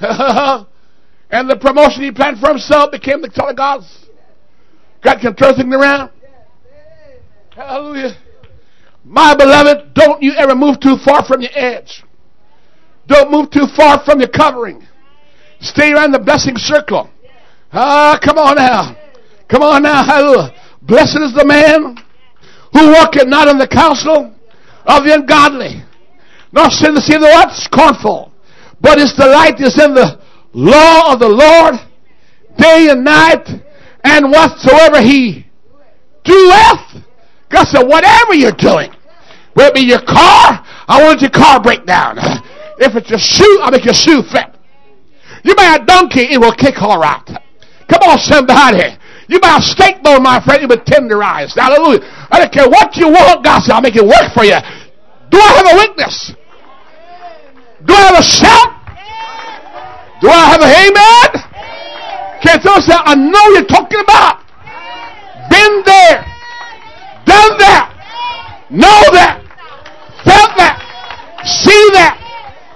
And 1.30 1.48
the 1.48 1.56
promotion 1.56 2.02
he 2.02 2.10
planned 2.10 2.40
for 2.40 2.48
himself 2.48 2.90
became 2.90 3.22
the 3.22 3.28
child 3.28 3.50
of 3.50 3.56
God's. 3.56 4.06
God 5.02 5.20
can 5.20 5.34
turn 5.34 5.54
things 5.54 5.74
around. 5.74 6.10
Hallelujah. 7.54 8.16
My 9.04 9.34
beloved, 9.34 9.94
don't 9.94 10.22
you 10.22 10.34
ever 10.36 10.54
move 10.54 10.80
too 10.80 10.96
far 11.04 11.24
from 11.24 11.40
your 11.40 11.50
edge. 11.54 12.02
Don't 13.06 13.30
move 13.30 13.50
too 13.50 13.66
far 13.76 14.04
from 14.04 14.20
your 14.20 14.28
covering. 14.28 14.86
Stay 15.60 15.92
around 15.92 16.12
the 16.12 16.18
blessing 16.18 16.56
circle. 16.56 17.10
Ah, 17.72 18.18
come 18.22 18.38
on 18.38 18.56
now. 18.56 18.96
Come 19.50 19.62
on 19.62 19.82
now. 19.82 20.04
Hallelujah. 20.04 20.54
Blessed 20.82 21.18
is 21.20 21.34
the 21.34 21.44
man 21.44 21.96
who 22.72 22.92
walketh 22.92 23.26
not 23.26 23.48
in 23.48 23.58
the 23.58 23.66
counsel 23.66 24.34
of 24.86 25.04
the 25.04 25.14
ungodly, 25.14 25.82
nor 26.52 26.70
sin 26.70 26.94
the 26.94 27.00
seed 27.00 27.16
of 27.16 27.22
the 27.22 27.28
what? 27.28 27.52
Scornful. 27.52 28.32
But 28.80 28.98
his 28.98 29.12
delight 29.12 29.60
is 29.60 29.78
in 29.78 29.94
the 29.94 30.20
law 30.52 31.12
of 31.12 31.18
the 31.18 31.28
Lord 31.28 31.74
day 32.56 32.88
and 32.90 33.04
night, 33.04 33.46
and 34.02 34.30
whatsoever 34.30 35.00
he 35.00 35.46
doeth. 36.24 37.04
God 37.48 37.64
said, 37.66 37.84
whatever 37.86 38.34
you're 38.34 38.52
doing, 38.52 38.92
whether 39.54 39.70
it 39.70 39.74
be 39.74 39.80
your 39.82 40.02
car, 40.02 40.64
I 40.88 41.02
want 41.02 41.20
your 41.20 41.30
car 41.30 41.60
break 41.60 41.86
down. 41.86 42.18
If 42.78 42.96
it's 42.96 43.10
your 43.10 43.18
shoe, 43.18 43.60
I'll 43.62 43.70
make 43.70 43.84
your 43.84 43.94
shoe 43.94 44.22
fit. 44.22 44.56
You 45.44 45.54
buy 45.54 45.78
a 45.80 45.84
donkey, 45.84 46.32
it 46.32 46.40
will 46.40 46.52
kick 46.52 46.80
all 46.82 46.98
right. 47.00 47.24
Come 47.88 48.02
on, 48.06 48.18
somebody. 48.18 48.96
You 49.30 49.38
buy 49.38 49.58
a 49.58 49.62
steak 49.62 50.02
bone, 50.02 50.26
my 50.26 50.42
friend, 50.42 50.58
it 50.58 50.68
will 50.68 50.82
tenderize. 50.82 51.54
Hallelujah. 51.54 52.02
I 52.34 52.42
don't 52.42 52.52
care 52.52 52.68
what 52.68 52.96
you 52.98 53.06
want, 53.06 53.44
God 53.46 53.62
said, 53.62 53.78
I'll 53.78 53.80
make 53.80 53.94
it 53.94 54.02
work 54.02 54.34
for 54.34 54.42
you. 54.42 54.58
Do 55.30 55.38
I 55.38 55.50
have 55.54 55.66
a 55.70 55.76
weakness? 55.78 56.34
Do 57.86 57.94
I 57.94 58.02
have 58.10 58.18
a 58.18 58.26
shout? 58.26 58.70
Do 60.18 60.28
I 60.28 60.50
have 60.50 60.60
a 60.60 60.66
amen? 60.66 61.30
Can 62.42 62.58
someone 62.60 62.82
say, 62.82 62.98
I 62.98 63.14
know 63.14 63.44
you're 63.54 63.70
talking 63.70 64.02
about? 64.02 64.42
Been 65.46 65.86
there, 65.86 66.26
done 67.22 67.54
that, 67.62 67.86
know 68.66 69.00
that, 69.14 69.38
felt 70.26 70.58
that, 70.58 70.74
see 71.46 71.86
that, 71.94 72.18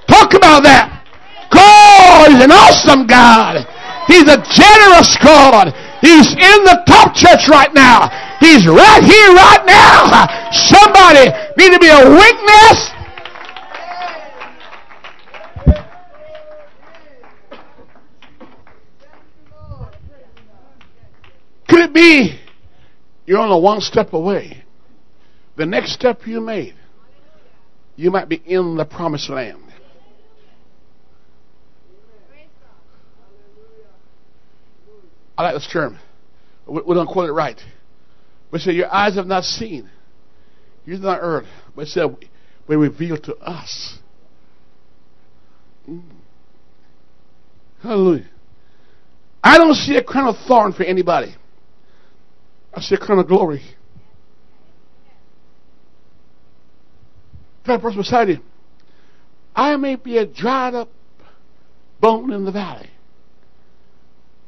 talk 0.06 0.34
about 0.34 0.62
that. 0.62 1.02
God 1.50 2.30
is 2.30 2.44
an 2.46 2.52
awesome 2.54 3.06
God. 3.06 3.66
He's 4.06 4.30
a 4.30 4.38
generous 4.54 5.18
God. 5.18 5.74
He's 6.04 6.28
in 6.36 6.58
the 6.68 6.84
top 6.86 7.16
church 7.16 7.48
right 7.48 7.72
now. 7.72 8.12
He's 8.38 8.68
right 8.68 9.02
here, 9.02 9.30
right 9.32 9.64
now. 9.64 10.28
Somebody 10.52 11.32
need 11.56 11.72
to 11.72 11.80
be 11.80 11.88
a 11.88 12.04
witness 12.04 12.94
Could 21.74 21.80
it 21.80 21.94
be 21.94 22.38
you're 23.26 23.38
only 23.38 23.60
one 23.60 23.80
step 23.80 24.12
away. 24.12 24.62
The 25.56 25.66
next 25.66 25.92
step 25.94 26.26
you 26.26 26.40
made, 26.40 26.74
you 27.96 28.10
might 28.10 28.28
be 28.28 28.36
in 28.36 28.76
the 28.76 28.84
promised 28.84 29.30
land. 29.30 29.63
I 35.36 35.42
like 35.42 35.54
this 35.54 35.68
term. 35.72 35.98
We, 36.66 36.94
don't 36.94 37.06
quote 37.06 37.28
it 37.28 37.32
right. 37.32 37.60
We 38.50 38.58
say, 38.58 38.72
Your 38.72 38.92
eyes 38.92 39.16
have 39.16 39.26
not 39.26 39.44
seen, 39.44 39.90
you 40.84 40.94
have 40.94 41.02
not 41.02 41.20
heard, 41.20 41.44
but 41.74 41.82
it 41.82 41.88
said, 41.88 42.16
we 42.66 42.76
revealed 42.76 43.24
to 43.24 43.36
us. 43.36 43.98
Mm. 45.88 46.02
Hallelujah. 47.82 48.30
I 49.42 49.58
don't 49.58 49.74
see 49.74 49.96
a 49.96 50.02
crown 50.02 50.28
of 50.28 50.36
thorn 50.48 50.72
for 50.72 50.84
anybody. 50.84 51.34
I 52.72 52.80
see 52.80 52.94
a 52.94 52.98
crown 52.98 53.18
of 53.18 53.28
glory. 53.28 53.62
The 57.66 57.78
person 57.78 58.00
beside 58.00 58.28
you, 58.28 58.38
I 59.54 59.76
may 59.76 59.96
be 59.96 60.18
a 60.18 60.26
dried 60.26 60.74
up 60.74 60.88
bone 62.00 62.32
in 62.32 62.44
the 62.44 62.52
valley, 62.52 62.90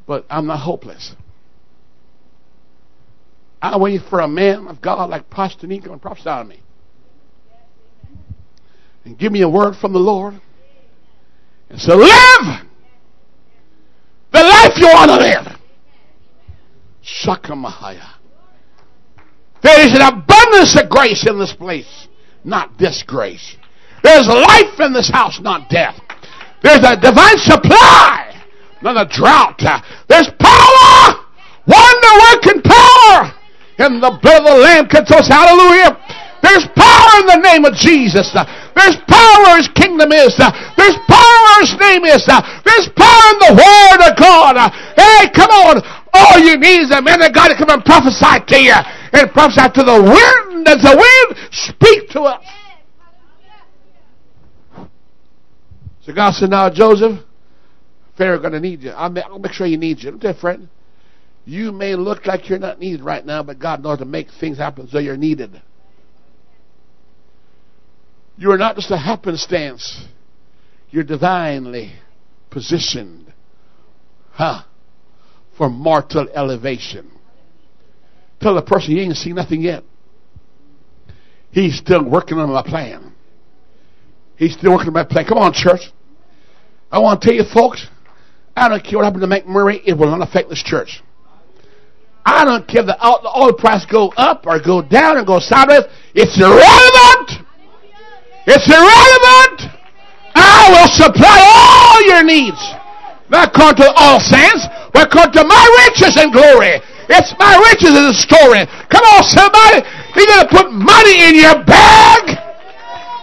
but 0.07 0.25
I'm 0.31 0.47
not 0.47 0.59
hopeless. 0.59 1.15
I 3.61 3.79
wait 3.79 4.03
for 4.09 4.21
a 4.21 4.29
man 4.29 4.69
of 4.69 4.81
God 4.81 5.11
like 5.11 5.29
Pastor 5.31 5.67
Nico 5.67 5.93
and 5.93 6.01
prophesy 6.01 6.29
on 6.29 6.49
me. 6.49 6.61
And 9.05 9.19
give 9.19 9.33
me 9.33 9.43
a 9.43 9.49
word 9.49 9.75
from 9.77 9.93
the 9.93 9.99
Lord. 9.99 10.41
And 11.69 11.81
say, 11.81 11.95
live 11.95 12.67
the 14.33 14.43
life 14.43 14.73
you 14.77 14.87
want 14.87 15.11
to 15.11 15.17
live. 15.17 15.59
Shakamahaya. 17.03 18.15
There 19.63 19.87
is 19.87 19.95
an 19.95 20.03
abundance 20.03 20.79
of 20.81 20.91
grace 20.91 21.27
in 21.27 21.39
this 21.39 21.53
place, 21.53 22.09
not 22.45 22.77
disgrace. 22.77 23.57
There's 24.03 24.29
life 24.29 24.79
in 24.81 24.93
this 24.93 25.11
house, 25.11 25.41
not 25.41 25.69
death. 25.71 25.99
There's 26.63 26.85
a 26.85 26.97
divine 27.01 27.39
supply, 27.39 28.26
not 28.83 28.97
a 28.97 29.09
drought. 29.09 29.61
There's 30.09 30.31
power, 30.39 31.25
wonder 31.67 32.13
working 32.31 32.63
power 32.63 33.33
in 33.79 34.01
the 34.01 34.13
blood 34.23 34.41
of 34.41 34.47
the 34.47 34.59
Lamb. 34.63 34.87
Hallelujah. 34.89 35.97
There's 36.43 36.69
power 36.77 37.13
in 37.21 37.27
the 37.27 37.41
name 37.43 37.65
of 37.65 37.75
Jesus. 37.75 38.31
There's 38.33 38.97
power 39.09 39.57
his 39.57 39.69
kingdom 39.75 40.13
is. 40.13 40.37
There's 40.37 40.99
power 41.09 41.49
his 41.61 41.75
name 41.81 42.05
is. 42.05 42.23
There's 42.29 42.89
power 42.95 43.27
in 43.35 43.39
the 43.43 43.55
word 43.59 44.01
of 44.07 44.17
God. 44.17 44.55
Hey, 44.95 45.29
come 45.35 45.51
on. 45.51 45.83
All 46.15 46.39
you 46.39 46.57
need 46.57 46.83
is 46.83 46.91
a 46.93 47.03
man 47.03 47.21
of 47.21 47.35
God 47.35 47.49
to 47.49 47.57
come 47.57 47.71
and 47.71 47.85
prophesy 47.85 48.41
to 48.47 48.59
you. 48.63 48.79
And 49.13 49.31
prophesy 49.33 49.69
to 49.75 49.83
the 49.83 50.01
wind 50.01 50.69
as 50.69 50.83
the 50.83 50.95
wind 50.97 51.49
speak 51.51 52.11
to 52.11 52.23
us. 52.23 52.45
So 56.03 56.13
God 56.13 56.35
said, 56.35 56.51
now 56.51 56.71
Joseph, 56.71 57.26
Pharaoh 58.17 58.39
going 58.39 58.53
to 58.53 58.61
need 58.61 58.83
you. 58.83 58.91
I'll 58.91 59.15
I'll 59.19 59.39
make 59.39 59.53
sure 59.53 59.67
you 59.67 59.77
need 59.77 60.03
you. 60.03 60.19
Tell 60.19 60.35
friend. 60.35 60.69
You 61.45 61.71
may 61.71 61.95
look 61.95 62.27
like 62.27 62.49
you're 62.49 62.59
not 62.59 62.81
needed 62.81 63.03
right 63.03 63.25
now, 63.25 63.43
but 63.43 63.59
God 63.61 63.83
knows 63.83 63.99
to 63.99 64.05
make 64.05 64.29
things 64.41 64.59
happen 64.59 64.89
so 64.89 64.99
you're 64.99 65.17
needed. 65.17 65.63
You 68.37 68.51
are 68.51 68.59
not 68.59 68.75
just 68.75 68.91
a 68.91 68.99
happenstance. 68.99 70.05
You're 70.91 71.05
divinely 71.05 71.93
positioned. 72.51 73.33
Huh? 74.33 74.63
For 75.57 75.71
mortal 75.71 76.29
elevation. 76.35 77.11
Tell 78.41 78.55
the 78.55 78.63
person 78.63 78.91
he 78.97 79.01
ain't 79.01 79.17
seen 79.17 79.37
nothing 79.37 79.63
yet. 79.63 79.85
He's 81.53 81.79
still 81.79 82.05
working 82.05 82.39
on 82.39 82.51
my 82.51 82.63
plan. 82.63 83.15
He's 84.37 84.55
still 84.55 84.73
working 84.73 84.89
on 84.89 84.95
my 84.95 85.05
plan. 85.05 85.25
Come 85.27 85.39
on, 85.39 85.53
church. 85.55 85.81
I 86.91 86.99
want 86.99 87.23
to 87.23 87.27
tell 87.27 87.35
you, 87.35 87.45
folks, 87.53 87.87
I 88.57 88.69
don't 88.69 88.83
care 88.83 88.99
what 88.99 89.05
happened 89.05 89.23
to 89.23 89.29
McMurray, 89.29 89.83
it 89.85 89.93
will 89.93 90.09
not 90.09 90.27
affect 90.27 90.49
this 90.49 90.63
church. 90.63 91.03
I 92.25 92.45
don't 92.45 92.67
care 92.67 92.81
if 92.81 92.91
the 92.91 92.99
oil 92.99 93.53
price 93.53 93.87
go 93.87 94.11
up 94.17 94.47
or 94.47 94.59
go 94.59 94.83
down 94.83 95.17
or 95.17 95.25
go 95.25 95.39
sideways. 95.39 95.87
It's 96.11 96.35
irrelevant. 96.35 97.47
It's 98.51 98.67
irrelevant. 98.67 99.71
I 100.35 100.75
will 100.75 100.91
supply 100.91 101.39
all 101.39 102.03
your 102.03 102.25
needs. 102.25 102.59
Not 103.31 103.55
according 103.55 103.87
to 103.87 103.93
all 103.95 104.19
saints, 104.19 104.67
but 104.91 105.07
according 105.07 105.39
to 105.39 105.45
my 105.47 105.63
riches 105.87 106.19
and 106.19 106.33
glory. 106.33 106.83
It's 107.07 107.31
my 107.39 107.55
riches 107.71 107.95
in 107.95 108.11
the 108.11 108.19
story. 108.19 108.67
Come 108.91 109.07
on, 109.15 109.23
somebody. 109.23 109.87
You're 110.19 110.27
going 110.27 110.47
to 110.47 110.51
put 110.51 110.67
money 110.75 111.31
in 111.31 111.39
your 111.39 111.63
bag 111.63 112.35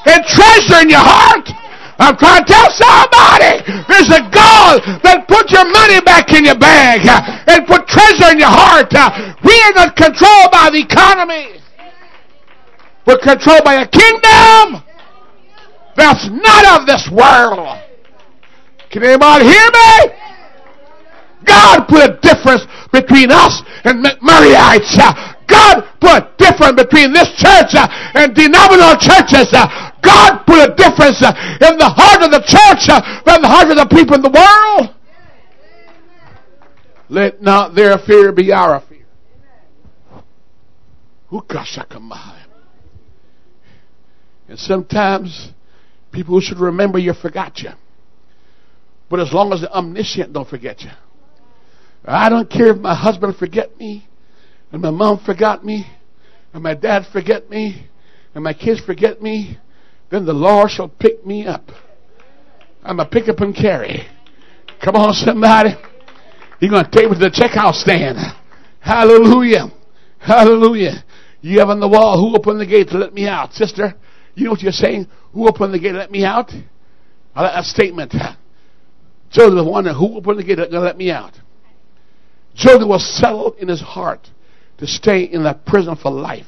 and 0.07 0.23
treasure 0.31 0.79
in 0.79 0.87
your 0.87 1.03
heart. 1.03 1.43
I'm 1.99 2.17
trying 2.17 2.43
to 2.43 2.49
tell 2.49 2.69
somebody 2.73 3.61
there's 3.85 4.09
a 4.09 4.23
God 4.33 4.81
that 5.05 5.25
put 5.29 5.51
your 5.53 5.65
money 5.69 6.01
back 6.01 6.33
in 6.33 6.45
your 6.45 6.57
bag 6.57 7.05
uh, 7.05 7.21
and 7.47 7.67
put 7.67 7.85
treasure 7.87 8.33
in 8.33 8.39
your 8.39 8.49
heart. 8.49 8.89
Uh, 8.89 9.35
we 9.45 9.53
are 9.69 9.73
not 9.77 9.95
controlled 9.95 10.51
by 10.51 10.73
the 10.73 10.81
economy. 10.81 11.61
We're 13.05 13.21
controlled 13.21 13.63
by 13.63 13.83
a 13.83 13.87
kingdom 13.87 14.81
that's 15.95 16.25
not 16.29 16.81
of 16.81 16.87
this 16.87 17.09
world. 17.11 17.77
Can 18.89 19.03
anybody 19.03 19.45
hear 19.45 19.69
me? 19.69 20.15
God 21.45 21.85
put 21.87 22.01
a 22.09 22.17
difference 22.21 22.65
between 22.91 23.31
us 23.31 23.61
and 23.83 24.03
McMurrayites. 24.03 24.97
Uh, 24.97 25.33
God 25.47 25.83
put 25.99 26.23
a 26.23 26.29
difference 26.37 26.81
between 26.81 27.11
this 27.13 27.27
church 27.37 27.75
and 28.15 28.33
denominational 28.33 28.97
churches. 28.97 29.51
God 30.03 30.43
put 30.45 30.69
a 30.69 30.75
difference 30.75 31.21
uh, 31.23 31.33
in 31.61 31.77
the 31.77 31.89
heart 31.89 32.23
of 32.23 32.31
the 32.31 32.43
church 32.45 32.89
uh, 32.89 33.21
than 33.25 33.41
the 33.41 33.47
heart 33.47 33.69
of 33.69 33.77
the 33.77 33.87
people 33.95 34.15
in 34.15 34.21
the 34.21 34.29
world. 34.29 34.95
Let 37.09 37.41
not 37.41 37.75
their 37.75 37.97
fear 37.97 38.31
be 38.31 38.51
our 38.51 38.81
fear. 38.81 39.05
And 44.47 44.59
sometimes 44.59 45.53
People 46.13 46.35
who 46.35 46.41
should 46.41 46.59
remember 46.59 46.99
you 46.99 47.13
forgot 47.13 47.59
you. 47.59 47.71
But 49.09 49.19
as 49.19 49.33
long 49.33 49.51
as 49.51 49.61
the 49.61 49.71
omniscient 49.73 50.31
don't 50.31 50.47
forget 50.47 50.81
you. 50.81 50.91
I 52.05 52.29
don't 52.29 52.49
care 52.49 52.67
if 52.67 52.77
my 52.77 52.95
husband 52.95 53.35
forget 53.37 53.75
me, 53.77 54.07
and 54.71 54.81
my 54.81 54.91
mom 54.91 55.23
forgot 55.25 55.65
me, 55.65 55.85
and 56.53 56.61
my 56.61 56.75
dad 56.75 57.05
forget 57.11 57.49
me, 57.49 57.87
and 58.35 58.43
my 58.43 58.53
kids 58.53 58.79
forget 58.81 59.21
me, 59.21 59.57
then 60.13 60.25
the 60.25 60.33
Lord 60.33 60.69
shall 60.69 60.89
pick 60.89 61.25
me 61.25 61.47
up. 61.47 61.71
I'm 62.83 62.99
a 62.99 63.05
pick 63.05 63.27
up 63.29 63.39
and 63.39 63.55
carry. 63.55 64.05
Come 64.83 64.95
on, 64.95 65.13
somebody. 65.13 65.71
He's 66.59 66.69
going 66.69 66.85
to 66.85 66.91
take 66.91 67.09
me 67.09 67.15
to 67.15 67.19
the 67.19 67.31
checkout 67.31 67.73
stand. 67.73 68.17
Hallelujah. 68.79 69.71
Hallelujah. 70.19 71.03
You 71.41 71.59
have 71.59 71.69
on 71.69 71.79
the 71.79 71.87
wall, 71.87 72.19
who 72.19 72.37
opened 72.37 72.61
the 72.61 72.65
gate 72.67 72.89
to 72.89 72.97
let 72.97 73.13
me 73.13 73.27
out? 73.27 73.53
Sister, 73.53 73.95
you 74.35 74.45
know 74.45 74.51
what 74.51 74.61
you're 74.61 74.71
saying? 74.71 75.07
Who 75.33 75.47
opened 75.47 75.73
the 75.73 75.79
gate 75.79 75.93
to 75.93 75.97
let 75.97 76.11
me 76.11 76.23
out? 76.23 76.51
A 77.35 77.63
statement. 77.63 78.13
Joseph 79.31 79.55
was 79.55 79.65
wondering 79.65 79.95
who 79.95 80.17
opened 80.17 80.39
the 80.39 80.43
gate 80.43 80.57
to 80.57 80.79
let 80.79 80.95
me 80.95 81.09
out. 81.09 81.33
Joseph 82.53 82.87
was 82.87 83.03
settled 83.19 83.55
in 83.57 83.67
his 83.67 83.81
heart 83.81 84.29
to 84.77 84.85
stay 84.85 85.23
in 85.23 85.43
that 85.43 85.65
prison 85.65 85.95
for 85.95 86.11
life. 86.11 86.45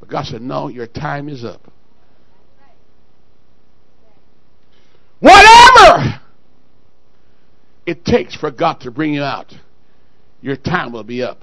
But 0.00 0.08
God 0.08 0.24
said, 0.24 0.40
No, 0.40 0.68
your 0.68 0.86
time 0.86 1.28
is 1.28 1.44
up. 1.44 1.69
Whatever 5.20 6.20
it 7.86 8.04
takes 8.04 8.34
for 8.34 8.50
God 8.50 8.80
to 8.80 8.90
bring 8.90 9.14
you 9.14 9.22
out, 9.22 9.52
your 10.40 10.56
time 10.56 10.92
will 10.92 11.04
be 11.04 11.22
up. 11.22 11.42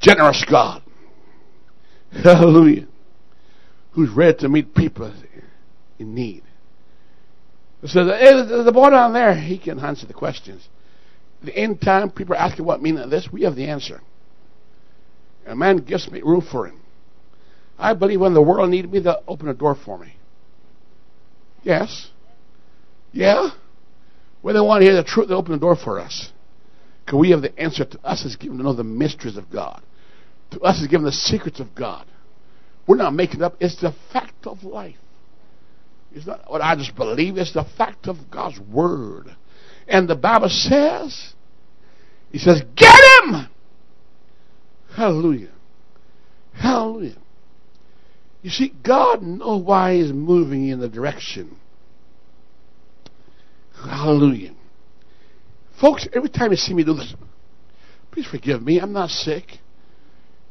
Generous 0.00 0.44
God. 0.50 0.82
Hallelujah. 2.12 2.86
Who's 3.92 4.10
ready 4.10 4.38
to 4.38 4.48
meet 4.48 4.74
people 4.74 5.12
in 5.98 6.14
need. 6.14 6.42
So 7.86 8.04
the, 8.04 8.14
eh, 8.14 8.62
the 8.64 8.72
boy 8.72 8.90
down 8.90 9.12
there, 9.12 9.34
he 9.34 9.58
can 9.58 9.78
answer 9.78 10.06
the 10.06 10.14
questions. 10.14 10.68
The 11.42 11.56
end 11.56 11.80
time, 11.80 12.10
people 12.10 12.34
are 12.34 12.38
asking 12.38 12.64
what 12.64 12.82
meaning 12.82 13.02
of 13.02 13.10
this. 13.10 13.28
We 13.32 13.42
have 13.42 13.56
the 13.56 13.66
answer. 13.66 14.02
A 15.46 15.56
man 15.56 15.78
gives 15.78 16.10
me 16.10 16.20
room 16.20 16.42
for 16.42 16.66
him. 16.66 16.79
I 17.80 17.94
believe 17.94 18.20
when 18.20 18.34
the 18.34 18.42
world 18.42 18.70
needed 18.70 18.92
me, 18.92 19.00
they'll 19.00 19.24
open 19.26 19.48
a 19.48 19.54
door 19.54 19.74
for 19.74 19.98
me. 19.98 20.14
Yes. 21.62 22.10
Yeah. 23.12 23.50
When 24.42 24.54
they 24.54 24.60
want 24.60 24.82
to 24.82 24.86
hear 24.86 24.96
the 24.96 25.04
truth, 25.04 25.28
they 25.28 25.34
open 25.34 25.52
the 25.52 25.58
door 25.58 25.76
for 25.76 25.98
us. 25.98 26.30
Because 27.04 27.18
we 27.18 27.30
have 27.30 27.42
the 27.42 27.58
answer 27.58 27.84
to 27.84 27.98
us 28.04 28.24
is 28.24 28.36
given 28.36 28.58
to 28.58 28.64
know 28.64 28.74
the 28.74 28.84
mysteries 28.84 29.36
of 29.36 29.50
God. 29.50 29.82
To 30.52 30.60
us 30.60 30.80
is 30.80 30.88
given 30.88 31.06
the 31.06 31.12
secrets 31.12 31.58
of 31.58 31.74
God. 31.74 32.06
We're 32.86 32.96
not 32.96 33.14
making 33.14 33.40
it 33.40 33.42
up. 33.42 33.56
It's 33.60 33.80
the 33.80 33.94
fact 34.12 34.46
of 34.46 34.62
life. 34.62 34.96
It's 36.12 36.26
not 36.26 36.50
what 36.50 36.60
I 36.60 36.74
just 36.76 36.94
believe, 36.96 37.36
it's 37.36 37.54
the 37.54 37.64
fact 37.78 38.08
of 38.08 38.16
God's 38.30 38.58
Word. 38.58 39.34
And 39.86 40.08
the 40.08 40.16
Bible 40.16 40.48
says, 40.48 41.34
He 42.30 42.38
says, 42.38 42.62
Get 42.76 43.00
him! 43.22 43.48
Hallelujah. 44.96 45.52
Hallelujah. 46.52 47.19
You 48.42 48.50
see, 48.50 48.72
God 48.82 49.22
knows 49.22 49.62
why 49.64 49.96
He's 49.96 50.12
moving 50.12 50.68
in 50.68 50.80
the 50.80 50.88
direction. 50.88 51.56
Hallelujah. 53.74 54.54
Folks, 55.80 56.06
every 56.12 56.28
time 56.28 56.50
you 56.50 56.56
see 56.56 56.74
me 56.74 56.84
do 56.84 56.94
this, 56.94 57.14
please 58.10 58.26
forgive 58.26 58.62
me. 58.62 58.78
I'm 58.80 58.92
not 58.92 59.10
sick. 59.10 59.44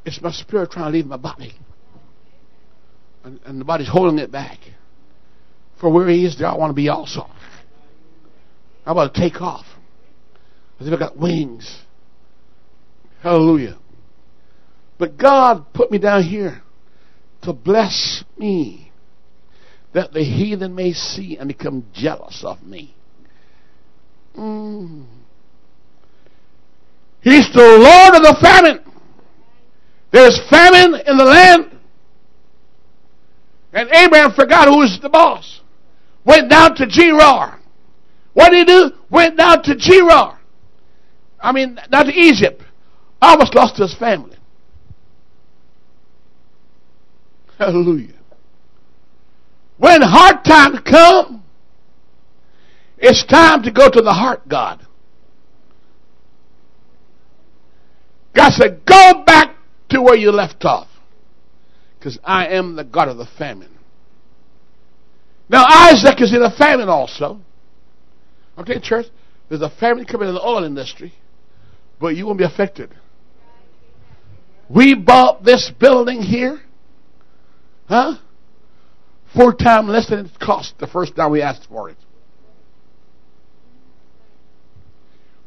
It's 0.06 0.22
my 0.22 0.32
spirit 0.32 0.72
trying 0.72 0.92
to 0.92 0.98
leave 0.98 1.06
my 1.06 1.18
body. 1.18 1.54
And, 3.24 3.40
and 3.46 3.60
the 3.60 3.66
body's 3.66 3.90
holding 3.90 4.18
it 4.20 4.32
back. 4.32 4.58
For 5.80 5.92
where 5.92 6.08
He 6.10 6.26
is, 6.26 6.38
there 6.38 6.48
I 6.48 6.56
want 6.56 6.72
to 6.72 6.76
be 6.76 6.90
also. 6.90 7.28
I 8.86 8.92
want 8.94 9.14
to 9.14 9.20
take 9.20 9.42
off. 9.42 9.66
As 10.80 10.88
if 10.88 10.94
I 10.94 10.98
got 10.98 11.18
wings. 11.18 11.82
Hallelujah. 13.22 13.78
But 14.98 15.18
God 15.18 15.74
put 15.74 15.92
me 15.92 15.98
down 15.98 16.24
here 16.24 16.62
to 17.42 17.54
bless 17.54 18.24
me 18.38 18.92
that 19.94 20.14
the 20.14 20.24
heathen 20.24 20.76
may 20.76 20.94
see 20.94 21.38
and 21.38 21.48
become 21.48 21.86
jealous 21.94 22.44
of 22.46 22.62
me. 22.64 22.96
Mm. 24.36 25.06
He's 27.22 27.52
the 27.54 27.60
Lord 27.60 28.16
of 28.16 28.22
the 28.22 28.38
famine. 28.42 28.80
There's 30.12 30.40
famine 30.50 31.02
in 31.06 31.18
the 31.18 31.26
land. 31.26 31.78
And 33.74 33.90
Abraham 33.92 34.34
forgot 34.34 34.68
who 34.68 34.80
was 34.80 35.00
the 35.02 35.10
boss. 35.10 35.62
Went 36.26 36.50
down 36.50 36.76
to 36.76 36.88
Gerar. 36.88 37.60
What 38.34 38.52
did 38.52 38.68
he 38.68 38.74
do? 38.74 38.92
Went 39.10 39.38
down 39.38 39.64
to 39.64 39.76
Gerar. 39.76 40.40
I 41.40 41.52
mean, 41.52 41.80
not 41.90 42.04
to 42.04 42.14
Egypt. 42.14 42.64
Almost 43.22 43.56
lost 43.56 43.78
his 43.78 43.96
family. 43.96 44.38
Hallelujah. 47.60 48.16
When 49.78 50.02
hard 50.02 50.46
times 50.46 50.80
come, 50.90 51.44
it's 52.98 53.26
time 53.26 53.64
to 53.64 53.72
go 53.72 53.90
to 53.90 54.02
the 54.02 54.14
heart 54.14 54.48
God. 54.48 54.86
God 58.36 58.52
said, 58.54 58.86
go 58.86 59.24
back 59.26 59.56
to 59.90 60.02
where 60.02 60.16
you 60.16 60.32
left 60.32 60.64
off. 60.64 60.88
Because 61.98 62.18
I 62.24 62.48
am 62.48 62.78
the 62.78 62.86
God 62.86 63.10
of 63.10 63.18
the 63.18 63.28
famine. 63.38 63.78
Now 65.50 65.66
Isaac 65.68 66.22
is 66.22 66.34
in 66.34 66.42
a 66.42 66.56
famine 66.56 66.88
also. 66.88 67.42
I'm 68.56 68.64
telling 68.64 68.82
church, 68.82 69.08
there's 69.50 69.62
a 69.62 69.70
famine 69.70 70.06
coming 70.06 70.30
in 70.30 70.36
the 70.36 70.42
oil 70.42 70.64
industry, 70.64 71.14
but 72.00 72.16
you 72.16 72.26
won't 72.26 72.38
be 72.38 72.46
affected. 72.46 72.96
We 74.70 74.96
bought 74.96 75.44
this 75.44 75.72
building 75.78 76.22
here 76.22 76.62
Huh? 77.90 78.14
Four 79.36 79.54
times 79.54 79.90
less 79.90 80.10
than 80.10 80.28
it 80.28 80.40
cost 80.40 80.76
the 80.80 80.86
first 80.86 81.16
time 81.16 81.32
we 81.32 81.42
asked 81.42 81.68
for 81.68 81.90
it. 81.90 81.98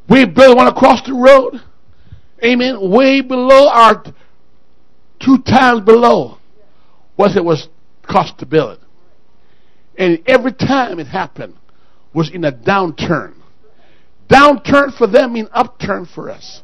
We 0.09 0.25
built 0.25 0.57
one 0.57 0.67
across 0.67 1.01
the 1.07 1.13
road. 1.13 1.61
Amen. 2.43 2.91
Way 2.91 3.21
below 3.21 3.69
our 3.69 4.03
two 5.21 5.37
times 5.47 5.81
below 5.85 6.37
what 7.15 7.35
it 7.37 7.45
was 7.45 7.69
cost 8.05 8.37
to 8.39 8.45
build 8.45 8.79
it. 8.79 8.79
And 9.97 10.21
every 10.27 10.51
time 10.51 10.99
it 10.99 11.07
happened 11.07 11.55
was 12.13 12.29
in 12.29 12.43
a 12.43 12.51
downturn. 12.51 13.35
Downturn 14.27 14.97
for 14.97 15.07
them 15.07 15.33
mean 15.33 15.47
upturn 15.53 16.05
for 16.13 16.29
us. 16.29 16.61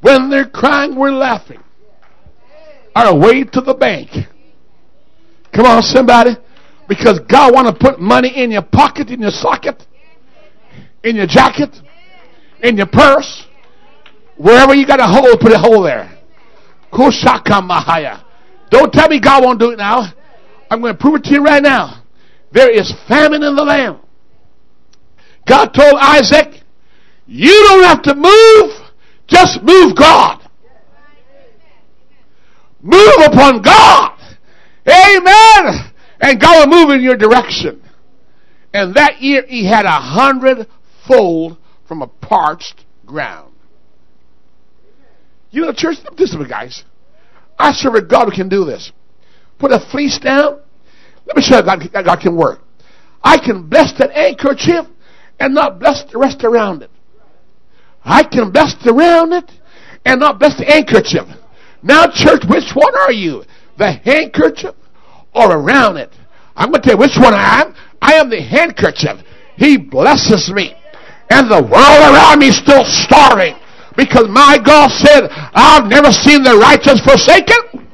When 0.00 0.30
they're 0.30 0.48
crying, 0.48 0.94
we're 0.94 1.10
laughing 1.10 1.64
our 2.94 3.16
way 3.16 3.44
to 3.44 3.60
the 3.60 3.74
bank. 3.74 4.10
Come 5.52 5.66
on, 5.66 5.82
somebody. 5.82 6.32
Because 6.88 7.20
God 7.30 7.54
want 7.54 7.66
to 7.66 7.74
put 7.74 7.98
money 7.98 8.42
in 8.42 8.50
your 8.50 8.62
pocket, 8.62 9.08
in 9.08 9.20
your 9.20 9.30
socket, 9.30 9.82
in 11.02 11.16
your 11.16 11.26
jacket, 11.26 11.74
in 12.62 12.76
your 12.76 12.86
purse. 12.86 13.46
Wherever 14.36 14.74
you 14.74 14.86
got 14.86 15.00
a 15.00 15.06
hole, 15.06 15.36
put 15.40 15.52
a 15.52 15.58
hole 15.58 15.82
there. 15.82 16.10
Kushaka 16.92 17.62
Mahaya. 17.66 18.22
Don't 18.70 18.92
tell 18.92 19.08
me 19.08 19.20
God 19.20 19.44
won't 19.44 19.58
do 19.58 19.70
it 19.70 19.78
now. 19.78 20.12
I'm 20.70 20.80
going 20.80 20.94
to 20.94 20.98
prove 20.98 21.16
it 21.16 21.24
to 21.24 21.34
you 21.34 21.42
right 21.42 21.62
now. 21.62 22.02
There 22.52 22.70
is 22.70 22.92
famine 23.08 23.42
in 23.42 23.54
the 23.54 23.64
land. 23.64 23.98
God 25.48 25.68
told 25.68 25.94
Isaac, 25.98 26.62
you 27.26 27.52
don't 27.68 27.84
have 27.84 28.02
to 28.02 28.14
move, 28.14 28.90
just 29.26 29.62
move 29.62 29.96
God. 29.96 30.43
Move 32.84 33.14
upon 33.24 33.62
God. 33.62 34.18
Amen. 34.86 35.90
And 36.20 36.38
God 36.38 36.68
will 36.68 36.76
move 36.76 36.90
in 36.94 37.02
your 37.02 37.16
direction. 37.16 37.82
And 38.74 38.94
that 38.94 39.22
year 39.22 39.42
he 39.48 39.66
had 39.66 39.86
a 39.86 39.90
hundredfold 39.90 41.56
from 41.88 42.02
a 42.02 42.06
parched 42.06 42.84
ground. 43.06 43.54
You 45.50 45.62
know, 45.62 45.72
church, 45.72 45.96
this 46.18 46.34
is 46.34 46.46
guys. 46.46 46.84
I 47.58 47.72
serve 47.72 47.94
a 47.94 48.02
God 48.02 48.26
who 48.26 48.32
can 48.32 48.50
do 48.50 48.66
this. 48.66 48.92
Put 49.58 49.72
a 49.72 49.80
fleece 49.90 50.18
down. 50.18 50.60
Let 51.24 51.36
me 51.36 51.42
show 51.42 51.56
you 51.56 51.62
God, 51.62 51.90
God 51.90 52.20
can 52.20 52.36
work. 52.36 52.60
I 53.22 53.38
can 53.38 53.66
bless 53.66 53.96
that 53.98 54.12
handkerchief 54.12 54.84
and 55.40 55.54
not 55.54 55.78
bless 55.78 56.04
the 56.12 56.18
rest 56.18 56.44
around 56.44 56.82
it. 56.82 56.90
I 58.04 58.24
can 58.24 58.50
bless 58.50 58.74
around 58.86 59.32
it 59.32 59.50
and 60.04 60.20
not 60.20 60.38
bless 60.38 60.58
the 60.58 60.66
handkerchief. 60.66 61.24
Now, 61.84 62.06
church, 62.08 62.42
which 62.48 62.72
one 62.74 62.96
are 62.96 63.12
you? 63.12 63.44
The 63.76 63.92
handkerchief 63.92 64.74
or 65.34 65.52
around 65.52 65.98
it? 65.98 66.10
I'm 66.56 66.70
going 66.70 66.80
to 66.80 66.88
tell 66.88 66.96
you 66.96 67.00
which 67.00 67.18
one 67.20 67.34
I 67.34 67.60
am. 67.60 67.74
I 68.00 68.14
am 68.14 68.30
the 68.30 68.40
handkerchief. 68.40 69.20
He 69.56 69.76
blesses 69.76 70.50
me. 70.50 70.74
And 71.30 71.50
the 71.50 71.60
world 71.60 72.02
around 72.08 72.40
me 72.40 72.48
is 72.48 72.56
still 72.56 72.84
starving. 72.84 73.54
Because 73.96 74.26
my 74.28 74.58
God 74.58 74.90
said, 74.90 75.28
I've 75.30 75.86
never 75.86 76.10
seen 76.10 76.42
the 76.42 76.56
righteous 76.56 77.04
forsaken 77.04 77.84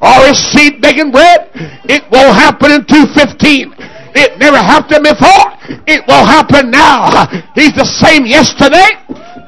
or 0.00 0.26
his 0.26 0.40
seed 0.52 0.80
begging 0.80 1.12
bread. 1.12 1.50
It 1.88 2.02
won't 2.10 2.34
happen 2.34 2.72
in 2.72 2.84
215. 2.88 3.74
It 4.16 4.38
never 4.38 4.56
happened 4.56 5.04
before. 5.04 5.44
It 5.86 6.02
will 6.08 6.24
happen 6.24 6.70
now. 6.70 7.28
He's 7.54 7.76
the 7.76 7.84
same 7.84 8.24
yesterday, 8.24 8.96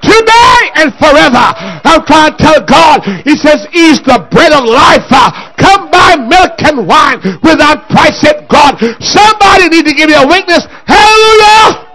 today 0.02 0.60
and 0.78 0.92
forever. 0.96 1.46
I'm 1.84 2.04
trying 2.04 2.32
to 2.32 2.38
tell 2.38 2.60
God, 2.64 3.02
He 3.24 3.36
says, 3.36 3.66
He's 3.72 4.02
the 4.02 4.26
bread 4.30 4.52
of 4.52 4.64
life. 4.64 5.06
Come 5.58 5.90
buy 5.90 6.16
milk 6.16 6.58
and 6.62 6.86
wine 6.86 7.20
without 7.42 7.88
price 7.88 8.22
at 8.24 8.48
God. 8.48 8.78
Somebody 9.00 9.68
need 9.68 9.84
to 9.86 9.94
give 9.94 10.10
you 10.10 10.16
a 10.16 10.26
witness. 10.26 10.66
Hallelujah! 10.86 11.88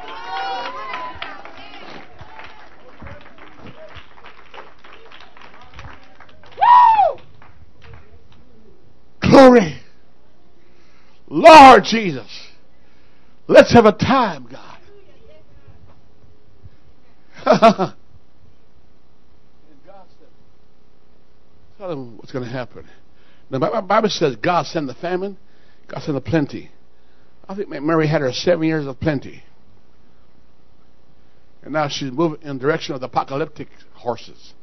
Glory. 9.21 9.79
Lord 11.27 11.83
Jesus. 11.85 12.29
Let's 13.47 13.73
have 13.73 13.85
a 13.85 13.91
time, 13.91 14.47
God. 14.51 14.72
tell 21.77 21.89
them 21.89 22.17
what's 22.17 22.31
going 22.31 22.45
to 22.45 22.51
happen. 22.51 22.87
The 23.49 23.59
Bible 23.59 24.09
says 24.09 24.35
God 24.37 24.65
sent 24.65 24.87
the 24.87 24.93
famine, 24.93 25.37
God 25.87 26.01
sent 26.01 26.15
the 26.15 26.21
plenty. 26.21 26.71
I 27.47 27.55
think 27.55 27.69
Mary 27.69 28.07
had 28.07 28.21
her 28.21 28.31
seven 28.31 28.65
years 28.65 28.87
of 28.87 28.99
plenty. 28.99 29.43
And 31.61 31.73
now 31.73 31.87
she's 31.89 32.11
moving 32.11 32.41
in 32.41 32.57
the 32.57 32.61
direction 32.61 32.95
of 32.95 33.01
the 33.01 33.07
apocalyptic 33.07 33.67
horses. 33.93 34.53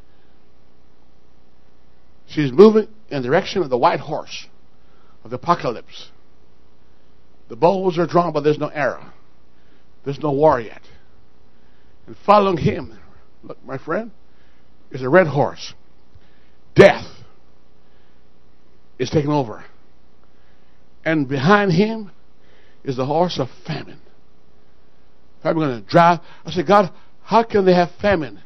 She's 2.27 2.53
moving 2.53 2.89
in 3.11 3.23
the 3.23 3.29
direction 3.29 3.63
of 3.63 3.71
the 3.71 3.79
white 3.79 4.01
horse 4.01 4.47
of 5.25 5.31
the 5.31 5.37
apocalypse. 5.37 6.11
The 7.49 7.57
bows 7.57 7.99
are 7.99 8.07
drawn, 8.07 8.33
but 8.33 8.45
there's 8.45 8.59
no 8.59 8.69
arrow. 8.69 9.05
There's 10.05 10.21
no 10.21 10.31
war 10.31 10.61
yet. 10.61 10.83
And 12.11 12.19
following 12.27 12.57
him, 12.57 12.99
look, 13.45 13.65
my 13.65 13.79
friend, 13.79 14.11
is 14.91 15.01
a 15.01 15.09
red 15.09 15.29
horse. 15.29 15.75
Death 16.75 17.07
is 18.99 19.11
taking 19.11 19.31
over. 19.31 19.65
And 21.05 21.29
behind 21.29 21.71
him 21.71 22.11
is 22.83 22.97
the 22.97 23.07
horse 23.07 23.39
of 23.39 23.47
famine. 23.65 24.01
I'm 25.45 25.55
going 25.55 25.81
to 25.81 25.89
drive. 25.89 26.19
I 26.45 26.51
said, 26.51 26.67
God, 26.67 26.93
how 27.23 27.45
can 27.45 27.65
they 27.65 27.75
have 27.75 27.91
famine 28.03 28.41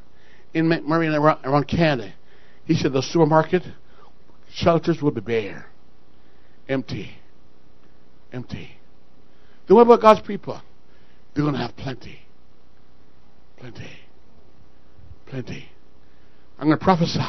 in 0.52 0.68
Marina 0.68 1.18
around, 1.18 1.42
around 1.46 1.66
Canada? 1.66 2.12
He 2.66 2.74
said, 2.74 2.92
the 2.92 3.00
supermarket 3.00 3.62
shelters 4.52 5.00
will 5.00 5.10
be 5.10 5.22
bare, 5.22 5.64
empty. 6.68 7.12
empty. 8.30 8.72
Then 9.66 9.76
what 9.76 9.86
about 9.86 10.02
God's 10.02 10.20
people? 10.20 10.60
They're 11.34 11.44
going 11.44 11.54
to 11.54 11.60
have 11.60 11.74
plenty. 11.78 12.23
Plenty. 13.58 13.90
Plenty. 15.26 15.68
I'm 16.58 16.66
going 16.66 16.78
to 16.78 16.84
prophesy. 16.84 17.20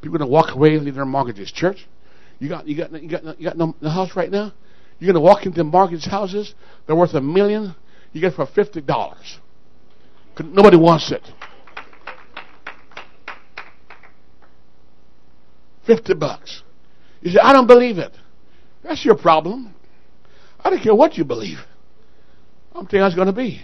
People 0.00 0.16
are 0.16 0.18
going 0.18 0.28
to 0.28 0.32
walk 0.32 0.54
away 0.54 0.74
and 0.74 0.84
leave 0.84 0.94
their 0.94 1.04
mortgages. 1.04 1.52
Church, 1.52 1.86
you 2.38 2.48
got 2.48 2.66
you 2.66 2.76
got 2.76 2.92
you 3.02 3.08
got 3.08 3.38
you 3.38 3.44
got 3.44 3.58
no, 3.58 3.74
no 3.80 3.90
house 3.90 4.16
right 4.16 4.30
now. 4.30 4.52
You're 4.98 5.12
going 5.12 5.22
to 5.22 5.26
walk 5.26 5.46
into 5.46 5.62
mortgage 5.64 6.04
houses. 6.04 6.54
They're 6.86 6.96
worth 6.96 7.14
a 7.14 7.20
million. 7.20 7.74
You 8.12 8.20
get 8.20 8.32
it 8.32 8.36
for 8.36 8.46
fifty 8.46 8.80
dollars. 8.80 9.38
Nobody 10.42 10.76
wants 10.76 11.12
it. 11.12 11.22
Fifty 15.86 16.14
bucks. 16.14 16.62
You 17.20 17.32
say, 17.32 17.40
I 17.42 17.52
don't 17.52 17.66
believe 17.66 17.98
it. 17.98 18.12
That's 18.82 19.04
your 19.04 19.16
problem. 19.16 19.74
I 20.62 20.70
don't 20.70 20.82
care 20.82 20.94
what 20.94 21.18
you 21.18 21.24
believe. 21.24 21.58
I'm 22.74 22.86
telling 22.86 22.92
you 22.92 23.00
how 23.00 23.06
it's 23.06 23.16
going 23.16 23.26
to 23.26 23.32
be. 23.32 23.62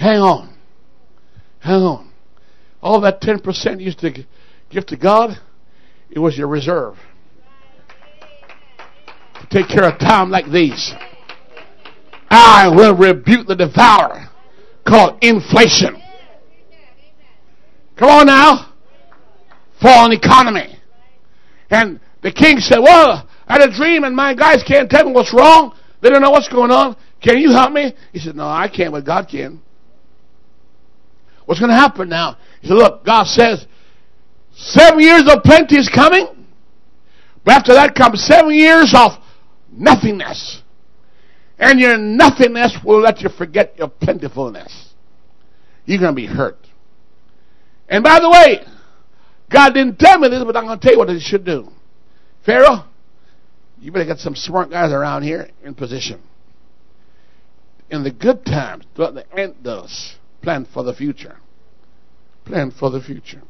Hang 0.00 0.20
on. 0.20 0.56
Hang 1.58 1.82
on. 1.82 2.10
All 2.82 3.02
that 3.02 3.20
10% 3.20 3.80
you 3.80 3.84
used 3.84 3.98
to 3.98 4.24
give 4.70 4.86
to 4.86 4.96
God, 4.96 5.38
it 6.08 6.18
was 6.18 6.38
your 6.38 6.48
reserve. 6.48 6.94
To 9.34 9.46
take 9.50 9.68
care 9.68 9.84
of 9.84 9.98
time 9.98 10.30
like 10.30 10.50
these. 10.50 10.94
I 12.30 12.72
will 12.74 12.96
rebuke 12.96 13.46
the 13.46 13.54
devourer 13.54 14.30
called 14.88 15.18
inflation. 15.20 16.00
Come 17.98 18.08
on 18.08 18.26
now. 18.26 18.72
Fallen 19.82 20.12
economy. 20.12 20.78
And 21.68 22.00
the 22.22 22.32
king 22.32 22.60
said, 22.60 22.78
Well, 22.78 23.28
I 23.46 23.52
had 23.52 23.68
a 23.68 23.76
dream 23.76 24.04
and 24.04 24.16
my 24.16 24.34
guys 24.34 24.62
can't 24.66 24.88
tell 24.90 25.04
me 25.04 25.12
what's 25.12 25.34
wrong. 25.34 25.76
They 26.00 26.08
don't 26.08 26.22
know 26.22 26.30
what's 26.30 26.48
going 26.48 26.70
on. 26.70 26.96
Can 27.22 27.36
you 27.36 27.50
help 27.50 27.72
me? 27.72 27.92
He 28.14 28.18
said, 28.18 28.34
No, 28.34 28.48
I 28.48 28.66
can't, 28.74 28.92
but 28.92 29.04
God 29.04 29.28
can. 29.28 29.60
What's 31.50 31.58
going 31.58 31.70
to 31.70 31.76
happen 31.76 32.08
now? 32.08 32.36
He 32.60 32.68
said, 32.68 32.74
Look, 32.74 33.04
God 33.04 33.26
says, 33.26 33.66
seven 34.54 35.00
years 35.00 35.24
of 35.26 35.42
plenty 35.42 35.78
is 35.78 35.90
coming, 35.92 36.46
but 37.44 37.54
after 37.54 37.74
that 37.74 37.96
comes 37.96 38.22
seven 38.22 38.54
years 38.54 38.94
of 38.96 39.20
nothingness. 39.72 40.62
And 41.58 41.80
your 41.80 41.98
nothingness 41.98 42.78
will 42.84 43.00
let 43.00 43.22
you 43.22 43.30
forget 43.30 43.76
your 43.76 43.88
plentifulness. 43.88 44.94
You're 45.86 45.98
going 45.98 46.12
to 46.12 46.16
be 46.16 46.26
hurt. 46.26 46.68
And 47.88 48.04
by 48.04 48.20
the 48.20 48.30
way, 48.30 48.64
God 49.52 49.74
didn't 49.74 49.98
tell 49.98 50.20
me 50.20 50.28
this, 50.28 50.44
but 50.44 50.56
I'm 50.56 50.66
going 50.66 50.78
to 50.78 50.86
tell 50.86 50.92
you 50.92 51.00
what 51.00 51.08
he 51.08 51.18
should 51.18 51.44
do. 51.44 51.66
Pharaoh, 52.46 52.84
you 53.80 53.90
better 53.90 54.04
get 54.04 54.18
some 54.18 54.36
smart 54.36 54.70
guys 54.70 54.92
around 54.92 55.24
here 55.24 55.50
in 55.64 55.74
position. 55.74 56.22
In 57.90 58.04
the 58.04 58.12
good 58.12 58.44
times, 58.46 58.84
what 58.94 59.14
the 59.14 59.28
ant 59.36 59.64
does. 59.64 60.14
Plan 60.42 60.66
for 60.72 60.82
the 60.82 60.94
future. 60.94 61.36
Plan 62.44 62.70
for 62.70 62.90
the 62.90 63.00
future. 63.00 63.42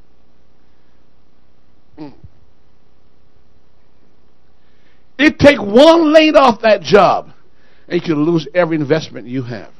Mm. 1.99 2.15
It 5.19 5.39
take 5.39 5.59
one 5.59 6.13
laid 6.13 6.35
off 6.35 6.63
that 6.63 6.81
job, 6.83 7.31
and 7.87 8.01
you 8.01 8.01
can 8.01 8.25
lose 8.25 8.49
every 8.55 8.77
investment 8.77 9.27
you 9.27 9.43
have. 9.43 9.73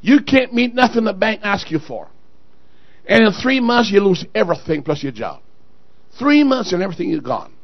You 0.00 0.20
can't 0.22 0.52
meet 0.52 0.74
nothing 0.74 1.04
the 1.04 1.12
bank 1.12 1.40
asks 1.44 1.70
you 1.70 1.78
for. 1.78 2.08
And 3.06 3.24
in 3.24 3.32
three 3.32 3.60
months, 3.60 3.90
you 3.90 4.00
lose 4.00 4.24
everything 4.34 4.82
plus 4.82 5.02
your 5.02 5.12
job. 5.12 5.40
Three 6.18 6.44
months 6.44 6.72
and 6.72 6.82
everything 6.82 7.10
is 7.10 7.20
gone. 7.20 7.54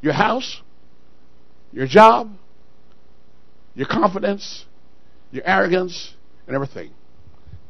Your 0.00 0.12
house, 0.12 0.62
your 1.72 1.86
job, 1.86 2.30
your 3.74 3.86
confidence, 3.86 4.64
your 5.30 5.46
arrogance, 5.46 6.14
and 6.46 6.54
everything. 6.54 6.90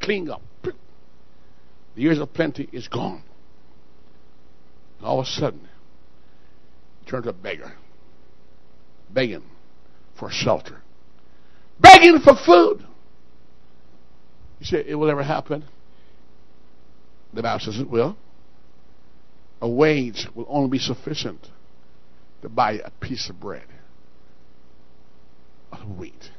Clean 0.01 0.30
up. 0.30 0.42
The 0.62 2.03
years 2.03 2.18
of 2.18 2.32
plenty 2.32 2.68
is 2.72 2.88
gone. 2.88 3.22
All 5.03 5.20
of 5.20 5.26
a 5.26 5.28
sudden, 5.28 5.68
you 7.01 7.11
turn 7.11 7.22
to 7.24 7.30
a 7.30 7.32
beggar. 7.32 7.72
Begging 9.11 9.44
for 10.18 10.30
shelter. 10.30 10.82
Begging 11.80 12.18
for 12.20 12.34
food. 12.34 12.84
You 14.61 14.66
say, 14.66 14.84
it 14.86 14.96
will 14.96 15.11
ever 15.11 15.22
happen? 15.22 15.64
The 17.32 17.42
Bible 17.42 17.61
says 17.61 17.78
it 17.78 17.88
will. 17.88 18.16
A 19.61 19.68
wage 19.68 20.28
will 20.34 20.46
only 20.49 20.70
be 20.70 20.78
sufficient 20.78 21.49
to 22.42 22.49
buy 22.49 22.72
a 22.72 22.90
piece 23.01 23.28
of 23.28 23.40
bread 23.40 23.66
of 25.72 25.99
wheat. 25.99 26.30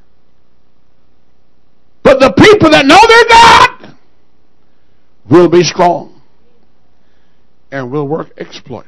But 2.02 2.18
the 2.18 2.32
people 2.32 2.70
that 2.70 2.86
know 2.86 2.98
their 3.06 3.24
God 3.28 3.98
will 5.30 5.48
be 5.48 5.62
strong 5.62 6.22
and 7.70 7.90
will 7.90 8.08
work 8.08 8.28
exploit. 8.36 8.86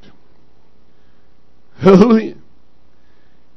Hallelujah. 1.80 2.36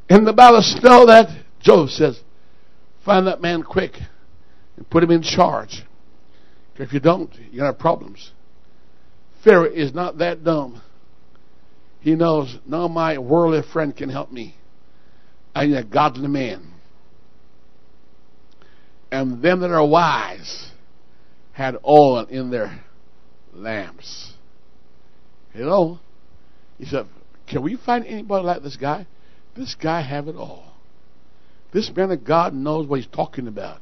In 0.09 0.23
the 0.23 0.33
Bible 0.33 0.61
still 0.61 1.07
that 1.07 1.29
Joseph 1.61 1.91
says, 1.91 2.21
find 3.03 3.27
that 3.27 3.41
man 3.41 3.63
quick 3.63 3.93
and 4.77 4.89
put 4.89 5.03
him 5.03 5.11
in 5.11 5.23
charge. 5.23 5.83
If 6.77 6.93
you 6.93 6.99
don't, 6.99 7.33
you're 7.33 7.43
going 7.43 7.59
to 7.59 7.65
have 7.65 7.79
problems. 7.79 8.31
Pharaoh 9.43 9.71
is 9.71 9.93
not 9.93 10.17
that 10.17 10.43
dumb. 10.43 10.81
He 12.01 12.15
knows, 12.15 12.57
no, 12.67 12.87
my 12.87 13.17
worldly 13.17 13.61
friend 13.71 13.95
can 13.95 14.09
help 14.09 14.31
me. 14.31 14.55
I 15.55 15.65
need 15.65 15.77
a 15.77 15.83
godly 15.83 16.27
man. 16.27 16.71
And 19.15 19.41
them 19.41 19.61
that 19.61 19.71
are 19.71 19.87
wise 19.87 20.71
had 21.53 21.77
oil 21.87 22.25
in 22.25 22.51
their 22.51 22.83
lamps. 23.53 24.33
Hello? 25.53 25.99
He 26.77 26.83
said, 26.83 27.07
Can 27.47 27.63
we 27.63 27.77
find 27.77 28.05
anybody 28.05 28.45
like 28.45 28.61
this 28.61 28.75
guy? 28.75 29.07
This 29.55 29.73
guy 29.73 30.01
have 30.01 30.27
it 30.27 30.35
all. 30.35 30.73
This 31.71 31.89
man 31.95 32.11
of 32.11 32.25
God 32.25 32.53
knows 32.53 32.87
what 32.87 32.99
he's 32.99 33.07
talking 33.07 33.47
about. 33.47 33.79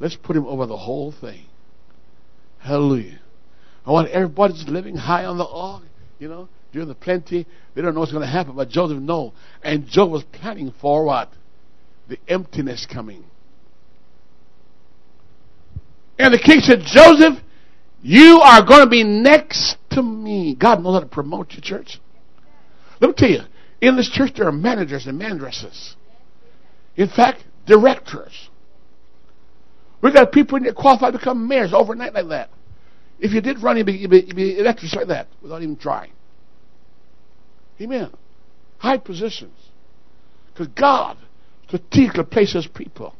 Let's 0.00 0.16
put 0.16 0.34
him 0.34 0.46
over 0.46 0.66
the 0.66 0.78
whole 0.78 1.12
thing. 1.12 1.44
Hallelujah. 2.58 3.20
I 3.86 3.92
want 3.92 4.08
everybody's 4.08 4.66
living 4.66 4.96
high 4.96 5.26
on 5.26 5.38
the 5.38 5.46
ark, 5.46 5.84
you 6.18 6.26
know, 6.26 6.48
during 6.72 6.88
the 6.88 6.96
plenty. 6.96 7.46
They 7.76 7.82
don't 7.82 7.94
know 7.94 8.00
what's 8.00 8.10
going 8.10 8.26
to 8.26 8.32
happen, 8.32 8.56
but 8.56 8.68
Joseph 8.68 8.98
know. 8.98 9.32
And 9.62 9.86
Joseph 9.86 10.10
was 10.10 10.24
planning 10.24 10.74
for 10.80 11.04
what? 11.04 11.30
The 12.08 12.18
emptiness 12.26 12.84
coming. 12.92 13.22
And 16.18 16.32
the 16.32 16.38
king 16.38 16.60
said, 16.60 16.80
Joseph, 16.84 17.42
you 18.02 18.40
are 18.40 18.64
going 18.64 18.84
to 18.84 18.90
be 18.90 19.02
next 19.02 19.76
to 19.90 20.02
me. 20.02 20.54
God 20.54 20.82
knows 20.82 20.94
how 20.94 21.00
to 21.00 21.06
promote 21.06 21.52
your 21.52 21.62
church. 21.62 21.98
Let 23.00 23.08
me 23.08 23.14
tell 23.16 23.30
you, 23.30 23.40
in 23.80 23.96
this 23.96 24.10
church 24.10 24.32
there 24.36 24.46
are 24.46 24.52
managers 24.52 25.06
and 25.06 25.18
manageresses. 25.18 25.96
In 26.96 27.08
fact, 27.08 27.44
directors. 27.66 28.50
We 30.02 30.12
got 30.12 30.32
people 30.32 30.58
in 30.58 30.64
there 30.64 30.74
qualified 30.74 31.14
to 31.14 31.18
become 31.18 31.48
mayors 31.48 31.72
overnight 31.72 32.14
like 32.14 32.28
that. 32.28 32.50
If 33.18 33.32
you 33.32 33.40
did 33.40 33.62
run, 33.62 33.76
you'd 33.76 33.86
be, 33.86 33.92
you'd 33.92 34.10
be, 34.10 34.20
you'd 34.20 34.36
be 34.36 34.62
like 34.62 35.08
that 35.08 35.28
without 35.40 35.62
even 35.62 35.76
trying. 35.76 36.12
Amen. 37.80 38.10
High 38.78 38.98
positions. 38.98 39.56
Because 40.52 40.68
God 40.68 41.16
strategically 41.66 42.24
places 42.24 42.68
people 42.72 43.14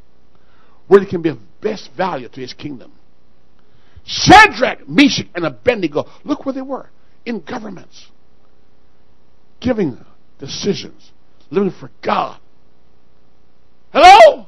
where 0.86 1.00
they 1.00 1.06
can 1.06 1.22
be 1.22 1.32
best 1.64 1.90
value 1.96 2.28
to 2.28 2.40
his 2.40 2.52
kingdom. 2.52 2.92
Shadrach, 4.04 4.86
Meshach, 4.86 5.26
and 5.34 5.46
Abednego, 5.46 6.04
look 6.22 6.44
where 6.44 6.52
they 6.52 6.62
were 6.62 6.90
in 7.24 7.40
governments, 7.40 8.08
giving 9.60 9.98
decisions, 10.38 11.10
living 11.50 11.72
for 11.72 11.90
God. 12.02 12.38
Hello? 13.92 14.46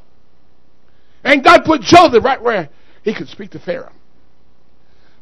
And 1.25 1.43
God 1.43 1.63
put 1.65 1.81
Joseph 1.81 2.23
right 2.23 2.41
where 2.41 2.69
he 3.03 3.15
could 3.15 3.29
speak 3.29 3.53
to 3.53 3.59
Pharaoh. 3.59 3.93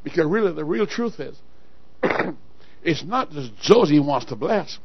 Because 0.02 0.26
really, 0.26 0.52
the 0.52 0.64
real 0.64 0.86
truth 0.86 1.20
is, 1.20 1.38
it's 2.82 3.04
not 3.04 3.30
just 3.30 3.56
Joseph 3.62 3.92
he 3.92 4.00
wants 4.00 4.26
to 4.26 4.36
bless, 4.36 4.78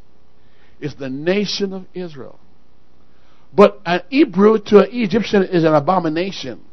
it's 0.80 0.96
the 0.96 1.10
nation 1.10 1.74
of 1.74 1.86
Israel. 1.94 2.40
But 3.54 3.82
an 3.86 4.02
Hebrew 4.10 4.60
to 4.68 4.80
an 4.80 4.90
Egyptian 4.92 5.44
is 5.44 5.64
an 5.64 5.74
abomination. 5.74 6.64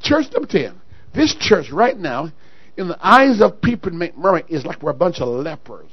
Church, 0.00 0.26
let 0.32 0.42
me 0.42 0.48
tell 0.48 0.60
you, 0.60 0.72
this 1.14 1.34
church 1.38 1.70
right 1.70 1.96
now, 1.96 2.32
in 2.76 2.88
the 2.88 2.98
eyes 3.00 3.40
of 3.40 3.60
people 3.60 3.92
in 3.92 3.98
McMurray, 3.98 4.44
is 4.48 4.64
like 4.64 4.82
we're 4.82 4.90
a 4.90 4.94
bunch 4.94 5.20
of 5.20 5.28
lepers. 5.28 5.90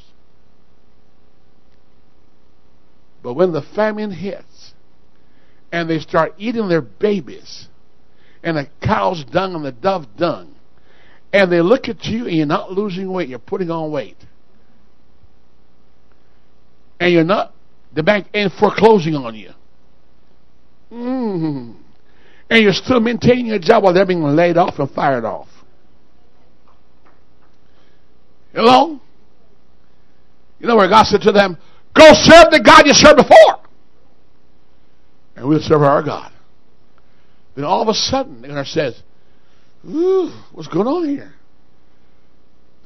But 3.23 3.33
when 3.33 3.51
the 3.51 3.61
famine 3.61 4.11
hits, 4.11 4.73
and 5.71 5.89
they 5.89 5.99
start 5.99 6.33
eating 6.37 6.67
their 6.67 6.81
babies, 6.81 7.67
and 8.43 8.57
the 8.57 8.67
cow's 8.83 9.23
dung 9.25 9.55
and 9.55 9.63
the 9.63 9.71
dove 9.71 10.07
dung, 10.17 10.55
and 11.31 11.51
they 11.51 11.61
look 11.61 11.87
at 11.87 12.03
you 12.05 12.27
and 12.27 12.35
you're 12.35 12.45
not 12.45 12.71
losing 12.71 13.11
weight, 13.11 13.29
you're 13.29 13.39
putting 13.39 13.71
on 13.71 13.91
weight. 13.91 14.17
And 16.99 17.13
you're 17.13 17.23
not, 17.23 17.53
the 17.93 18.03
bank 18.03 18.27
ain't 18.33 18.51
foreclosing 18.53 19.15
on 19.15 19.35
you. 19.35 19.51
Mm. 20.91 21.75
And 22.51 22.61
you're 22.61 22.73
still 22.73 22.99
maintaining 22.99 23.45
your 23.45 23.59
job 23.59 23.81
while 23.81 23.93
they're 23.93 24.05
being 24.05 24.21
laid 24.21 24.57
off 24.57 24.77
and 24.77 24.91
fired 24.91 25.23
off. 25.23 25.47
Hello? 28.53 28.99
You 30.59 30.67
know 30.67 30.75
where 30.75 30.89
God 30.89 31.05
said 31.05 31.21
to 31.21 31.31
them, 31.31 31.57
Go 31.97 32.11
serve 32.11 32.51
the 32.51 32.61
God 32.63 32.85
you 32.85 32.91
served 32.91 33.17
before. 33.19 33.69
And 35.37 35.47
we'll 35.47 35.61
serve 35.61 35.81
our 35.81 36.03
God. 36.03 36.33
Then 37.55 37.63
all 37.63 37.81
of 37.81 37.87
a 37.87 37.93
sudden, 37.93 38.41
the 38.41 38.65
says, 38.65 39.01
Ooh, 39.87 40.29
what's 40.51 40.67
going 40.67 40.87
on 40.87 41.07
here? 41.07 41.33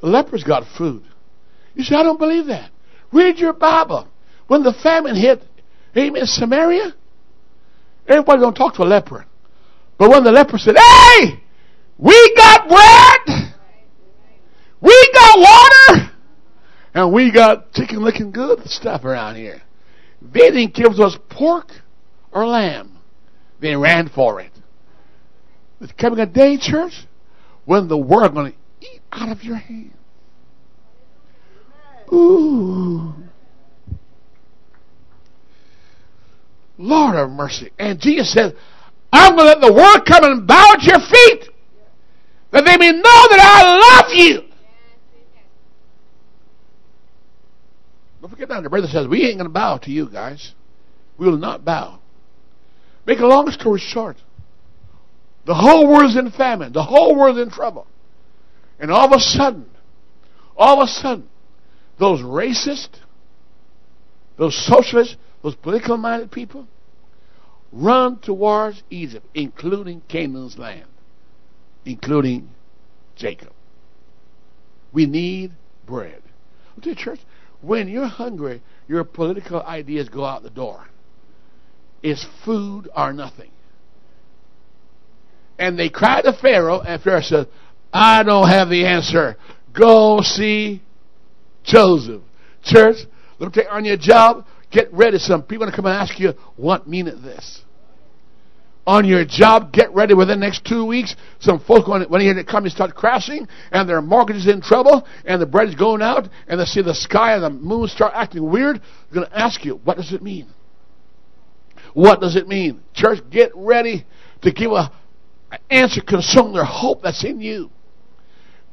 The 0.00 0.06
lepers 0.06 0.44
got 0.44 0.62
food. 0.78 1.02
You 1.74 1.82
say, 1.82 1.96
I 1.96 2.04
don't 2.04 2.20
believe 2.20 2.46
that. 2.46 2.70
Read 3.12 3.38
your 3.38 3.52
Bible. 3.52 4.06
When 4.46 4.62
the 4.62 4.72
famine 4.80 5.16
hit, 5.16 5.42
amen, 5.96 6.26
Samaria, 6.26 6.94
everybody 8.06 8.40
don't 8.42 8.54
talk 8.54 8.76
to 8.76 8.82
a 8.82 8.84
leper. 8.84 9.26
But 9.98 10.10
when 10.10 10.24
the 10.24 10.32
leper 10.32 10.58
said, 10.58 10.76
Hey, 10.76 11.42
we 11.98 12.34
got 12.36 12.68
bread, 12.68 13.54
we 14.80 15.10
got 15.14 15.38
water, 15.38 16.12
and 16.94 17.12
we 17.12 17.32
got 17.32 17.72
chicken 17.72 18.00
looking 18.00 18.30
good 18.30 18.68
stuff 18.68 19.04
around 19.04 19.36
here. 19.36 19.62
They 20.20 20.50
didn't 20.50 20.74
give 20.74 20.98
us 21.00 21.16
pork 21.30 21.70
or 22.32 22.46
lamb. 22.46 22.98
They 23.60 23.74
ran 23.76 24.08
for 24.08 24.40
it. 24.40 24.52
It's 25.80 25.92
coming 25.92 26.18
a 26.18 26.26
day, 26.26 26.58
church, 26.58 26.92
when 27.64 27.88
the 27.88 27.96
world 27.96 28.34
going 28.34 28.52
to 28.52 28.58
eat 28.86 29.00
out 29.12 29.30
of 29.30 29.42
your 29.42 29.56
hand. 29.56 29.92
Ooh. 32.12 33.14
Lord 36.78 37.16
of 37.16 37.30
mercy. 37.30 37.70
And 37.78 37.98
Jesus 38.00 38.32
said, 38.32 38.56
I'm 39.16 39.36
going 39.36 39.46
to 39.46 39.58
let 39.58 39.60
the 39.60 39.72
world 39.72 40.06
come 40.06 40.24
and 40.24 40.46
bow 40.46 40.72
at 40.74 40.82
your 40.82 41.00
feet 41.00 41.50
that 42.50 42.64
they 42.64 42.76
may 42.76 42.92
know 42.92 43.00
that 43.02 43.40
I 43.40 44.02
love 44.02 44.12
you. 44.14 44.42
Don't 48.20 48.30
forget 48.30 48.48
that. 48.48 48.62
The 48.62 48.70
brother 48.70 48.88
says, 48.88 49.06
We 49.06 49.24
ain't 49.24 49.38
going 49.38 49.48
to 49.48 49.52
bow 49.52 49.78
to 49.78 49.90
you 49.90 50.08
guys. 50.08 50.52
We 51.18 51.26
will 51.26 51.38
not 51.38 51.64
bow. 51.64 52.00
Make 53.06 53.20
a 53.20 53.26
long 53.26 53.50
story 53.50 53.80
short. 53.80 54.16
The 55.46 55.54
whole 55.54 55.88
world 55.88 56.10
is 56.10 56.16
in 56.16 56.30
famine. 56.32 56.72
The 56.72 56.82
whole 56.82 57.16
world 57.16 57.38
is 57.38 57.42
in 57.42 57.50
trouble. 57.50 57.86
And 58.80 58.90
all 58.90 59.06
of 59.06 59.12
a 59.12 59.20
sudden, 59.20 59.66
all 60.56 60.82
of 60.82 60.88
a 60.88 60.90
sudden, 60.90 61.28
those 61.98 62.20
racist, 62.20 62.88
those 64.36 64.56
socialists, 64.66 65.16
those 65.42 65.54
political 65.54 65.96
minded 65.96 66.32
people 66.32 66.66
run 67.76 68.18
towards 68.18 68.82
Egypt, 68.90 69.26
including 69.34 70.02
Canaan's 70.08 70.58
land, 70.58 70.88
including 71.84 72.48
Jacob. 73.14 73.52
We 74.92 75.06
need 75.06 75.52
bread. 75.86 76.22
To 76.82 76.94
church, 76.94 77.20
when 77.60 77.88
you're 77.88 78.06
hungry, 78.06 78.62
your 78.88 79.04
political 79.04 79.62
ideas 79.62 80.08
go 80.08 80.24
out 80.24 80.42
the 80.42 80.50
door. 80.50 80.86
It's 82.02 82.26
food 82.44 82.88
or 82.94 83.12
nothing. 83.12 83.50
And 85.58 85.78
they 85.78 85.88
cried 85.88 86.22
to 86.22 86.32
Pharaoh, 86.34 86.80
and 86.80 87.02
Pharaoh 87.02 87.22
said, 87.22 87.48
I 87.92 88.22
don't 88.22 88.48
have 88.48 88.68
the 88.68 88.84
answer. 88.86 89.36
Go 89.72 90.20
see 90.22 90.82
Joseph. 91.64 92.22
Church, 92.62 92.96
let 93.38 93.46
me 93.48 93.62
take 93.62 93.72
on 93.72 93.84
your 93.84 93.96
job. 93.96 94.44
Get 94.70 94.92
ready. 94.92 95.18
Some 95.18 95.42
people 95.42 95.64
are 95.64 95.66
going 95.66 95.72
to 95.72 95.76
come 95.76 95.86
and 95.86 95.94
ask 95.94 96.18
you, 96.18 96.34
what 96.56 96.86
meaneth 96.86 97.22
this? 97.22 97.62
On 98.86 99.04
your 99.04 99.24
job, 99.24 99.72
get 99.72 99.92
ready 99.92 100.14
within 100.14 100.38
the 100.38 100.46
next 100.46 100.64
two 100.64 100.84
weeks. 100.84 101.16
Some 101.40 101.58
folks, 101.58 101.88
when, 101.88 102.02
when 102.02 102.20
the 102.20 102.38
economy 102.38 102.70
start 102.70 102.94
crashing 102.94 103.48
and 103.72 103.88
their 103.88 104.00
mortgage 104.00 104.36
is 104.36 104.46
in 104.46 104.60
trouble 104.60 105.06
and 105.24 105.42
the 105.42 105.46
bread 105.46 105.68
is 105.68 105.74
going 105.74 106.02
out 106.02 106.28
and 106.46 106.60
they 106.60 106.64
see 106.64 106.82
the 106.82 106.94
sky 106.94 107.34
and 107.34 107.42
the 107.42 107.50
moon 107.50 107.88
start 107.88 108.12
acting 108.14 108.48
weird, 108.48 108.76
they're 109.10 109.22
going 109.22 109.26
to 109.28 109.38
ask 109.38 109.64
you, 109.64 109.80
what 109.82 109.96
does 109.96 110.12
it 110.12 110.22
mean? 110.22 110.46
What 111.94 112.20
does 112.20 112.36
it 112.36 112.46
mean? 112.46 112.82
Church, 112.94 113.18
get 113.28 113.50
ready 113.56 114.06
to 114.42 114.52
give 114.52 114.70
a, 114.70 114.92
an 115.50 115.58
answer 115.68 116.00
concerning 116.00 116.52
their 116.52 116.64
hope 116.64 117.02
that's 117.02 117.24
in 117.24 117.40
you. 117.40 117.70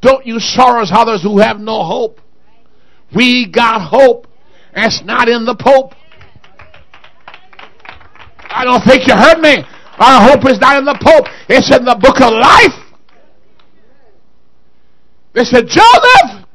Don't 0.02 0.28
you 0.28 0.40
sorrow 0.40 0.84
as 0.84 0.92
others 0.94 1.24
who 1.24 1.40
have 1.40 1.60
no 1.60 1.84
hope. 1.84 2.20
We 3.16 3.50
got 3.50 3.80
hope. 3.80 4.28
It's 4.76 5.02
not 5.04 5.30
in 5.30 5.46
the 5.46 5.56
Pope. 5.56 5.94
I 8.50 8.64
don't 8.66 8.84
think 8.84 9.08
you 9.08 9.16
heard 9.16 9.40
me. 9.40 9.64
Our 10.00 10.32
hope 10.32 10.46
is 10.50 10.60
not 10.60 10.78
in 10.78 10.86
the 10.86 10.98
Pope. 11.00 11.28
It's 11.48 11.76
in 11.76 11.86
the 11.86 11.96
book 11.96 12.20
of 12.22 12.34
life. 12.34 12.80
They 15.34 15.44
said, 15.44 15.68
Joseph, 15.68 16.48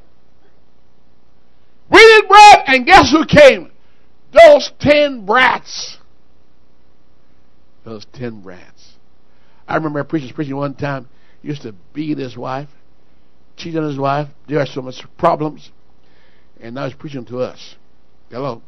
we 1.90 1.98
need 1.98 2.28
bread, 2.28 2.58
and 2.66 2.86
guess 2.86 3.10
who 3.10 3.24
came? 3.24 3.72
Those 4.32 4.70
ten 4.78 5.24
brats. 5.24 5.98
Those 7.84 8.04
ten 8.12 8.42
brats. 8.42 8.94
I 9.66 9.76
remember 9.76 10.00
a 10.00 10.04
preacher 10.04 10.32
preaching 10.34 10.56
one 10.56 10.74
time. 10.74 11.08
He 11.42 11.48
used 11.48 11.62
to 11.62 11.74
beat 11.92 12.18
his 12.18 12.36
wife, 12.36 12.68
cheat 13.56 13.76
on 13.76 13.84
his 13.84 13.98
wife. 13.98 14.28
There 14.48 14.58
are 14.58 14.66
so 14.66 14.82
much 14.82 15.02
problems. 15.16 15.70
And 16.60 16.74
now 16.74 16.86
he's 16.86 16.96
preaching 16.96 17.24
to 17.26 17.40
us. 17.40 17.76
Hello. 18.30 18.62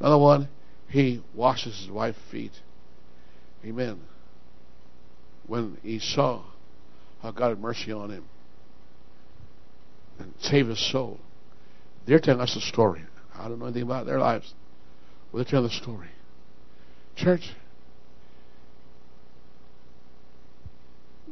Another 0.00 0.18
one, 0.18 0.48
he 0.88 1.22
washes 1.34 1.78
his 1.80 1.90
wife's 1.90 2.18
feet. 2.30 2.52
Amen. 3.64 4.00
When 5.46 5.78
he 5.82 5.98
saw 5.98 6.44
how 7.22 7.32
God 7.32 7.48
had 7.50 7.60
mercy 7.60 7.92
on 7.92 8.10
him 8.10 8.24
and 10.18 10.32
saved 10.40 10.68
his 10.68 10.90
soul. 10.90 11.18
They're 12.06 12.20
telling 12.20 12.40
us 12.40 12.56
a 12.56 12.60
story. 12.60 13.02
I 13.34 13.48
don't 13.48 13.58
know 13.58 13.66
anything 13.66 13.82
about 13.82 14.06
their 14.06 14.18
lives. 14.18 14.54
They're 15.32 15.44
telling 15.44 15.68
the 15.68 15.74
story. 15.74 16.08
Church, 17.16 17.50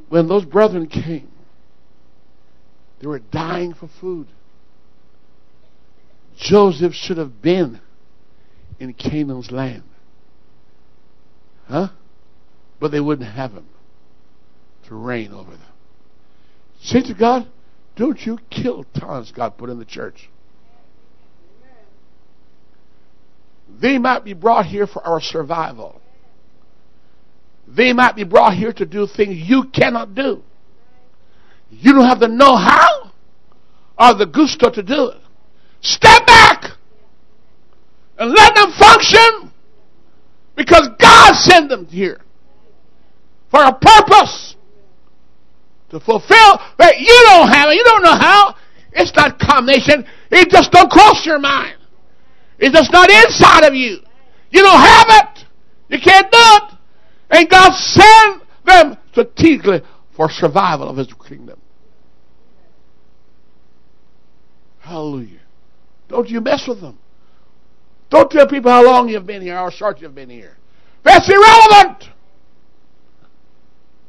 when 0.09 0.29
those 0.29 0.45
brethren 0.45 0.87
came, 0.89 1.31
they 3.01 3.07
were 3.07 3.19
dying 3.19 3.75
for 3.75 3.89
food. 4.01 4.29
Joseph 6.37 6.93
should 6.93 7.17
have 7.17 7.41
been 7.41 7.81
in 8.79 8.93
Canaan's 8.93 9.51
land. 9.51 9.85
Huh? 11.67 11.89
But 12.79 12.91
they 12.91 13.01
wouldn't 13.01 13.29
have 13.29 13.53
him 13.53 13.67
to 14.89 14.95
reign 14.95 15.33
over 15.33 15.51
them. 15.53 15.61
Say 16.81 17.03
to 17.03 17.15
God, 17.15 17.49
don't 17.97 18.21
you 18.25 18.39
kill 18.51 18.85
talents 18.95 19.33
God 19.33 19.57
put 19.57 19.71
in 19.71 19.79
the 19.79 19.85
church. 19.85 20.29
They 23.81 23.99
might 23.99 24.25
be 24.25 24.35
brought 24.35 24.67
here 24.67 24.87
for 24.87 25.03
our 25.07 25.21
survival. 25.21 26.01
They 27.67 27.93
might 27.93 28.15
be 28.15 28.25
brought 28.25 28.55
here 28.55 28.73
to 28.73 28.87
do 28.87 29.07
things 29.07 29.37
you 29.37 29.65
cannot 29.71 30.15
do. 30.15 30.43
You 31.71 31.95
don't 31.95 32.05
have 32.05 32.21
the 32.21 32.29
know 32.29 32.57
how 32.57 33.13
or 33.99 34.15
the 34.15 34.27
gusto 34.27 34.71
to 34.71 34.83
do 34.83 35.09
it. 35.09 35.21
Step 35.81 36.27
back 36.27 36.65
and 38.19 38.31
let 38.31 38.55
them 38.55 38.73
function 38.79 39.53
because 40.55 40.89
God 41.01 41.35
sent 41.35 41.69
them 41.69 41.87
here 41.87 42.21
for 43.51 43.63
a 43.63 43.73
purpose 43.73 44.57
to 45.91 46.01
fulfill 46.01 46.61
that 46.79 46.99
you 46.99 47.23
don't 47.27 47.49
have 47.49 47.69
it. 47.71 47.75
You 47.75 47.85
don't 47.85 48.03
know 48.03 48.17
how. 48.17 48.55
It's 48.93 49.15
not 49.15 49.39
combination. 49.39 50.07
It 50.31 50.51
just 50.51 50.73
don't 50.73 50.91
cross 50.91 51.25
your 51.25 51.39
mind. 51.39 51.77
It's 52.59 52.75
just 52.75 52.93
not 52.93 53.11
inside 53.11 53.65
of 53.65 53.75
you. 53.75 53.99
You 54.51 54.63
don't 54.63 54.81
have 54.81 55.07
it. 55.09 55.45
You 55.89 55.99
can't 56.03 56.31
do 56.31 56.39
it. 56.39 56.63
And 57.31 57.51
God 57.51 57.73
sent 57.75 58.43
them 58.65 58.97
strategically 59.11 59.83
for 60.17 60.31
survival 60.31 60.89
of 60.89 60.97
His 60.97 61.13
kingdom. 61.29 61.61
Hallelujah. 64.81 65.41
Don't 66.09 66.29
you 66.29 66.41
mess 66.41 66.65
with 66.67 66.81
them. 66.81 66.99
Don't 68.09 68.31
tell 68.31 68.47
people 68.47 68.71
how 68.71 68.85
long 68.85 69.09
you've 69.09 69.27
been 69.27 69.43
here, 69.43 69.57
how 69.57 69.69
short 69.69 70.01
you've 70.01 70.15
been 70.15 70.31
here. 70.31 70.57
That's 71.03 71.29
irrelevant. 71.29 72.05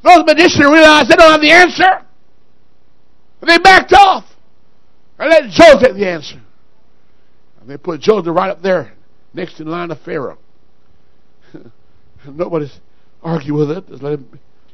Those 0.03 0.23
magicians 0.25 0.65
realized 0.65 1.09
they 1.09 1.15
don't 1.15 1.31
have 1.31 1.41
the 1.41 1.51
answer. 1.51 2.05
They 3.41 3.57
backed 3.57 3.93
off. 3.93 4.25
And 5.19 5.29
let 5.29 5.49
Joseph 5.49 5.95
the 5.95 6.07
answer. 6.07 6.41
And 7.59 7.69
they 7.69 7.77
put 7.77 8.01
Joseph 8.01 8.35
right 8.35 8.49
up 8.49 8.61
there 8.61 8.93
next 9.33 9.59
in 9.59 9.67
line 9.67 9.91
of 9.91 9.99
Pharaoh. 10.01 10.37
Nobody's 12.27 12.79
argue 13.21 13.55
with 13.55 13.71
it. 13.71 13.87
Just 13.87 14.03
let 14.03 14.13
it, 14.13 14.19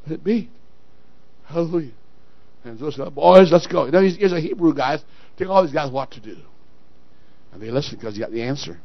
let 0.05 0.11
it 0.15 0.23
be. 0.23 0.49
Hallelujah. 1.45 1.91
And 2.63 2.79
Joseph 2.79 3.05
said, 3.05 3.15
boys, 3.15 3.51
let's 3.51 3.67
go. 3.67 3.89
Now 3.89 4.01
he's, 4.01 4.17
he's 4.17 4.31
a 4.31 4.39
Hebrew 4.39 4.73
guy. 4.73 4.97
Tell 5.37 5.51
all 5.51 5.63
these 5.63 5.73
guys 5.73 5.91
what 5.91 6.11
to 6.11 6.19
do. 6.19 6.37
And 7.51 7.61
they 7.61 7.71
listen 7.71 7.97
because 7.97 8.15
he 8.15 8.21
got 8.21 8.31
the 8.31 8.41
answer. 8.41 8.79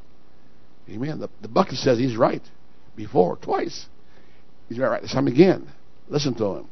Amen. 0.89 1.21
The, 1.21 1.29
the 1.43 1.49
bucket 1.49 1.77
says 1.77 1.99
he's 1.99 2.17
right. 2.17 2.43
before, 2.97 3.37
twice. 3.37 3.87
He's 4.69 4.79
right, 4.79 4.89
right 4.89 5.03
this 5.03 5.13
time 5.13 5.27
again. 5.27 5.69
Listen 6.09 6.35
to 6.35 6.57
him. 6.57 6.69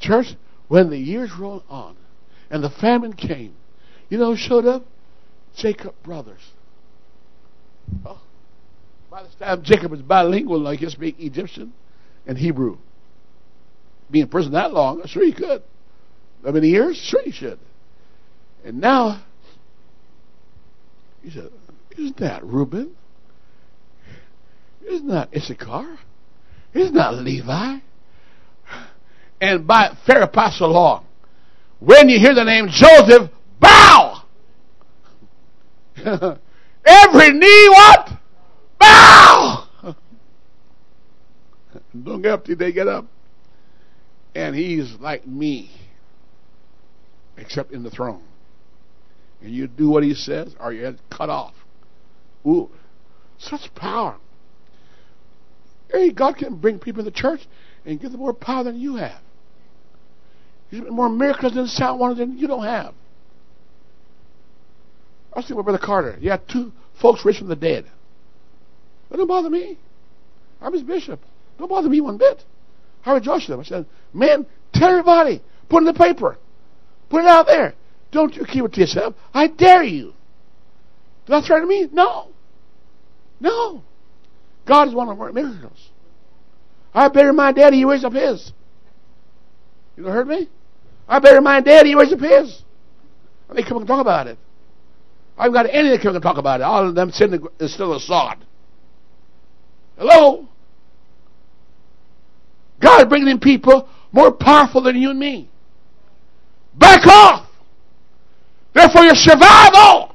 Church, 0.00 0.26
when 0.68 0.90
the 0.90 0.98
years 0.98 1.30
rolled 1.38 1.64
on 1.68 1.96
and 2.50 2.62
the 2.62 2.70
famine 2.70 3.12
came, 3.12 3.54
you 4.08 4.18
know 4.18 4.34
showed 4.34 4.66
up? 4.66 4.84
Jacob 5.56 5.94
brothers. 6.02 6.40
Oh, 8.06 8.20
by 9.10 9.24
this 9.24 9.34
time, 9.34 9.62
Jacob 9.62 9.90
was 9.90 10.00
bilingual, 10.00 10.60
like 10.60 10.78
he 10.78 10.88
speak 10.88 11.16
Egyptian 11.18 11.72
and 12.26 12.38
Hebrew. 12.38 12.78
Being 14.10 14.24
in 14.24 14.28
prison 14.28 14.52
that 14.52 14.72
long, 14.72 15.02
sure 15.06 15.24
he 15.24 15.32
could. 15.32 15.62
How 16.44 16.52
many 16.52 16.68
years? 16.68 16.96
Sure 16.96 17.22
he 17.22 17.32
should. 17.32 17.58
And 18.64 18.80
now, 18.80 19.22
he 21.22 21.30
said, 21.30 21.50
Isn't 21.96 22.18
that 22.18 22.44
Reuben? 22.44 22.96
Isn't 24.88 25.08
that 25.08 25.28
Issachar? 25.34 25.98
Isn't 26.74 26.94
that 26.94 27.14
Levi? 27.14 27.78
And 29.40 29.66
by 29.66 29.96
fair 30.06 30.22
apostle 30.22 30.72
law, 30.72 31.04
when 31.78 32.08
you 32.08 32.18
hear 32.18 32.34
the 32.34 32.44
name 32.44 32.68
Joseph, 32.68 33.30
bow! 33.58 34.22
Every 36.84 37.30
knee 37.32 37.68
what? 37.68 38.10
Bow! 38.78 39.66
Don't 42.02 42.22
get 42.22 42.32
up 42.32 42.44
till 42.44 42.56
they 42.56 42.72
get 42.72 42.86
up. 42.86 43.06
And 44.34 44.54
he's 44.54 44.92
like 45.00 45.26
me, 45.26 45.70
except 47.36 47.72
in 47.72 47.82
the 47.82 47.90
throne. 47.90 48.22
And 49.40 49.52
you 49.52 49.66
do 49.66 49.88
what 49.88 50.02
he 50.02 50.14
says, 50.14 50.54
or 50.60 50.72
your 50.72 50.84
head's 50.84 51.00
cut 51.10 51.30
off. 51.30 51.54
Ooh, 52.46 52.70
such 53.38 53.74
power. 53.74 54.18
Hey, 55.90 56.12
God 56.12 56.36
can 56.36 56.56
bring 56.56 56.78
people 56.78 57.02
to 57.02 57.10
the 57.10 57.16
church 57.16 57.40
and 57.84 58.00
give 58.00 58.12
them 58.12 58.20
more 58.20 58.34
power 58.34 58.62
than 58.62 58.78
you 58.78 58.96
have. 58.96 59.20
More 60.72 61.08
miracles 61.08 61.54
than 61.54 61.66
sound 61.66 61.98
wonders 61.98 62.18
than 62.18 62.38
you 62.38 62.46
don't 62.46 62.64
have. 62.64 62.94
I 65.32 65.40
thinking 65.40 65.56
about 65.56 65.64
Brother 65.64 65.84
Carter. 65.84 66.16
You 66.20 66.30
had 66.30 66.48
two 66.48 66.72
folks 67.00 67.24
raised 67.24 67.38
from 67.38 67.48
the 67.48 67.56
dead. 67.56 67.86
That 69.10 69.16
don't 69.16 69.26
bother 69.26 69.50
me. 69.50 69.78
I'm 70.60 70.72
his 70.72 70.82
bishop. 70.82 71.20
Don't 71.58 71.68
bother 71.68 71.88
me 71.88 72.00
one 72.00 72.18
bit. 72.18 72.42
I 73.04 73.14
rejoice 73.14 73.46
them. 73.46 73.60
I 73.60 73.62
said, 73.64 73.86
man, 74.12 74.46
tell 74.72 74.90
everybody. 74.90 75.42
Put 75.68 75.78
it 75.78 75.88
in 75.88 75.94
the 75.94 75.98
paper. 75.98 76.36
Put 77.08 77.22
it 77.22 77.26
out 77.26 77.46
there. 77.46 77.74
Don't 78.12 78.34
you 78.34 78.44
keep 78.44 78.64
it 78.64 78.72
to 78.74 78.80
yourself. 78.80 79.14
I 79.32 79.46
dare 79.46 79.82
you. 79.82 80.12
Do 81.26 81.32
that 81.32 81.44
threaten 81.44 81.68
me? 81.68 81.88
No. 81.92 82.28
No. 83.40 83.82
God 84.66 84.88
is 84.88 84.94
one 84.94 85.08
of 85.08 85.20
our 85.20 85.32
miracles. 85.32 85.90
I 86.92 87.08
buried 87.08 87.34
my 87.34 87.52
daddy, 87.52 87.78
he 87.78 87.84
raised 87.84 88.04
up 88.04 88.12
his. 88.12 88.52
You 89.96 90.04
heard 90.04 90.26
me? 90.26 90.48
I 91.10 91.18
buried 91.18 91.42
my 91.42 91.60
daddy, 91.60 91.88
he 91.88 91.94
raised 91.96 92.12
up 92.12 92.20
his. 92.20 92.62
And 93.48 93.58
they 93.58 93.64
come 93.64 93.78
and 93.78 93.86
talk 93.86 94.00
about 94.00 94.28
it. 94.28 94.38
I've 95.36 95.52
got 95.52 95.66
any 95.68 95.90
that 95.90 96.00
come 96.00 96.14
and 96.14 96.22
talk 96.22 96.38
about 96.38 96.60
it. 96.60 96.62
All 96.62 96.88
of 96.88 96.94
them 96.94 97.10
sitting 97.10 97.44
is 97.58 97.74
still 97.74 97.94
a 97.96 98.00
sod. 98.00 98.38
Hello? 99.98 100.48
God 102.80 103.08
bringing 103.08 103.28
in 103.28 103.40
people 103.40 103.88
more 104.12 104.30
powerful 104.30 104.82
than 104.82 104.96
you 104.96 105.10
and 105.10 105.18
me. 105.18 105.50
Back 106.76 107.04
off. 107.06 107.48
Therefore, 108.72 109.02
your 109.02 109.16
survival. 109.16 110.14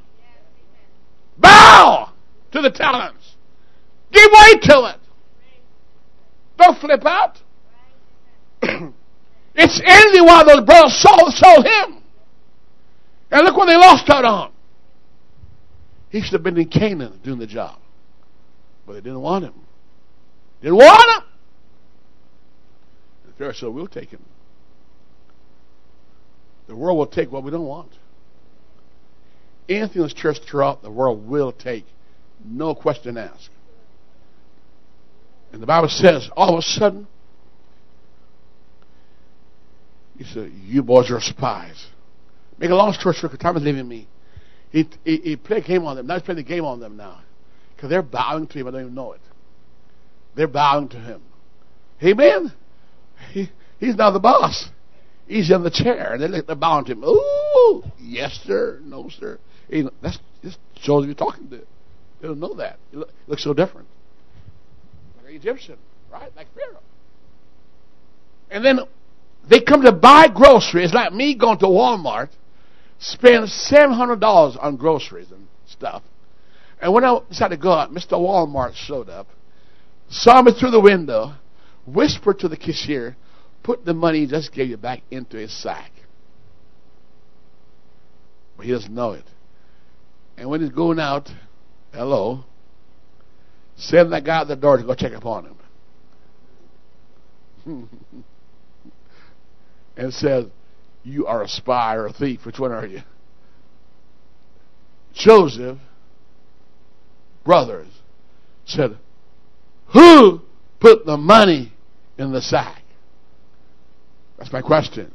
Bow 1.37 2.13
to 2.53 2.61
the 2.61 2.71
talents. 2.71 3.35
Give 4.13 4.31
way 4.31 4.59
to 4.61 4.93
it. 4.93 4.99
Don't 6.57 6.79
flip 6.79 7.05
out. 7.05 7.39
It's 9.56 9.82
envy 9.84 10.22
why 10.22 10.43
those 10.43 10.66
brothers 10.66 11.01
sold, 11.01 11.34
sold 11.34 11.66
him. 11.66 12.03
And 13.32 13.45
look 13.45 13.56
what 13.56 13.66
they 13.68 13.76
lost 13.76 14.10
out 14.10 14.26
on. 14.26 14.51
He 16.10 16.22
should 16.22 16.34
have 16.34 16.43
been 16.43 16.58
in 16.58 16.68
Canaan 16.68 17.20
doing 17.24 17.39
the 17.39 17.47
job. 17.47 17.80
But 18.86 18.93
they 18.93 19.01
didn't 19.01 19.22
want 19.22 19.45
him. 19.45 19.53
Didn't 20.62 20.78
want 20.78 21.24
him. 21.24 21.30
The 23.26 23.34
Pharaoh 23.38 23.53
said, 23.53 23.70
We'll 23.70 23.88
take 23.88 24.10
him. 24.10 24.24
The 26.68 26.76
world 26.76 26.97
will 26.97 27.08
take 27.08 27.32
what 27.32 27.43
we 27.43 27.51
don't 27.51 27.66
want. 27.66 27.91
Anything 29.68 30.03
this 30.03 30.14
church 30.14 30.38
throughout 30.49 30.82
the 30.82 30.91
world 30.91 31.28
will 31.28 31.51
take. 31.51 31.86
No 32.43 32.76
question 32.76 33.18
asked. 33.18 33.49
And 35.51 35.62
the 35.62 35.68
Bible 35.68 35.89
says, 35.89 36.30
all 36.36 36.53
of 36.53 36.60
a 36.60 36.62
sudden, 36.62 37.08
he 40.18 40.24
said, 40.24 40.51
You 40.53 40.84
boys 40.84 41.11
are 41.11 41.22
spies. 41.22 41.88
Make 42.57 42.70
a 42.70 42.76
long 42.76 42.93
story 42.93 43.16
short, 43.16 43.38
time 43.39 43.57
is 43.57 43.63
leaving 43.63 43.88
me. 43.88 44.07
He, 44.72 44.89
he, 45.03 45.18
he 45.18 45.36
played 45.36 45.63
a 45.63 45.68
game 45.68 45.86
on 45.86 45.95
them. 45.95 46.07
Now 46.07 46.16
he's 46.16 46.24
playing 46.24 46.38
the 46.38 46.43
game 46.43 46.66
on 46.66 46.80
them 46.80 46.97
now. 46.97 47.22
Because 47.76 47.89
they're 47.89 48.01
bowing 48.01 48.47
to 48.47 48.59
him. 48.59 48.68
I 48.68 48.72
don't 48.72 48.82
even 48.82 48.95
know 48.95 49.13
it. 49.13 49.22
They're 50.36 50.47
bowing 50.47 50.89
to 50.89 50.97
him. 50.97 51.22
Amen? 52.03 52.53
He, 53.32 53.49
he's 53.80 53.95
now 53.95 54.11
the 54.11 54.20
boss. 54.20 54.70
He's 55.28 55.49
in 55.49 55.63
the 55.63 55.72
chair. 55.72 56.18
They're, 56.20 56.41
they're 56.41 56.55
bowing 56.55 56.86
to 56.86 56.91
him. 56.91 57.03
Ooh, 57.03 57.84
yes, 57.99 58.39
sir. 58.45 58.80
No, 58.84 59.09
sir. 59.09 59.39
He, 59.70 59.88
that's 60.01 60.20
just 60.43 60.57
shows 60.82 61.05
you're 61.05 61.16
talking 61.16 61.49
to. 61.49 61.57
They 62.22 62.28
don't 62.28 62.39
know 62.39 62.53
that. 62.55 62.78
It 62.91 62.97
look, 62.97 63.09
looks 63.28 63.43
so 63.43 63.53
different. 63.53 63.88
Like 65.18 65.30
an 65.30 65.36
Egyptian, 65.36 65.78
right? 66.11 66.32
Like 66.36 66.47
Pharaoh. 66.53 66.82
And 68.51 68.63
then 68.63 68.80
they 69.49 69.61
come 69.61 69.83
to 69.83 69.91
buy 69.91 70.27
groceries, 70.27 70.85
It's 70.85 70.93
like 70.93 71.13
me 71.13 71.35
going 71.35 71.59
to 71.59 71.65
Walmart, 71.65 72.29
spend 72.99 73.47
$700 73.47 74.63
on 74.63 74.77
groceries 74.77 75.31
and 75.31 75.47
stuff. 75.67 76.03
And 76.81 76.93
when 76.93 77.03
I 77.03 77.19
decided 77.29 77.57
to 77.57 77.61
go 77.61 77.71
out, 77.71 77.91
Mr. 77.91 78.13
Walmart 78.13 78.73
showed 78.75 79.09
up, 79.09 79.27
saw 80.09 80.41
me 80.41 80.51
through 80.57 80.71
the 80.71 80.79
window, 80.79 81.35
whispered 81.85 82.39
to 82.39 82.47
the 82.47 82.57
cashier, 82.57 83.15
put 83.63 83.85
the 83.85 83.93
money 83.93 84.21
he 84.21 84.27
just 84.27 84.51
gave 84.53 84.69
you 84.69 84.77
back 84.77 85.01
into 85.09 85.37
his 85.37 85.51
sack. 85.51 85.91
But 88.57 88.65
he 88.65 88.71
doesn't 88.71 88.93
know 88.93 89.11
it. 89.11 89.25
And 90.37 90.49
when 90.49 90.61
he's 90.61 90.69
going 90.71 90.99
out, 90.99 91.29
hello, 91.93 92.45
send 93.77 94.11
that 94.11 94.23
guy 94.25 94.41
at 94.41 94.47
the 94.47 94.55
door 94.55 94.77
to 94.77 94.83
go 94.83 94.95
check 94.95 95.13
upon 95.13 95.45
him. 97.65 97.95
and 99.97 100.13
says, 100.13 100.45
You 101.03 101.25
are 101.27 101.43
a 101.43 101.47
spy 101.47 101.95
or 101.95 102.07
a 102.07 102.13
thief. 102.13 102.45
Which 102.45 102.59
one 102.59 102.71
are 102.71 102.85
you? 102.85 103.01
Joseph, 105.13 105.77
brothers, 107.43 107.87
said, 108.65 108.97
Who 109.93 110.41
put 110.79 111.05
the 111.05 111.17
money 111.17 111.73
in 112.17 112.31
the 112.31 112.41
sack? 112.41 112.83
That's 114.37 114.51
my 114.51 114.61
question. 114.61 115.13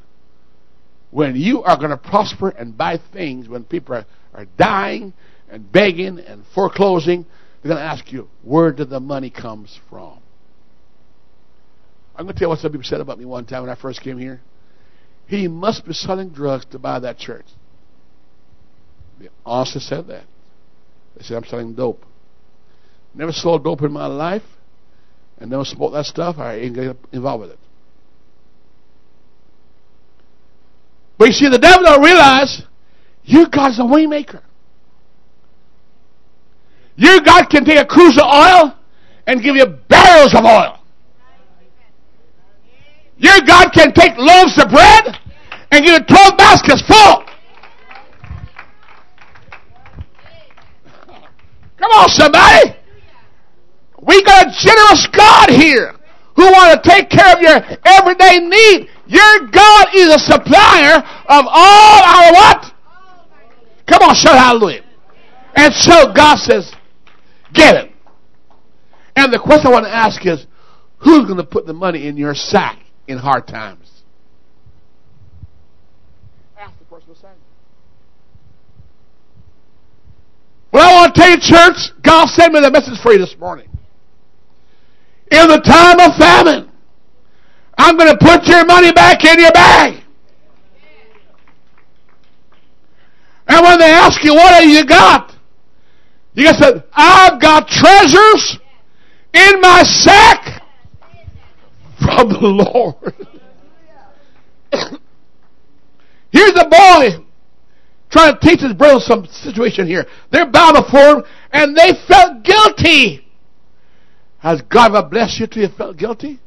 When 1.11 1.37
you 1.37 1.63
are 1.63 1.77
going 1.77 1.91
to 1.91 1.97
prosper 1.97 2.51
and 2.51 2.77
buy 2.77 2.99
things, 3.13 3.49
when 3.49 3.65
people 3.65 3.97
are, 3.97 4.07
are 4.33 4.47
dying 4.57 5.13
and 5.51 5.71
begging 5.71 6.19
and 6.21 6.45
foreclosing, 6.55 7.27
they're 7.63 7.71
going 7.71 7.83
to 7.83 7.89
ask 7.89 8.11
you, 8.13 8.29
where 8.43 8.73
did 8.73 8.89
the 8.89 9.01
money 9.01 9.29
comes 9.29 9.79
from? 9.91 10.21
I'm 12.15 12.27
going 12.27 12.35
to 12.35 12.39
tell 12.39 12.47
you 12.47 12.51
what 12.51 12.61
some 12.61 12.71
people 12.71 12.85
said 12.85 13.01
about 13.01 13.19
me 13.19 13.25
one 13.25 13.45
time 13.45 13.63
when 13.63 13.71
I 13.71 13.81
first 13.81 14.03
came 14.03 14.19
here. 14.19 14.41
He 15.31 15.47
must 15.47 15.87
be 15.87 15.93
selling 15.93 16.31
drugs 16.31 16.65
to 16.73 16.79
buy 16.81 16.99
that 16.99 17.17
church. 17.17 17.47
They 19.21 19.29
honestly 19.47 19.81
said 19.81 20.09
that. 20.09 20.25
They 21.17 21.23
said, 21.23 21.37
I'm 21.37 21.45
selling 21.45 21.73
dope. 21.73 22.05
Never 23.15 23.31
sold 23.31 23.63
dope 23.63 23.83
in 23.83 23.93
my 23.93 24.07
life 24.07 24.43
and 25.39 25.53
never 25.53 25.65
smoked 25.65 25.93
that 25.93 26.07
stuff. 26.07 26.39
I 26.39 26.57
ain't 26.57 26.75
get 26.75 26.97
involved 27.13 27.43
with 27.43 27.51
it. 27.53 27.59
But 31.17 31.27
you 31.27 31.33
see, 31.33 31.49
the 31.49 31.61
devil 31.61 31.85
don't 31.85 32.03
realize 32.03 32.63
your 33.23 33.47
God's 33.47 33.79
a 33.79 33.83
waymaker. 33.83 34.43
Your 36.97 37.21
God 37.21 37.45
can 37.49 37.65
take 37.65 37.79
a 37.79 37.87
cruse 37.87 38.19
of 38.19 38.25
oil 38.25 38.77
and 39.29 39.41
give 39.41 39.55
you 39.55 39.67
barrels 39.89 40.35
of 40.35 40.45
oil. 40.45 40.80
Your 43.21 43.39
God 43.47 43.69
can 43.75 43.93
take 43.93 44.17
loaves 44.17 44.57
of 44.57 44.71
bread 44.71 45.19
and 45.71 45.85
you 45.85 45.99
12 46.01 46.39
baskets 46.39 46.81
full. 46.89 47.25
Come 51.77 51.91
on, 51.93 52.09
somebody. 52.09 52.77
We 54.01 54.23
got 54.25 54.47
a 54.47 54.51
generous 54.51 55.07
God 55.15 55.51
here 55.51 55.95
who 56.35 56.45
want 56.45 56.83
to 56.83 56.89
take 56.89 57.11
care 57.11 57.37
of 57.37 57.43
your 57.43 57.61
everyday 57.85 58.39
need. 58.39 58.89
Your 59.07 59.51
God 59.53 59.89
is 59.95 60.15
a 60.15 60.19
supplier 60.19 60.97
of 60.97 61.45
all 61.47 62.03
our 62.03 62.33
what? 62.33 62.73
Come 63.87 64.03
on, 64.03 64.15
shout 64.15 64.39
hallelujah. 64.39 64.83
And 65.57 65.75
so 65.75 66.11
God 66.15 66.39
says, 66.39 66.73
get 67.53 67.75
it. 67.75 67.93
And 69.15 69.31
the 69.31 69.39
question 69.39 69.67
I 69.67 69.71
want 69.71 69.85
to 69.85 69.95
ask 69.95 70.25
is, 70.25 70.47
who's 70.99 71.27
going 71.27 71.37
to 71.37 71.45
put 71.45 71.67
the 71.67 71.75
money 71.75 72.07
in 72.07 72.17
your 72.17 72.35
sack 72.35 72.79
in 73.11 73.19
hard 73.19 73.47
times? 73.47 74.03
Ask 76.57 76.79
the 76.79 76.85
person 76.85 77.13
beside 77.13 77.35
you. 77.35 77.43
Well, 80.73 80.89
I 80.89 81.01
want 81.01 81.15
to 81.15 81.21
tell 81.21 81.31
you, 81.31 81.39
church, 81.41 81.91
God 82.03 82.29
sent 82.29 82.53
me 82.53 82.61
the 82.61 82.71
message 82.71 83.01
for 83.03 83.13
you 83.13 83.19
this 83.19 83.37
morning. 83.39 83.69
In 85.33 85.49
the 85.49 85.59
time 85.59 85.99
of 85.99 86.17
famine, 86.17 86.71
I'm 87.77 87.97
going 87.97 88.11
to 88.11 88.19
put 88.19 88.47
your 88.47 88.65
money 88.65 88.93
back 88.93 89.25
in 89.25 89.41
your 89.41 89.53
bag. 89.53 90.05
And 93.49 93.65
when 93.65 93.79
they 93.81 93.91
ask 93.91 94.23
you, 94.23 94.35
what 94.35 94.55
have 94.55 94.71
you 94.71 94.85
got? 94.85 95.35
You 96.35 96.45
got 96.45 96.59
to 96.59 96.63
say, 96.63 96.85
I've 96.93 97.41
got 97.41 97.67
treasures 97.67 98.59
in 99.35 99.61
my 99.61 99.83
sack 99.83 100.50
from 102.17 102.29
the 102.29 102.39
Lord. 102.43 103.15
Here's 106.33 106.55
a 106.57 106.69
boy 106.69 107.25
trying 108.11 108.35
to 108.35 108.41
teach 108.41 108.61
his 108.61 108.73
brother 108.75 109.01
some 109.01 109.27
situation 109.27 109.87
here. 109.87 110.07
They're 110.31 110.51
bound 110.51 110.77
before 110.85 111.17
him, 111.17 111.25
and 111.53 111.77
they 111.77 111.93
felt 112.09 112.43
guilty. 112.45 113.27
Has 114.39 114.63
God 114.63 114.95
ever 114.97 115.09
blessed 115.09 115.41
you 115.41 115.47
till 115.47 115.63
you 115.63 115.69
felt 115.77 115.97
guilty? 115.97 116.41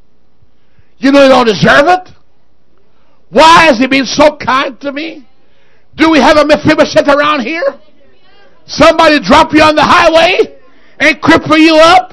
You 0.98 1.12
know 1.12 1.22
you 1.22 1.28
don't 1.28 1.46
deserve 1.46 1.86
it? 1.86 2.08
Why 3.30 3.66
has 3.66 3.78
He 3.78 3.86
been 3.86 4.04
so 4.04 4.36
kind 4.36 4.80
to 4.80 4.92
me? 4.92 5.26
Do 5.96 6.10
we 6.10 6.18
have 6.18 6.36
a 6.36 6.44
Mephibosheth 6.44 7.08
around 7.08 7.40
here? 7.40 7.80
Somebody 8.66 9.20
drop 9.20 9.52
you 9.52 9.62
on 9.62 9.74
the 9.74 9.82
highway 9.82 10.58
and 10.98 11.20
cripple 11.20 11.58
you 11.58 11.76
up, 11.76 12.12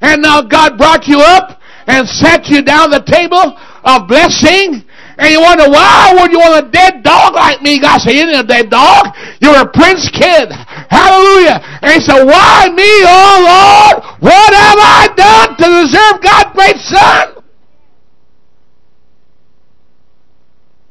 and 0.00 0.22
now 0.22 0.42
God 0.42 0.76
brought 0.76 1.06
you 1.06 1.20
up 1.20 1.60
and 1.86 2.08
set 2.08 2.48
you 2.48 2.62
down 2.62 2.90
the 2.90 3.04
table 3.04 3.56
of 3.84 4.08
blessing, 4.08 4.84
and 5.16 5.30
you 5.30 5.40
wonder, 5.40 5.70
why 5.70 6.12
would 6.18 6.32
you 6.32 6.38
want 6.38 6.66
a 6.66 6.70
dead 6.70 7.02
dog 7.02 7.34
like 7.34 7.62
me? 7.62 7.80
God 7.80 8.00
said, 8.00 8.12
you 8.12 8.22
ain't 8.22 8.36
a 8.36 8.46
dead 8.46 8.68
dog. 8.68 9.14
You're 9.40 9.60
a 9.60 9.70
prince 9.70 10.10
kid. 10.10 10.50
Hallelujah. 10.50 11.62
And 11.82 11.92
he 11.92 12.00
said, 12.00 12.24
why 12.24 12.68
me, 12.74 12.90
oh 13.06 13.38
Lord? 13.46 14.02
What 14.20 14.54
have 14.54 14.78
I 14.78 15.08
done 15.14 15.56
to 15.56 15.66
deserve 15.86 16.22
God's 16.22 16.50
great 16.54 16.76
son? 16.78 17.44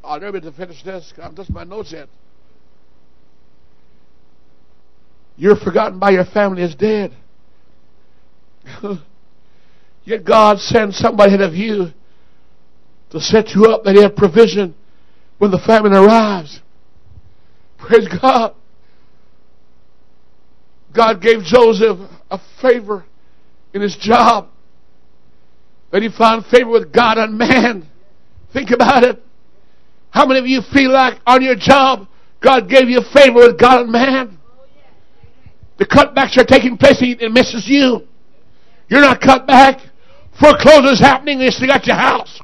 Oh, 0.03 0.09
I'll 0.09 0.19
never 0.19 0.39
be 0.39 0.41
to 0.41 0.51
finish 0.53 0.83
this. 0.83 1.13
I'm 1.21 1.35
just 1.35 1.49
my 1.49 1.63
notes 1.63 1.91
yet. 1.91 2.07
You're 5.35 5.55
forgotten 5.57 5.99
by 5.99 6.11
your 6.11 6.25
family 6.25 6.61
as 6.61 6.75
dead. 6.75 7.13
Yet 10.05 10.25
God 10.25 10.59
sends 10.59 10.97
somebody 10.97 11.33
ahead 11.33 11.41
of 11.41 11.53
you 11.53 11.87
to 13.11 13.19
set 13.19 13.49
you 13.49 13.65
up 13.65 13.83
that 13.83 13.95
He 13.95 14.01
have 14.01 14.15
provision 14.15 14.75
when 15.37 15.51
the 15.51 15.59
famine 15.59 15.93
arrives. 15.93 16.61
Praise 17.77 18.07
God. 18.21 18.55
God 20.95 21.21
gave 21.21 21.43
Joseph 21.43 21.97
a 22.29 22.39
favor 22.61 23.03
in 23.73 23.81
his 23.81 23.97
job. 23.99 24.49
That 25.91 26.01
he 26.01 26.09
found 26.09 26.45
favor 26.45 26.69
with 26.69 26.93
God 26.93 27.17
and 27.17 27.37
man. 27.37 27.89
Think 28.53 28.71
about 28.71 29.03
it. 29.03 29.21
How 30.11 30.25
many 30.25 30.39
of 30.39 30.45
you 30.45 30.61
feel 30.73 30.91
like 30.91 31.19
on 31.25 31.41
your 31.41 31.55
job 31.55 32.07
God 32.39 32.69
gave 32.69 32.89
you 32.89 33.01
favor 33.13 33.35
with 33.35 33.59
God 33.59 33.81
and 33.81 33.91
man? 33.91 34.39
The 35.77 35.85
cutbacks 35.85 36.37
are 36.37 36.45
taking 36.45 36.77
place 36.77 37.01
and 37.01 37.21
it 37.21 37.31
misses 37.31 37.67
you. 37.67 38.07
You're 38.87 39.01
not 39.01 39.19
cut 39.21 39.47
back. 39.47 39.79
Foreclosures 40.39 40.99
happening 40.99 41.39
you 41.41 41.51
still 41.51 41.67
got 41.67 41.85
your 41.85 41.95
house. 41.95 42.41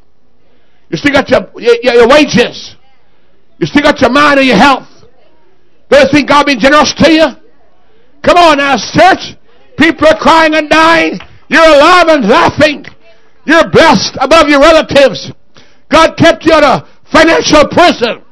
You 0.90 0.98
still 0.98 1.14
got 1.14 1.30
your, 1.30 1.50
your, 1.56 1.76
your 1.82 2.08
wages. 2.08 2.76
You 3.58 3.68
still 3.68 3.84
got 3.84 4.00
your 4.02 4.12
mind 4.12 4.40
and 4.40 4.48
your 4.48 4.58
health. 4.58 4.88
Do 5.90 5.98
you 5.98 6.06
think 6.12 6.30
God 6.30 6.46
being 6.46 6.60
generous 6.60 6.94
to 6.94 7.12
you? 7.12 7.26
Come 8.24 8.38
on 8.38 8.58
now, 8.58 8.76
church. 8.78 9.36
People 9.78 10.08
are 10.08 10.18
crying 10.18 10.56
and 10.56 10.70
dying. 10.70 11.20
You're 11.48 11.64
alive 11.64 12.08
and 12.10 12.28
laughing. 12.28 12.86
You're 13.46 13.70
blessed 13.70 14.18
above 14.22 14.50
your 14.50 14.60
relatives. 14.60 15.32
God 15.92 16.16
kept 16.18 16.46
you 16.46 16.54
out 16.54 16.64
of 16.64 16.90
financial 17.12 17.68
prison. 17.70 18.24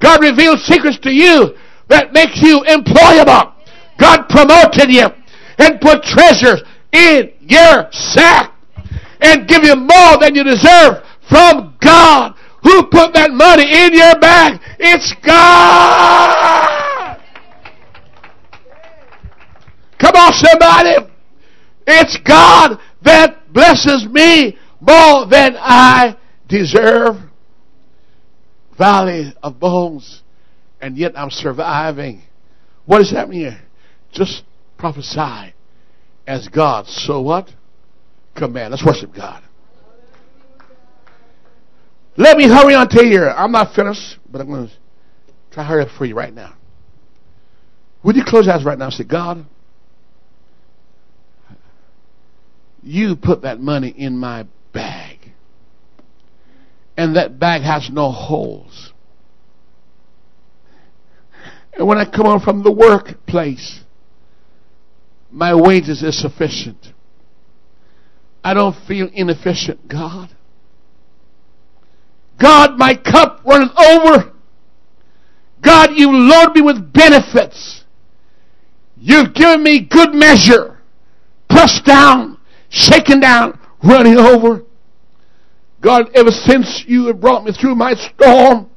God 0.00 0.22
revealed 0.22 0.60
secrets 0.60 0.98
to 1.00 1.10
you 1.10 1.54
that 1.88 2.12
makes 2.12 2.40
you 2.40 2.64
employable. 2.68 3.52
God 3.98 4.28
promoted 4.28 4.90
you 4.90 5.06
and 5.58 5.80
put 5.80 6.02
treasures 6.02 6.62
in 6.92 7.30
your 7.40 7.88
sack 7.90 8.53
and 9.20 9.48
give 9.48 9.64
you 9.64 9.76
more 9.76 10.18
than 10.20 10.34
you 10.34 10.44
deserve 10.44 11.02
from 11.28 11.76
God. 11.82 12.34
Who 12.62 12.84
put 12.84 13.12
that 13.14 13.30
money 13.30 13.64
in 13.64 13.94
your 13.94 14.18
bag? 14.18 14.60
It's 14.78 15.14
God. 15.24 17.20
Come 19.98 20.16
on, 20.16 20.32
somebody. 20.32 21.12
It's 21.86 22.18
God 22.26 22.78
that 23.02 23.52
blesses 23.52 24.06
me 24.10 24.58
more 24.80 25.26
than 25.26 25.56
I 25.58 26.16
deserve. 26.48 27.16
Valley 28.76 29.34
of 29.42 29.60
bones, 29.60 30.22
and 30.80 30.96
yet 30.96 31.12
I'm 31.16 31.30
surviving. 31.30 32.22
What 32.86 33.00
is 33.02 33.10
happening 33.10 33.40
here? 33.40 33.60
Just 34.12 34.42
prophesy 34.78 35.54
as 36.26 36.48
God. 36.48 36.86
So 36.86 37.20
what? 37.20 37.50
Command. 38.34 38.72
Let's 38.72 38.84
worship 38.84 39.14
God. 39.14 39.42
Let 42.16 42.36
me 42.36 42.48
hurry 42.48 42.74
on 42.74 42.88
to 42.90 43.02
here. 43.02 43.28
I'm 43.28 43.52
not 43.52 43.74
finished, 43.74 44.18
but 44.30 44.40
I'm 44.40 44.48
going 44.48 44.68
to 44.68 44.72
try 45.52 45.64
to 45.64 45.68
hurry 45.68 45.82
up 45.82 45.90
for 45.96 46.04
you 46.04 46.14
right 46.14 46.32
now. 46.32 46.54
Would 48.04 48.16
you 48.16 48.22
close 48.24 48.46
your 48.46 48.54
eyes 48.54 48.64
right 48.64 48.78
now 48.78 48.86
and 48.86 48.94
say, 48.94 49.04
God, 49.04 49.46
you 52.84 53.16
put 53.16 53.42
that 53.42 53.58
money 53.58 53.88
in 53.88 54.16
my 54.16 54.46
bag. 54.72 55.18
And 56.96 57.16
that 57.16 57.38
bag 57.40 57.62
has 57.62 57.88
no 57.90 58.12
holes. 58.12 58.92
And 61.72 61.88
when 61.88 61.98
I 61.98 62.04
come 62.04 62.26
home 62.26 62.40
from 62.40 62.62
the 62.62 62.70
workplace, 62.70 63.80
my 65.32 65.54
wages 65.54 66.02
is 66.02 66.20
sufficient. 66.20 66.93
I 68.44 68.52
don't 68.52 68.76
feel 68.86 69.08
inefficient, 69.12 69.88
God. 69.88 70.28
God, 72.38 72.76
my 72.76 72.94
cup 72.94 73.40
runneth 73.46 73.72
over. 73.78 74.32
God, 75.62 75.90
you 75.94 76.12
load 76.12 76.54
me 76.54 76.60
with 76.60 76.92
benefits. 76.92 77.84
You've 78.98 79.34
given 79.34 79.62
me 79.62 79.80
good 79.80 80.12
measure, 80.12 80.78
pressed 81.48 81.86
down, 81.86 82.38
shaken 82.68 83.20
down, 83.20 83.58
running 83.82 84.18
over. 84.18 84.64
God, 85.80 86.10
ever 86.14 86.30
since 86.30 86.84
you 86.86 87.06
have 87.06 87.20
brought 87.20 87.44
me 87.44 87.52
through 87.52 87.76
my 87.76 87.94
storm, 87.94 88.70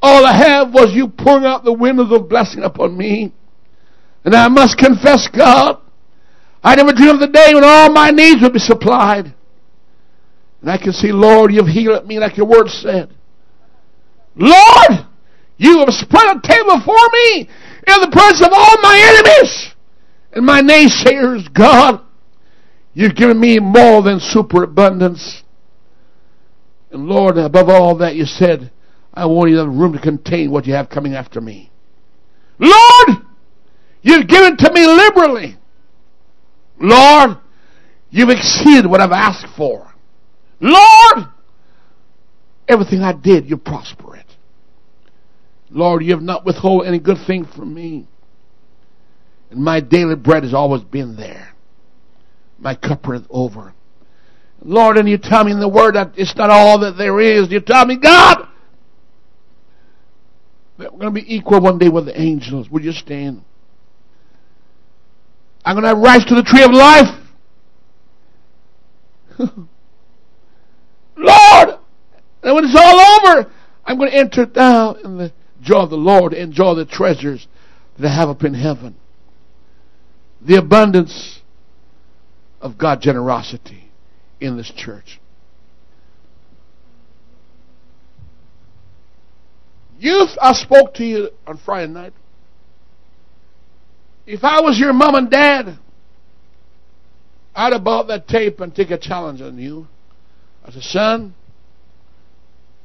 all 0.00 0.24
I 0.24 0.34
have 0.34 0.72
was 0.72 0.92
you 0.94 1.08
pouring 1.08 1.44
out 1.44 1.64
the 1.64 1.72
windows 1.72 2.12
of 2.12 2.28
blessing 2.28 2.62
upon 2.62 2.96
me. 2.96 3.32
And 4.24 4.34
I 4.34 4.48
must 4.48 4.78
confess, 4.78 5.28
God, 5.34 5.80
I 6.62 6.76
never 6.76 6.92
dreamed 6.92 7.14
of 7.14 7.20
the 7.20 7.26
day 7.26 7.54
when 7.54 7.64
all 7.64 7.90
my 7.90 8.10
needs 8.10 8.40
would 8.42 8.52
be 8.52 8.58
supplied. 8.58 9.34
And 10.60 10.70
I 10.70 10.78
can 10.78 10.92
see, 10.92 11.10
Lord, 11.10 11.52
you've 11.52 11.66
healed 11.66 12.06
me 12.06 12.18
like 12.18 12.36
your 12.36 12.46
word 12.46 12.68
said. 12.68 13.12
Lord, 14.36 15.06
you 15.56 15.78
have 15.80 15.90
spread 15.90 16.36
a 16.36 16.40
table 16.40 16.80
for 16.84 16.96
me 17.12 17.48
in 17.86 18.00
the 18.00 18.10
presence 18.12 18.46
of 18.46 18.52
all 18.52 18.76
my 18.80 19.22
enemies 19.24 19.74
and 20.32 20.46
my 20.46 20.62
naysayers. 20.62 21.52
God, 21.52 22.00
you've 22.94 23.16
given 23.16 23.40
me 23.40 23.58
more 23.58 24.02
than 24.02 24.20
superabundance. 24.20 25.42
And 26.92 27.06
Lord, 27.06 27.38
above 27.38 27.68
all 27.68 27.96
that, 27.98 28.14
you 28.14 28.24
said, 28.24 28.70
I 29.12 29.26
want 29.26 29.50
you 29.50 29.56
to 29.56 29.64
have 29.64 29.74
room 29.74 29.92
to 29.94 30.00
contain 30.00 30.50
what 30.50 30.66
you 30.66 30.74
have 30.74 30.88
coming 30.88 31.14
after 31.14 31.40
me. 31.40 31.70
Lord, 32.58 33.18
you've 34.02 34.28
given 34.28 34.56
to 34.58 34.72
me 34.72 34.86
liberally. 34.86 35.56
Lord, 36.78 37.38
you've 38.10 38.30
exceeded 38.30 38.86
what 38.86 39.00
I've 39.00 39.12
asked 39.12 39.46
for. 39.56 39.92
Lord, 40.60 41.28
everything 42.68 43.02
I 43.02 43.12
did, 43.12 43.48
you 43.48 43.56
prosper 43.56 44.16
it. 44.16 44.26
Lord, 45.70 46.04
you 46.04 46.12
have 46.12 46.22
not 46.22 46.44
withhold 46.44 46.86
any 46.86 46.98
good 46.98 47.18
thing 47.26 47.46
from 47.46 47.72
me. 47.74 48.06
And 49.50 49.60
my 49.60 49.80
daily 49.80 50.16
bread 50.16 50.44
has 50.44 50.54
always 50.54 50.82
been 50.82 51.16
there. 51.16 51.52
My 52.58 52.74
cup 52.74 53.06
runneth 53.06 53.26
over. 53.30 53.74
Lord, 54.64 54.96
and 54.96 55.08
you 55.08 55.18
tell 55.18 55.44
me 55.44 55.52
in 55.52 55.60
the 55.60 55.68
word 55.68 55.94
that 55.94 56.12
it's 56.16 56.36
not 56.36 56.50
all 56.50 56.80
that 56.80 56.96
there 56.96 57.20
is. 57.20 57.50
You 57.50 57.60
tell 57.60 57.84
me, 57.84 57.96
God, 57.96 58.46
that 60.78 60.92
we're 60.92 61.00
going 61.00 61.14
to 61.14 61.20
be 61.20 61.34
equal 61.34 61.60
one 61.60 61.78
day 61.78 61.88
with 61.88 62.06
the 62.06 62.20
angels. 62.20 62.70
Would 62.70 62.84
you 62.84 62.92
stand? 62.92 63.42
I'm 65.64 65.80
going 65.80 65.94
to 65.94 66.00
rise 66.00 66.24
to 66.26 66.34
the 66.34 66.42
tree 66.42 66.64
of 66.64 66.72
life. 66.72 67.18
Lord, 71.16 71.78
and 72.42 72.54
when 72.54 72.64
it's 72.64 72.76
all 72.76 73.00
over, 73.00 73.52
I'm 73.84 73.98
going 73.98 74.10
to 74.10 74.16
enter 74.16 74.46
down 74.46 74.98
in 75.04 75.18
the 75.18 75.32
joy 75.62 75.82
of 75.82 75.90
the 75.90 75.96
Lord, 75.96 76.32
and 76.32 76.50
enjoy 76.50 76.74
the 76.74 76.84
treasures 76.84 77.46
that 77.98 78.08
I 78.08 78.14
have 78.14 78.28
up 78.28 78.42
in 78.42 78.54
heaven. 78.54 78.96
The 80.40 80.56
abundance 80.56 81.40
of 82.60 82.78
God's 82.78 83.04
generosity 83.04 83.90
in 84.40 84.56
this 84.56 84.72
church. 84.74 85.20
Youth, 89.98 90.30
I 90.40 90.52
spoke 90.52 90.94
to 90.94 91.04
you 91.04 91.30
on 91.46 91.58
Friday 91.58 91.92
night. 91.92 92.12
If 94.32 94.44
I 94.44 94.62
was 94.62 94.78
your 94.78 94.94
mom 94.94 95.14
and 95.14 95.30
dad, 95.30 95.78
I'd 97.54 97.74
have 97.74 97.84
bought 97.84 98.08
that 98.08 98.26
tape 98.26 98.60
and 98.60 98.74
take 98.74 98.90
a 98.90 98.96
challenge 98.96 99.42
on 99.42 99.58
you. 99.58 99.88
I 100.64 100.70
said, 100.70 100.82
son, 100.84 101.34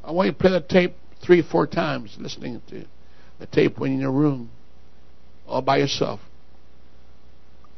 I 0.03 0.11
want 0.11 0.25
you 0.25 0.33
to 0.33 0.37
play 0.37 0.51
the 0.51 0.59
tape 0.59 0.95
three, 1.25 1.41
four 1.41 1.65
times, 1.65 2.17
listening 2.19 2.61
to 2.67 2.83
the 3.39 3.45
tape 3.45 3.79
when 3.79 3.91
you're 3.91 3.95
in 3.95 4.01
your 4.01 4.11
room, 4.11 4.49
all 5.47 5.61
by 5.61 5.77
yourself. 5.77 6.19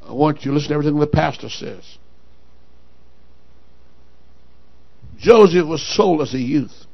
I 0.01 0.13
want 0.13 0.37
you 0.43 0.49
to 0.49 0.55
listen 0.55 0.69
to 0.69 0.73
everything 0.73 0.99
the 0.99 1.05
pastor 1.05 1.49
says. 1.49 1.99
Joseph 5.19 5.67
was 5.67 5.85
sold 5.95 6.23
as 6.23 6.33
a 6.33 6.39
youth. 6.39 6.87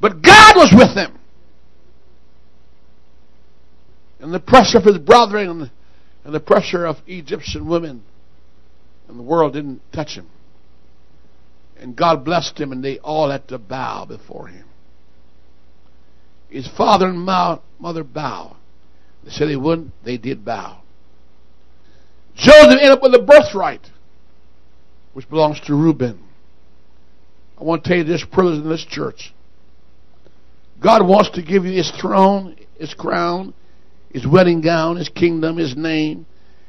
But 0.00 0.22
God 0.22 0.54
was 0.54 0.72
with 0.72 0.96
him. 0.96 1.18
And 4.24 4.32
the 4.32 4.40
pressure 4.40 4.78
of 4.78 4.84
his 4.84 4.96
brethren 4.96 5.50
and 5.50 5.60
the, 5.60 5.70
and 6.24 6.34
the 6.34 6.40
pressure 6.40 6.86
of 6.86 6.96
Egyptian 7.06 7.68
women 7.68 8.02
and 9.06 9.18
the 9.18 9.22
world 9.22 9.52
didn't 9.52 9.82
touch 9.92 10.14
him. 10.14 10.28
And 11.76 11.94
God 11.94 12.24
blessed 12.24 12.58
him, 12.58 12.72
and 12.72 12.82
they 12.82 12.98
all 13.00 13.28
had 13.28 13.46
to 13.48 13.58
bow 13.58 14.06
before 14.06 14.46
him. 14.46 14.64
His 16.48 16.66
father 16.66 17.06
and 17.06 17.18
mother 17.18 18.02
bow. 18.02 18.56
They 19.24 19.30
said 19.30 19.50
they 19.50 19.56
wouldn't, 19.56 19.92
they 20.06 20.16
did 20.16 20.42
bow. 20.42 20.80
Joseph 22.34 22.78
ended 22.80 22.92
up 22.92 23.02
with 23.02 23.14
a 23.14 23.18
birthright, 23.18 23.90
which 25.12 25.28
belongs 25.28 25.60
to 25.66 25.74
Reuben. 25.74 26.18
I 27.60 27.64
want 27.64 27.84
to 27.84 27.88
tell 27.90 27.98
you 27.98 28.04
this, 28.04 28.24
brothers 28.24 28.60
in 28.60 28.70
this 28.70 28.86
church. 28.86 29.34
God 30.82 31.06
wants 31.06 31.28
to 31.34 31.42
give 31.42 31.66
you 31.66 31.72
his 31.72 31.92
throne, 32.00 32.56
his 32.78 32.94
crown, 32.94 33.52
his 34.14 34.24
wedding 34.24 34.60
gown, 34.60 34.96
his 34.96 35.08
kingdom, 35.08 35.56
his 35.56 35.76
name, 35.76 36.24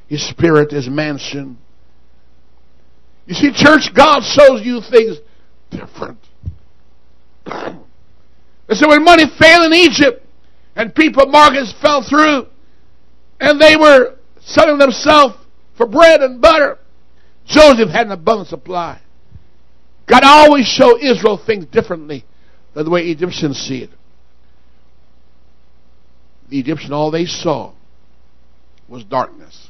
his 0.07 0.27
spirit, 0.27 0.72
his 0.72 0.89
mansion. 0.89 1.59
You 3.27 3.35
see, 3.35 3.51
church, 3.53 3.91
God 3.93 4.22
shows 4.22 4.65
you 4.65 4.81
things 4.81 5.19
different. 5.69 6.17
they 7.45 8.73
said 8.73 8.88
when 8.88 9.03
money 9.03 9.26
failed 9.39 9.65
in 9.67 9.73
Egypt 9.73 10.26
and 10.76 10.93
people 10.93 11.27
markets 11.27 11.72
fell 11.81 12.01
through 12.01 12.47
and 13.39 13.61
they 13.61 13.76
were 13.76 14.15
selling 14.41 14.80
themselves 14.80 15.35
for 15.77 15.85
bread 15.85 16.22
and 16.22 16.41
butter, 16.41 16.80
Joseph 17.45 17.89
had 17.89 18.07
an 18.07 18.11
abundant 18.11 18.49
supply. 18.49 18.99
God 20.07 20.23
always 20.23 20.65
showed 20.65 20.97
Israel 20.97 21.39
things 21.45 21.65
differently 21.65 22.26
than 22.73 22.85
the 22.85 22.89
way 22.89 23.03
Egyptians 23.03 23.57
see 23.57 23.84
it. 23.84 23.91
The 26.49 26.59
Egyptian, 26.59 26.93
all 26.93 27.11
they 27.11 27.26
saw 27.26 27.73
was 28.88 29.03
darkness 29.03 29.69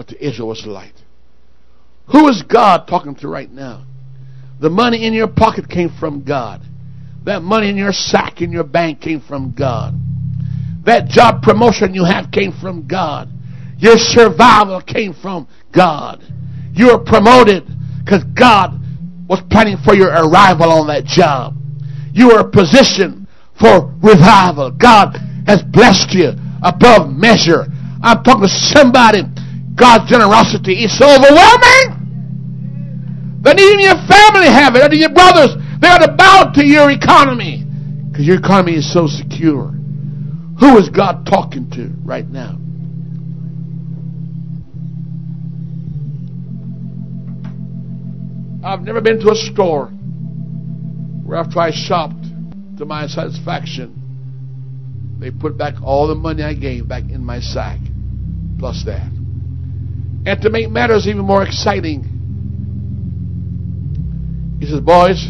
but 0.00 0.08
to 0.08 0.26
Israel 0.26 0.48
was 0.48 0.64
light. 0.66 0.94
Who 2.10 2.28
is 2.28 2.42
God 2.42 2.86
talking 2.88 3.14
to 3.16 3.28
right 3.28 3.50
now? 3.50 3.84
The 4.58 4.70
money 4.70 5.06
in 5.06 5.12
your 5.12 5.28
pocket 5.28 5.68
came 5.68 5.90
from 6.00 6.24
God. 6.24 6.62
That 7.24 7.42
money 7.42 7.68
in 7.68 7.76
your 7.76 7.92
sack 7.92 8.40
in 8.40 8.50
your 8.50 8.64
bank 8.64 9.02
came 9.02 9.20
from 9.20 9.52
God. 9.52 9.94
That 10.86 11.08
job 11.08 11.42
promotion 11.42 11.92
you 11.92 12.04
have 12.04 12.30
came 12.30 12.52
from 12.62 12.88
God. 12.88 13.28
Your 13.76 13.96
survival 13.98 14.80
came 14.80 15.12
from 15.12 15.46
God. 15.70 16.22
You 16.72 16.86
were 16.86 17.04
promoted 17.04 17.64
because 18.02 18.24
God 18.24 18.80
was 19.28 19.40
planning 19.50 19.76
for 19.84 19.94
your 19.94 20.08
arrival 20.08 20.72
on 20.72 20.86
that 20.88 21.04
job. 21.04 21.56
You 22.12 22.28
were 22.28 22.50
positioned 22.50 23.19
for 23.60 23.92
revival. 24.02 24.72
God 24.72 25.14
has 25.46 25.62
blessed 25.62 26.16
you 26.16 26.32
above 26.64 27.12
measure. 27.12 27.68
I'm 28.02 28.24
talking 28.24 28.48
to 28.48 28.48
somebody 28.48 29.22
God's 29.76 30.10
generosity 30.10 30.84
is 30.84 30.96
so 30.96 31.04
overwhelming 31.04 32.00
that 33.42 33.58
even 33.58 33.80
your 33.80 33.96
family 34.08 34.48
have 34.48 34.76
it, 34.76 34.82
and 34.82 34.92
your 34.92 35.12
brothers, 35.12 35.56
they 35.80 35.88
ought 35.88 36.04
to 36.04 36.12
bow 36.16 36.52
to 36.54 36.66
your 36.66 36.90
economy 36.90 37.64
because 38.10 38.26
your 38.26 38.38
economy 38.38 38.74
is 38.74 38.92
so 38.92 39.06
secure. 39.06 39.68
Who 40.60 40.76
is 40.76 40.90
God 40.90 41.24
talking 41.24 41.70
to 41.70 41.90
right 42.04 42.28
now? 42.28 42.58
I've 48.62 48.82
never 48.82 49.00
been 49.00 49.18
to 49.20 49.30
a 49.30 49.34
store 49.34 49.86
where 51.24 51.38
after 51.38 51.58
I 51.60 51.70
shopped 51.72 52.26
to 52.80 52.86
my 52.86 53.06
satisfaction, 53.06 53.96
they 55.20 55.30
put 55.30 55.56
back 55.56 55.74
all 55.82 56.08
the 56.08 56.14
money 56.14 56.42
I 56.42 56.54
gave 56.54 56.88
back 56.88 57.04
in 57.04 57.24
my 57.24 57.40
sack, 57.40 57.78
plus 58.58 58.82
that. 58.86 59.06
And 60.26 60.42
to 60.42 60.50
make 60.50 60.68
matters 60.70 61.06
even 61.06 61.22
more 61.24 61.42
exciting, 61.42 62.04
he 64.60 64.66
says, 64.66 64.80
Boys, 64.80 65.28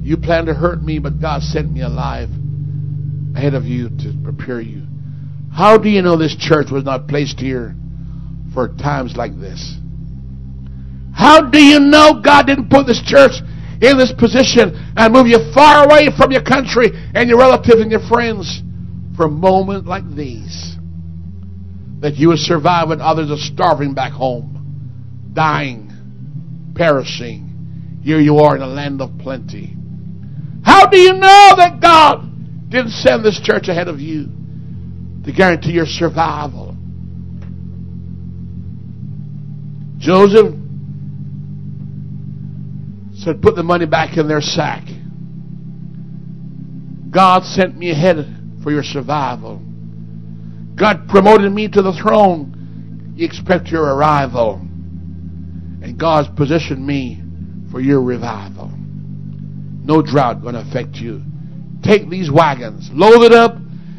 you 0.00 0.16
plan 0.16 0.46
to 0.46 0.54
hurt 0.54 0.82
me, 0.82 0.98
but 0.98 1.20
God 1.20 1.42
sent 1.42 1.70
me 1.70 1.82
alive 1.82 2.28
ahead 3.36 3.54
of 3.54 3.64
you 3.64 3.88
to 3.88 4.20
prepare 4.24 4.60
you. 4.60 4.86
How 5.52 5.78
do 5.78 5.88
you 5.88 6.02
know 6.02 6.16
this 6.16 6.36
church 6.36 6.70
was 6.70 6.84
not 6.84 7.08
placed 7.08 7.38
here 7.38 7.74
for 8.54 8.68
times 8.68 9.16
like 9.16 9.38
this? 9.38 9.76
How 11.14 11.42
do 11.42 11.62
you 11.62 11.78
know 11.78 12.20
God 12.24 12.46
didn't 12.46 12.70
put 12.70 12.86
this 12.86 13.02
church 13.04 13.32
in 13.82 13.98
this 13.98 14.12
position 14.16 14.72
and 14.96 15.12
move 15.12 15.26
you 15.26 15.38
far 15.52 15.84
away 15.84 16.08
from 16.16 16.32
your 16.32 16.42
country 16.42 16.88
and 17.14 17.28
your 17.28 17.38
relatives 17.38 17.80
and 17.80 17.90
your 17.90 18.06
friends 18.08 18.62
for 19.16 19.26
a 19.26 19.30
moment 19.30 19.86
like 19.86 20.08
these? 20.14 20.72
that 22.02 22.16
you 22.16 22.28
would 22.28 22.38
survive 22.38 22.88
when 22.88 23.00
others 23.00 23.30
are 23.30 23.38
starving 23.38 23.94
back 23.94 24.12
home, 24.12 25.30
dying, 25.32 25.88
perishing. 26.74 28.00
Here 28.02 28.18
you 28.18 28.38
are 28.38 28.56
in 28.56 28.62
a 28.62 28.66
land 28.66 29.00
of 29.00 29.16
plenty. 29.18 29.76
How 30.64 30.86
do 30.86 30.98
you 30.98 31.12
know 31.12 31.52
that 31.56 31.78
God 31.80 32.68
didn't 32.68 32.90
send 32.90 33.24
this 33.24 33.40
church 33.40 33.68
ahead 33.68 33.86
of 33.86 34.00
you 34.00 34.26
to 35.24 35.32
guarantee 35.32 35.72
your 35.72 35.86
survival? 35.86 36.76
Joseph 39.98 40.56
said, 43.22 43.42
Put 43.42 43.56
the 43.56 43.62
money 43.62 43.86
back 43.86 44.16
in 44.16 44.28
their 44.28 44.40
sack. 44.40 44.84
God 47.10 47.44
sent 47.44 47.76
me 47.76 47.90
ahead 47.90 48.16
for 48.62 48.70
your 48.70 48.82
survival. 48.82 49.60
God 50.76 51.08
promoted 51.08 51.52
me 51.52 51.68
to 51.68 51.82
the 51.82 51.92
throne. 51.92 53.14
You 53.16 53.26
expect 53.26 53.68
your 53.68 53.82
arrival. 53.94 54.54
And 54.54 55.98
God's 55.98 56.28
positioned 56.36 56.84
me 56.84 57.22
for 57.70 57.80
your 57.80 58.02
revival. 58.02 58.70
No 58.74 60.00
drought 60.00 60.42
going 60.42 60.54
to 60.54 60.60
affect 60.60 60.96
you. 60.96 61.22
Take 61.82 62.08
these 62.08 62.30
wagons, 62.30 62.88
load 62.92 63.24
it 63.24 63.32
up 63.32 63.56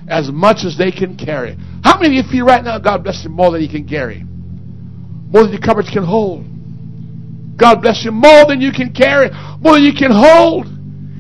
as 0.08 0.32
much 0.32 0.64
as 0.66 0.78
they 0.78 0.92
can 0.92 1.18
carry. 1.18 1.58
How 1.84 2.00
many 2.00 2.18
of 2.18 2.26
you 2.26 2.32
feel 2.32 2.46
right 2.46 2.64
now 2.64 2.80
God 2.80 3.04
bless 3.04 3.24
you 3.24 3.30
more 3.30 3.52
than 3.52 3.62
you 3.62 3.70
can 3.70 3.88
carry? 3.88 4.24
More 4.24 5.44
than 5.44 5.52
your 5.52 5.62
cupboards 5.62 5.90
can 5.90 6.04
hold. 6.04 6.46
God 7.56 7.82
bless 7.82 8.04
you 8.04 8.12
more 8.12 8.46
than 8.46 8.62
you 8.62 8.72
can 8.72 8.94
carry, 8.94 9.30
more 9.60 9.76
than 9.76 9.84
you 9.84 9.94
can 9.94 10.12
hold. 10.12 10.68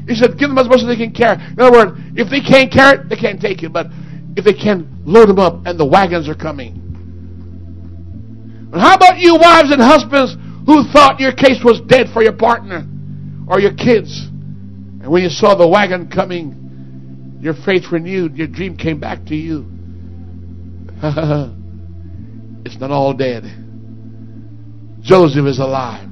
He 0.07 0.15
said, 0.15 0.37
give 0.37 0.49
them 0.49 0.57
as 0.57 0.67
much 0.67 0.81
as 0.81 0.87
they 0.87 0.97
can 0.97 1.13
carry. 1.13 1.41
In 1.41 1.59
other 1.59 1.71
words, 1.71 1.91
if 2.15 2.29
they 2.29 2.41
can't 2.41 2.71
carry 2.71 2.99
it, 2.99 3.09
they 3.09 3.15
can't 3.15 3.39
take 3.39 3.63
it. 3.63 3.71
But 3.71 3.87
if 4.35 4.43
they 4.43 4.53
can 4.53 5.03
load 5.05 5.29
them 5.29 5.39
up 5.39 5.65
and 5.65 5.79
the 5.79 5.85
wagons 5.85 6.27
are 6.27 6.35
coming. 6.35 6.79
But 8.71 8.81
how 8.81 8.95
about 8.95 9.19
you 9.19 9.35
wives 9.35 9.71
and 9.71 9.81
husbands 9.81 10.35
who 10.65 10.83
thought 10.91 11.19
your 11.19 11.31
case 11.31 11.61
was 11.63 11.79
dead 11.87 12.07
for 12.11 12.23
your 12.23 12.33
partner 12.33 12.85
or 13.47 13.59
your 13.59 13.73
kids? 13.73 14.27
And 14.27 15.07
when 15.11 15.21
you 15.23 15.29
saw 15.29 15.55
the 15.55 15.67
wagon 15.67 16.09
coming, 16.09 17.39
your 17.39 17.53
faith 17.65 17.91
renewed, 17.91 18.35
your 18.35 18.47
dream 18.47 18.75
came 18.75 18.99
back 18.99 19.25
to 19.25 19.35
you. 19.35 19.65
it's 22.65 22.79
not 22.79 22.91
all 22.91 23.13
dead. 23.13 23.43
Joseph 25.01 25.45
is 25.45 25.59
alive. 25.59 26.09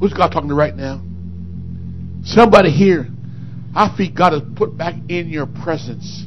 Who's 0.00 0.12
God 0.12 0.32
talking 0.32 0.48
to 0.48 0.54
right 0.54 0.74
now? 0.74 1.02
Somebody 2.24 2.70
here 2.70 3.08
I 3.76 3.94
feel 3.96 4.10
God 4.14 4.32
has 4.34 4.42
put 4.54 4.76
back 4.76 4.94
in 5.08 5.28
your 5.28 5.46
presence 5.46 6.26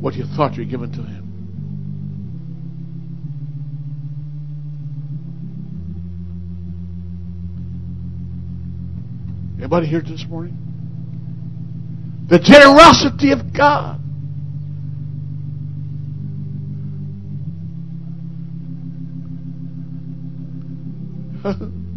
what 0.00 0.14
you 0.14 0.24
thought 0.36 0.54
you 0.54 0.64
were 0.64 0.70
given 0.70 0.90
to 0.92 1.02
Him. 1.02 1.26
Anybody 9.58 9.86
here 9.86 10.02
this 10.02 10.24
morning? 10.28 10.56
The 12.28 12.38
generosity 12.40 13.30
of 13.32 13.52
God. 13.52 14.00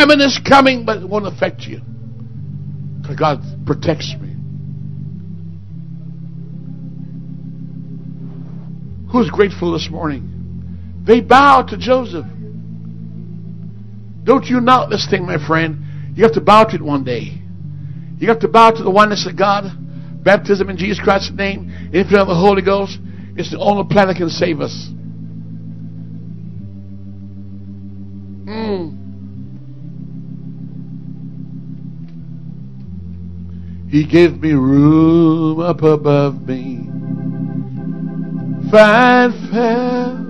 Famine 0.00 0.22
is 0.22 0.40
coming, 0.48 0.86
but 0.86 1.02
it 1.02 1.06
won't 1.06 1.26
affect 1.26 1.62
you. 1.64 1.82
Because 3.02 3.16
God 3.16 3.42
protects 3.66 4.14
me. 4.18 4.28
Who's 9.12 9.28
grateful 9.28 9.72
this 9.72 9.88
morning? 9.90 11.02
They 11.04 11.20
bowed 11.20 11.68
to 11.68 11.76
Joseph. 11.76 12.24
Don't 14.24 14.46
you 14.46 14.60
knock 14.60 14.88
this 14.88 15.06
thing, 15.10 15.26
my 15.26 15.36
friend. 15.46 15.84
You 16.16 16.22
have 16.24 16.32
to 16.32 16.40
bow 16.40 16.64
to 16.64 16.76
it 16.76 16.82
one 16.82 17.04
day. 17.04 17.38
You 18.18 18.28
have 18.28 18.40
to 18.40 18.48
bow 18.48 18.70
to 18.70 18.82
the 18.82 18.90
oneness 18.90 19.26
of 19.26 19.36
God. 19.36 19.64
Baptism 20.24 20.70
in 20.70 20.78
Jesus 20.78 20.98
Christ's 20.98 21.32
name, 21.32 21.90
infilling 21.92 22.22
of 22.22 22.28
the 22.28 22.34
Holy 22.34 22.62
Ghost. 22.62 22.98
It's 23.36 23.50
the 23.50 23.58
only 23.58 23.84
plan 23.92 24.08
that 24.08 24.16
can 24.16 24.30
save 24.30 24.62
us. 24.62 24.88
Mm. 28.48 28.99
He 33.90 34.04
gave 34.04 34.40
me 34.40 34.52
room 34.52 35.58
up 35.58 35.82
above 35.82 36.46
me. 36.46 36.76
Fine, 38.70 39.32
fair 39.50 40.29